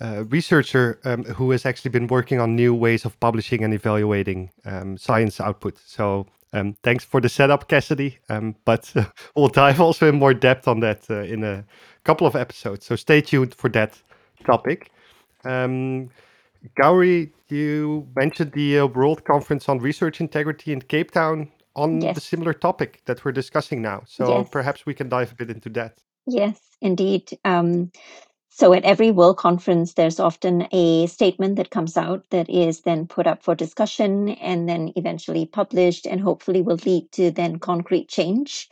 uh, 0.00 0.24
researcher 0.28 1.00
um, 1.04 1.24
who 1.24 1.50
has 1.50 1.66
actually 1.66 1.90
been 1.90 2.06
working 2.06 2.40
on 2.40 2.54
new 2.54 2.74
ways 2.74 3.04
of 3.04 3.18
publishing 3.20 3.64
and 3.64 3.74
evaluating 3.74 4.50
um, 4.64 4.96
science 4.96 5.40
output. 5.40 5.78
So 5.78 6.26
um, 6.52 6.76
thanks 6.82 7.04
for 7.04 7.20
the 7.20 7.28
setup, 7.28 7.68
Cassidy. 7.68 8.18
Um, 8.28 8.54
but 8.64 8.92
uh, 8.96 9.04
we'll 9.36 9.48
dive 9.48 9.80
also 9.80 10.08
in 10.08 10.16
more 10.16 10.34
depth 10.34 10.68
on 10.68 10.80
that 10.80 11.10
uh, 11.10 11.22
in 11.22 11.44
a 11.44 11.64
couple 12.04 12.26
of 12.26 12.36
episodes. 12.36 12.86
So 12.86 12.96
stay 12.96 13.20
tuned 13.20 13.54
for 13.54 13.68
that 13.70 14.00
topic. 14.44 14.90
Um, 15.44 16.10
Gowri, 16.80 17.30
you 17.48 18.06
mentioned 18.16 18.52
the 18.52 18.80
uh, 18.80 18.86
World 18.86 19.24
Conference 19.24 19.68
on 19.68 19.78
Research 19.78 20.20
Integrity 20.20 20.72
in 20.72 20.82
Cape 20.82 21.10
Town 21.10 21.50
on 21.76 22.00
yes. 22.00 22.14
the 22.14 22.20
similar 22.20 22.52
topic 22.52 23.02
that 23.04 23.24
we're 23.24 23.32
discussing 23.32 23.80
now. 23.80 24.02
So 24.06 24.38
yes. 24.38 24.48
perhaps 24.50 24.84
we 24.84 24.94
can 24.94 25.08
dive 25.08 25.32
a 25.32 25.34
bit 25.34 25.50
into 25.50 25.68
that. 25.70 25.98
Yes, 26.26 26.60
indeed. 26.80 27.38
Um, 27.44 27.90
so 28.58 28.72
at 28.72 28.84
every 28.84 29.12
World 29.12 29.36
Conference, 29.36 29.94
there's 29.94 30.18
often 30.18 30.66
a 30.72 31.06
statement 31.06 31.54
that 31.58 31.70
comes 31.70 31.96
out 31.96 32.24
that 32.30 32.50
is 32.50 32.80
then 32.80 33.06
put 33.06 33.28
up 33.28 33.44
for 33.44 33.54
discussion 33.54 34.30
and 34.30 34.68
then 34.68 34.92
eventually 34.96 35.46
published 35.46 36.06
and 36.06 36.20
hopefully 36.20 36.62
will 36.62 36.80
lead 36.84 37.12
to 37.12 37.30
then 37.30 37.60
concrete 37.60 38.08
change 38.08 38.68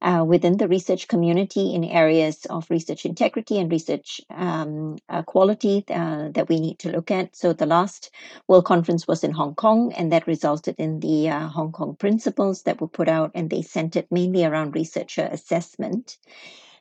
uh, 0.00 0.24
within 0.26 0.56
the 0.56 0.68
research 0.68 1.08
community 1.08 1.74
in 1.74 1.84
areas 1.84 2.46
of 2.46 2.70
research 2.70 3.04
integrity 3.04 3.58
and 3.58 3.70
research 3.70 4.22
um, 4.30 4.96
uh, 5.10 5.22
quality 5.22 5.84
uh, 5.90 6.30
that 6.30 6.48
we 6.48 6.58
need 6.58 6.78
to 6.78 6.90
look 6.90 7.10
at. 7.10 7.36
So 7.36 7.52
the 7.52 7.66
last 7.66 8.10
World 8.48 8.64
Conference 8.64 9.06
was 9.06 9.22
in 9.22 9.32
Hong 9.32 9.54
Kong, 9.54 9.92
and 9.92 10.12
that 10.12 10.26
resulted 10.26 10.76
in 10.78 11.00
the 11.00 11.28
uh, 11.28 11.48
Hong 11.48 11.72
Kong 11.72 11.94
principles 11.96 12.62
that 12.62 12.80
were 12.80 12.88
put 12.88 13.08
out, 13.08 13.32
and 13.34 13.50
they 13.50 13.60
centered 13.62 14.06
mainly 14.10 14.46
around 14.46 14.74
researcher 14.74 15.28
assessment. 15.30 16.16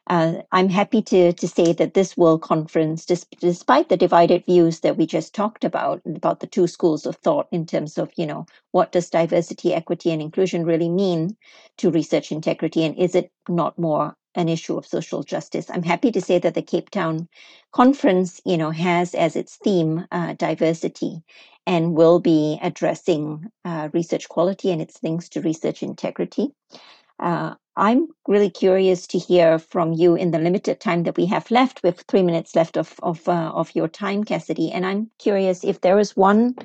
Uh, 0.07 0.43
I'm 0.51 0.69
happy 0.69 1.01
to, 1.03 1.33
to 1.33 1.47
say 1.47 1.73
that 1.73 1.95
this 1.95 2.15
World 2.15 2.43
Conference, 2.43 3.05
dis- 3.05 3.25
despite 3.39 3.89
the 3.89 3.97
divided 3.97 4.45
views 4.45 4.81
that 4.81 4.97
we 4.97 5.07
just 5.07 5.33
talked 5.33 5.63
about, 5.63 6.01
about 6.05 6.41
the 6.41 6.47
two 6.47 6.67
schools 6.67 7.07
of 7.07 7.15
thought 7.17 7.47
in 7.51 7.65
terms 7.65 7.97
of, 7.97 8.11
you 8.15 8.27
know, 8.27 8.45
what 8.71 8.91
does 8.91 9.09
diversity, 9.09 9.73
equity, 9.73 10.11
and 10.11 10.21
inclusion 10.21 10.65
really 10.65 10.89
mean 10.89 11.35
to 11.77 11.89
research 11.89 12.31
integrity, 12.31 12.83
and 12.85 12.97
is 12.99 13.15
it 13.15 13.31
not 13.49 13.79
more 13.79 14.15
an 14.35 14.49
issue 14.49 14.77
of 14.77 14.85
social 14.85 15.23
justice? 15.23 15.71
I'm 15.71 15.83
happy 15.83 16.11
to 16.11 16.21
say 16.21 16.37
that 16.37 16.53
the 16.53 16.61
Cape 16.61 16.91
Town 16.91 17.27
Conference, 17.73 18.39
you 18.45 18.57
know, 18.57 18.71
has 18.71 19.15
as 19.15 19.35
its 19.35 19.55
theme 19.57 20.05
uh, 20.11 20.33
diversity 20.33 21.23
and 21.65 21.95
will 21.95 22.19
be 22.19 22.59
addressing 22.61 23.47
uh, 23.63 23.89
research 23.91 24.29
quality 24.29 24.71
and 24.71 24.81
its 24.81 25.01
links 25.01 25.29
to 25.29 25.41
research 25.41 25.81
integrity. 25.81 26.51
Uh, 27.19 27.55
I'm 27.77 28.07
really 28.27 28.49
curious 28.49 29.07
to 29.07 29.19
hear 29.19 29.59
from 29.59 29.93
you 29.93 30.15
in 30.15 30.31
the 30.31 30.39
limited 30.39 30.79
time 30.79 31.03
that 31.03 31.17
we 31.17 31.25
have 31.27 31.51
left, 31.51 31.83
with 31.83 32.03
three 32.07 32.23
minutes 32.23 32.55
left 32.55 32.77
of 32.77 32.95
of 33.03 33.27
uh, 33.29 33.51
of 33.53 33.75
your 33.75 33.87
time, 33.89 34.23
Cassidy. 34.23 34.71
And 34.71 34.85
I'm 34.85 35.11
curious 35.19 35.63
if 35.63 35.81
there 35.81 35.99
is 35.99 36.17
one 36.17 36.55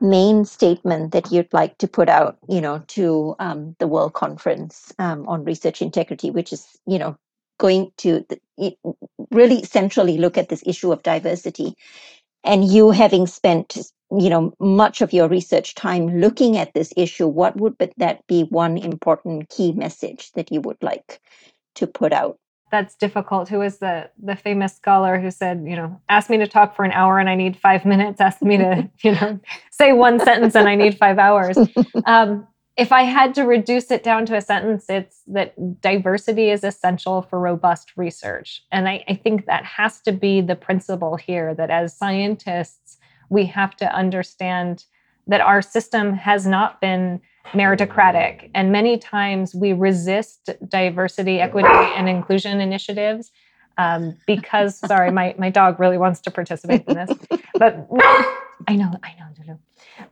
main 0.00 0.44
statement 0.44 1.12
that 1.12 1.32
you'd 1.32 1.52
like 1.52 1.78
to 1.78 1.88
put 1.88 2.08
out, 2.08 2.38
you 2.48 2.60
know, 2.60 2.82
to 2.88 3.36
um, 3.38 3.76
the 3.78 3.88
World 3.88 4.14
Conference 4.14 4.92
um, 4.98 5.26
on 5.28 5.44
Research 5.44 5.82
Integrity, 5.82 6.30
which 6.30 6.52
is, 6.52 6.66
you 6.86 6.98
know, 6.98 7.16
going 7.58 7.92
to 7.98 8.24
the, 8.28 8.76
really 9.30 9.64
centrally 9.64 10.18
look 10.18 10.38
at 10.38 10.48
this 10.48 10.62
issue 10.66 10.92
of 10.92 11.02
diversity. 11.02 11.74
And 12.44 12.64
you 12.64 12.90
having 12.90 13.26
spent 13.26 13.78
you 14.10 14.30
know 14.30 14.52
much 14.60 15.00
of 15.00 15.12
your 15.12 15.28
research 15.28 15.74
time 15.74 16.20
looking 16.20 16.56
at 16.56 16.72
this 16.74 16.92
issue 16.96 17.26
what 17.26 17.56
would 17.56 17.76
but 17.78 17.92
that 17.96 18.26
be 18.26 18.44
one 18.44 18.78
important 18.78 19.48
key 19.48 19.72
message 19.72 20.30
that 20.32 20.52
you 20.52 20.60
would 20.60 20.80
like 20.82 21.20
to 21.76 21.86
put 21.86 22.12
out? 22.12 22.38
That's 22.72 22.96
difficult. 22.96 23.48
Who 23.48 23.62
is 23.62 23.78
the 23.78 24.10
the 24.20 24.34
famous 24.34 24.74
scholar 24.74 25.20
who 25.20 25.30
said 25.30 25.64
you 25.66 25.76
know 25.76 26.00
ask 26.08 26.28
me 26.28 26.36
to 26.38 26.48
talk 26.48 26.74
for 26.74 26.84
an 26.84 26.92
hour 26.92 27.18
and 27.18 27.28
i 27.28 27.34
need 27.34 27.56
five 27.56 27.84
minutes. 27.94 28.20
Ask 28.20 28.42
me 28.42 28.56
to 28.58 28.90
you 29.00 29.12
know 29.12 29.38
say 29.70 29.92
one 29.92 30.18
sentence 30.18 30.54
and 30.54 30.68
i 30.68 30.74
need 30.74 30.98
five 30.98 31.18
hours. 31.18 31.56
Um, 32.04 32.46
if 32.76 32.92
i 32.92 33.02
had 33.02 33.34
to 33.36 33.44
reduce 33.44 33.90
it 33.90 34.02
down 34.02 34.26
to 34.26 34.36
a 34.36 34.40
sentence 34.40 34.84
it's 34.88 35.22
that 35.28 35.80
diversity 35.80 36.50
is 36.50 36.62
essential 36.64 37.22
for 37.22 37.38
robust 37.38 37.92
research. 37.96 38.62
And 38.72 38.88
I, 38.88 39.04
I 39.08 39.14
think 39.14 39.46
that 39.46 39.64
has 39.64 40.00
to 40.02 40.12
be 40.12 40.40
the 40.40 40.56
principle 40.56 41.16
here 41.16 41.54
that 41.54 41.70
as 41.70 41.96
scientists 41.96 42.98
we 43.28 43.46
have 43.46 43.76
to 43.76 43.94
understand 43.94 44.84
that 45.26 45.40
our 45.40 45.60
system 45.60 46.14
has 46.14 46.46
not 46.46 46.80
been 46.80 47.20
meritocratic. 47.52 48.50
And 48.54 48.72
many 48.72 48.98
times 48.98 49.54
we 49.54 49.72
resist 49.72 50.50
diversity, 50.68 51.40
equity, 51.40 51.68
and 51.68 52.08
inclusion 52.08 52.60
initiatives 52.60 53.32
um, 53.78 54.16
because, 54.26 54.78
sorry, 54.78 55.10
my, 55.10 55.34
my 55.38 55.50
dog 55.50 55.78
really 55.78 55.98
wants 55.98 56.20
to 56.22 56.30
participate 56.30 56.84
in 56.86 56.94
this. 56.94 57.10
But 57.58 57.88
I 58.66 58.74
know, 58.76 58.90
I 59.02 59.14
know. 59.18 59.26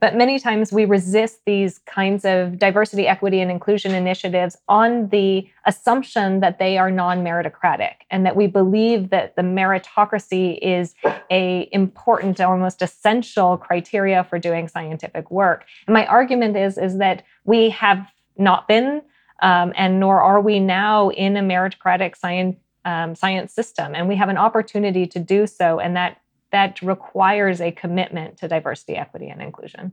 But 0.00 0.16
many 0.16 0.38
times 0.38 0.72
we 0.72 0.84
resist 0.84 1.40
these 1.44 1.78
kinds 1.78 2.24
of 2.24 2.58
diversity, 2.58 3.06
equity, 3.06 3.40
and 3.40 3.50
inclusion 3.50 3.92
initiatives 3.92 4.56
on 4.68 5.08
the 5.08 5.48
assumption 5.66 6.40
that 6.40 6.58
they 6.58 6.78
are 6.78 6.90
non-meritocratic 6.90 7.94
and 8.10 8.24
that 8.24 8.36
we 8.36 8.46
believe 8.46 9.10
that 9.10 9.36
the 9.36 9.42
meritocracy 9.42 10.58
is 10.60 10.94
a 11.30 11.68
important, 11.72 12.40
almost 12.40 12.82
essential 12.82 13.56
criteria 13.56 14.24
for 14.24 14.38
doing 14.38 14.68
scientific 14.68 15.30
work. 15.30 15.64
And 15.86 15.94
my 15.94 16.06
argument 16.06 16.56
is, 16.56 16.78
is 16.78 16.98
that 16.98 17.24
we 17.44 17.70
have 17.70 18.06
not 18.36 18.68
been, 18.68 19.02
um, 19.42 19.72
and 19.76 20.00
nor 20.00 20.20
are 20.22 20.40
we 20.40 20.60
now 20.60 21.10
in 21.10 21.36
a 21.36 21.42
meritocratic 21.42 22.16
science 22.16 22.56
um, 22.86 23.14
science 23.14 23.54
system, 23.54 23.94
and 23.94 24.08
we 24.08 24.16
have 24.16 24.28
an 24.28 24.36
opportunity 24.36 25.06
to 25.06 25.18
do 25.18 25.46
so, 25.46 25.80
and 25.80 25.96
that 25.96 26.20
that 26.54 26.80
requires 26.82 27.60
a 27.60 27.72
commitment 27.72 28.38
to 28.38 28.46
diversity, 28.46 28.94
equity, 28.94 29.28
and 29.28 29.42
inclusion. 29.42 29.92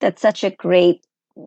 That's 0.00 0.20
such 0.20 0.42
a 0.42 0.50
great 0.50 1.06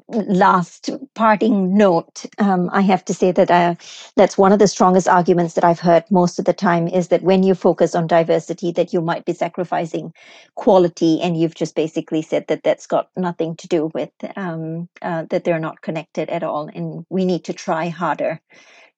last 0.09 0.89
parting 1.13 1.77
note. 1.77 2.25
Um, 2.39 2.69
I 2.71 2.79
have 2.81 3.03
to 3.05 3.13
say 3.13 3.33
that 3.33 3.51
uh, 3.51 3.75
that's 4.15 4.37
one 4.37 4.53
of 4.53 4.59
the 4.59 4.67
strongest 4.69 5.09
arguments 5.09 5.55
that 5.55 5.65
I've 5.65 5.81
heard 5.81 6.05
most 6.09 6.39
of 6.39 6.45
the 6.45 6.53
time 6.53 6.87
is 6.87 7.09
that 7.09 7.21
when 7.21 7.43
you 7.43 7.53
focus 7.53 7.95
on 7.95 8.07
diversity, 8.07 8.71
that 8.71 8.93
you 8.93 9.01
might 9.01 9.25
be 9.25 9.33
sacrificing 9.33 10.13
quality, 10.55 11.19
and 11.21 11.37
you've 11.37 11.55
just 11.55 11.75
basically 11.75 12.21
said 12.21 12.47
that 12.47 12.63
that's 12.63 12.87
got 12.87 13.09
nothing 13.17 13.57
to 13.57 13.67
do 13.67 13.91
with 13.93 14.11
um, 14.37 14.87
uh, 15.01 15.25
that 15.31 15.43
they're 15.43 15.59
not 15.59 15.81
connected 15.81 16.29
at 16.29 16.43
all, 16.43 16.69
and 16.73 17.05
we 17.09 17.25
need 17.25 17.43
to 17.43 17.53
try 17.53 17.89
harder 17.89 18.39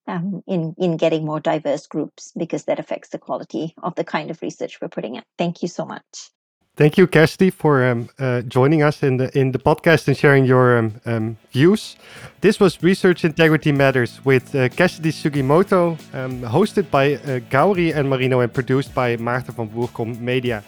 um, 0.08 0.44
in 0.48 0.76
in 0.78 0.98
getting 0.98 1.26
more 1.26 1.40
diverse 1.40 1.88
groups 1.88 2.32
because 2.38 2.66
that 2.66 2.80
affects 2.80 3.10
the 3.10 3.20
quality 3.20 3.74
of 3.84 3.96
the 3.96 4.04
kind 4.04 4.32
of 4.32 4.42
research 4.42 4.80
we're 4.82 4.90
putting 4.90 5.18
out. 5.18 5.26
Thank 5.38 5.62
you 5.62 5.68
so 5.68 5.86
much. 5.86 6.32
Thank 6.78 6.96
you, 6.96 7.08
Cassidy, 7.08 7.50
for 7.50 7.84
um, 7.84 8.08
uh, 8.20 8.42
joining 8.42 8.84
us 8.84 9.02
in 9.02 9.18
the 9.18 9.36
in 9.36 9.52
the 9.52 9.58
podcast 9.58 10.08
and 10.08 10.16
sharing 10.16 10.46
your 10.46 10.78
um, 10.78 11.02
um, 11.08 11.38
views. 11.52 11.98
This 12.42 12.60
was 12.60 12.84
Research 12.84 13.26
Integrity 13.26 13.72
Matters 13.72 14.24
with 14.24 14.54
uh, 14.54 14.70
Cassidy 14.70 15.12
Sugimoto, 15.12 15.98
um, 16.14 16.42
hosted 16.44 16.92
by 16.92 17.16
uh, 17.16 17.40
Gowri 17.50 17.96
and 17.96 18.08
Marino 18.08 18.42
and 18.42 18.54
produced 18.54 18.94
by 18.94 19.18
Maarten 19.18 19.56
van 19.56 19.70
Woerkom 19.70 20.20
Media. 20.20 20.64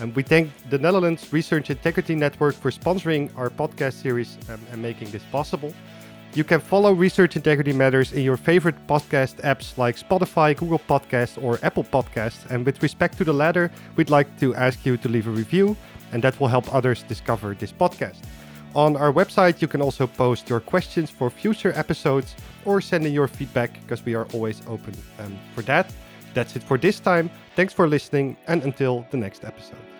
Um, 0.00 0.12
we 0.14 0.24
thank 0.24 0.50
the 0.68 0.78
Netherlands 0.78 1.32
Research 1.32 1.70
Integrity 1.70 2.16
Network 2.16 2.56
for 2.56 2.72
sponsoring 2.72 3.30
our 3.36 3.48
podcast 3.48 4.02
series 4.02 4.38
um, 4.48 4.58
and 4.72 4.82
making 4.82 5.10
this 5.12 5.22
possible. 5.30 5.72
You 6.34 6.44
can 6.44 6.60
follow 6.60 6.94
Research 6.94 7.36
Integrity 7.36 7.74
Matters 7.74 8.12
in 8.12 8.22
your 8.22 8.38
favorite 8.38 8.86
podcast 8.86 9.34
apps 9.42 9.76
like 9.76 9.96
Spotify, 9.96 10.56
Google 10.56 10.78
Podcasts, 10.78 11.42
or 11.42 11.58
Apple 11.62 11.84
Podcasts. 11.84 12.50
And 12.50 12.64
with 12.64 12.82
respect 12.82 13.18
to 13.18 13.24
the 13.24 13.34
latter, 13.34 13.70
we'd 13.96 14.08
like 14.08 14.40
to 14.40 14.54
ask 14.54 14.86
you 14.86 14.96
to 14.96 15.08
leave 15.10 15.26
a 15.26 15.30
review, 15.30 15.76
and 16.10 16.24
that 16.24 16.40
will 16.40 16.48
help 16.48 16.74
others 16.74 17.02
discover 17.02 17.54
this 17.54 17.70
podcast. 17.70 18.22
On 18.74 18.96
our 18.96 19.12
website, 19.12 19.60
you 19.60 19.68
can 19.68 19.82
also 19.82 20.06
post 20.06 20.48
your 20.48 20.60
questions 20.60 21.10
for 21.10 21.28
future 21.28 21.74
episodes 21.76 22.34
or 22.64 22.80
send 22.80 23.04
in 23.04 23.12
your 23.12 23.28
feedback 23.28 23.74
because 23.82 24.02
we 24.02 24.14
are 24.14 24.26
always 24.32 24.62
open 24.66 24.94
um, 25.18 25.38
for 25.54 25.60
that. 25.62 25.92
That's 26.32 26.56
it 26.56 26.62
for 26.62 26.78
this 26.78 26.98
time. 26.98 27.28
Thanks 27.56 27.74
for 27.74 27.86
listening, 27.86 28.38
and 28.46 28.62
until 28.62 29.06
the 29.10 29.18
next 29.18 29.44
episode. 29.44 29.91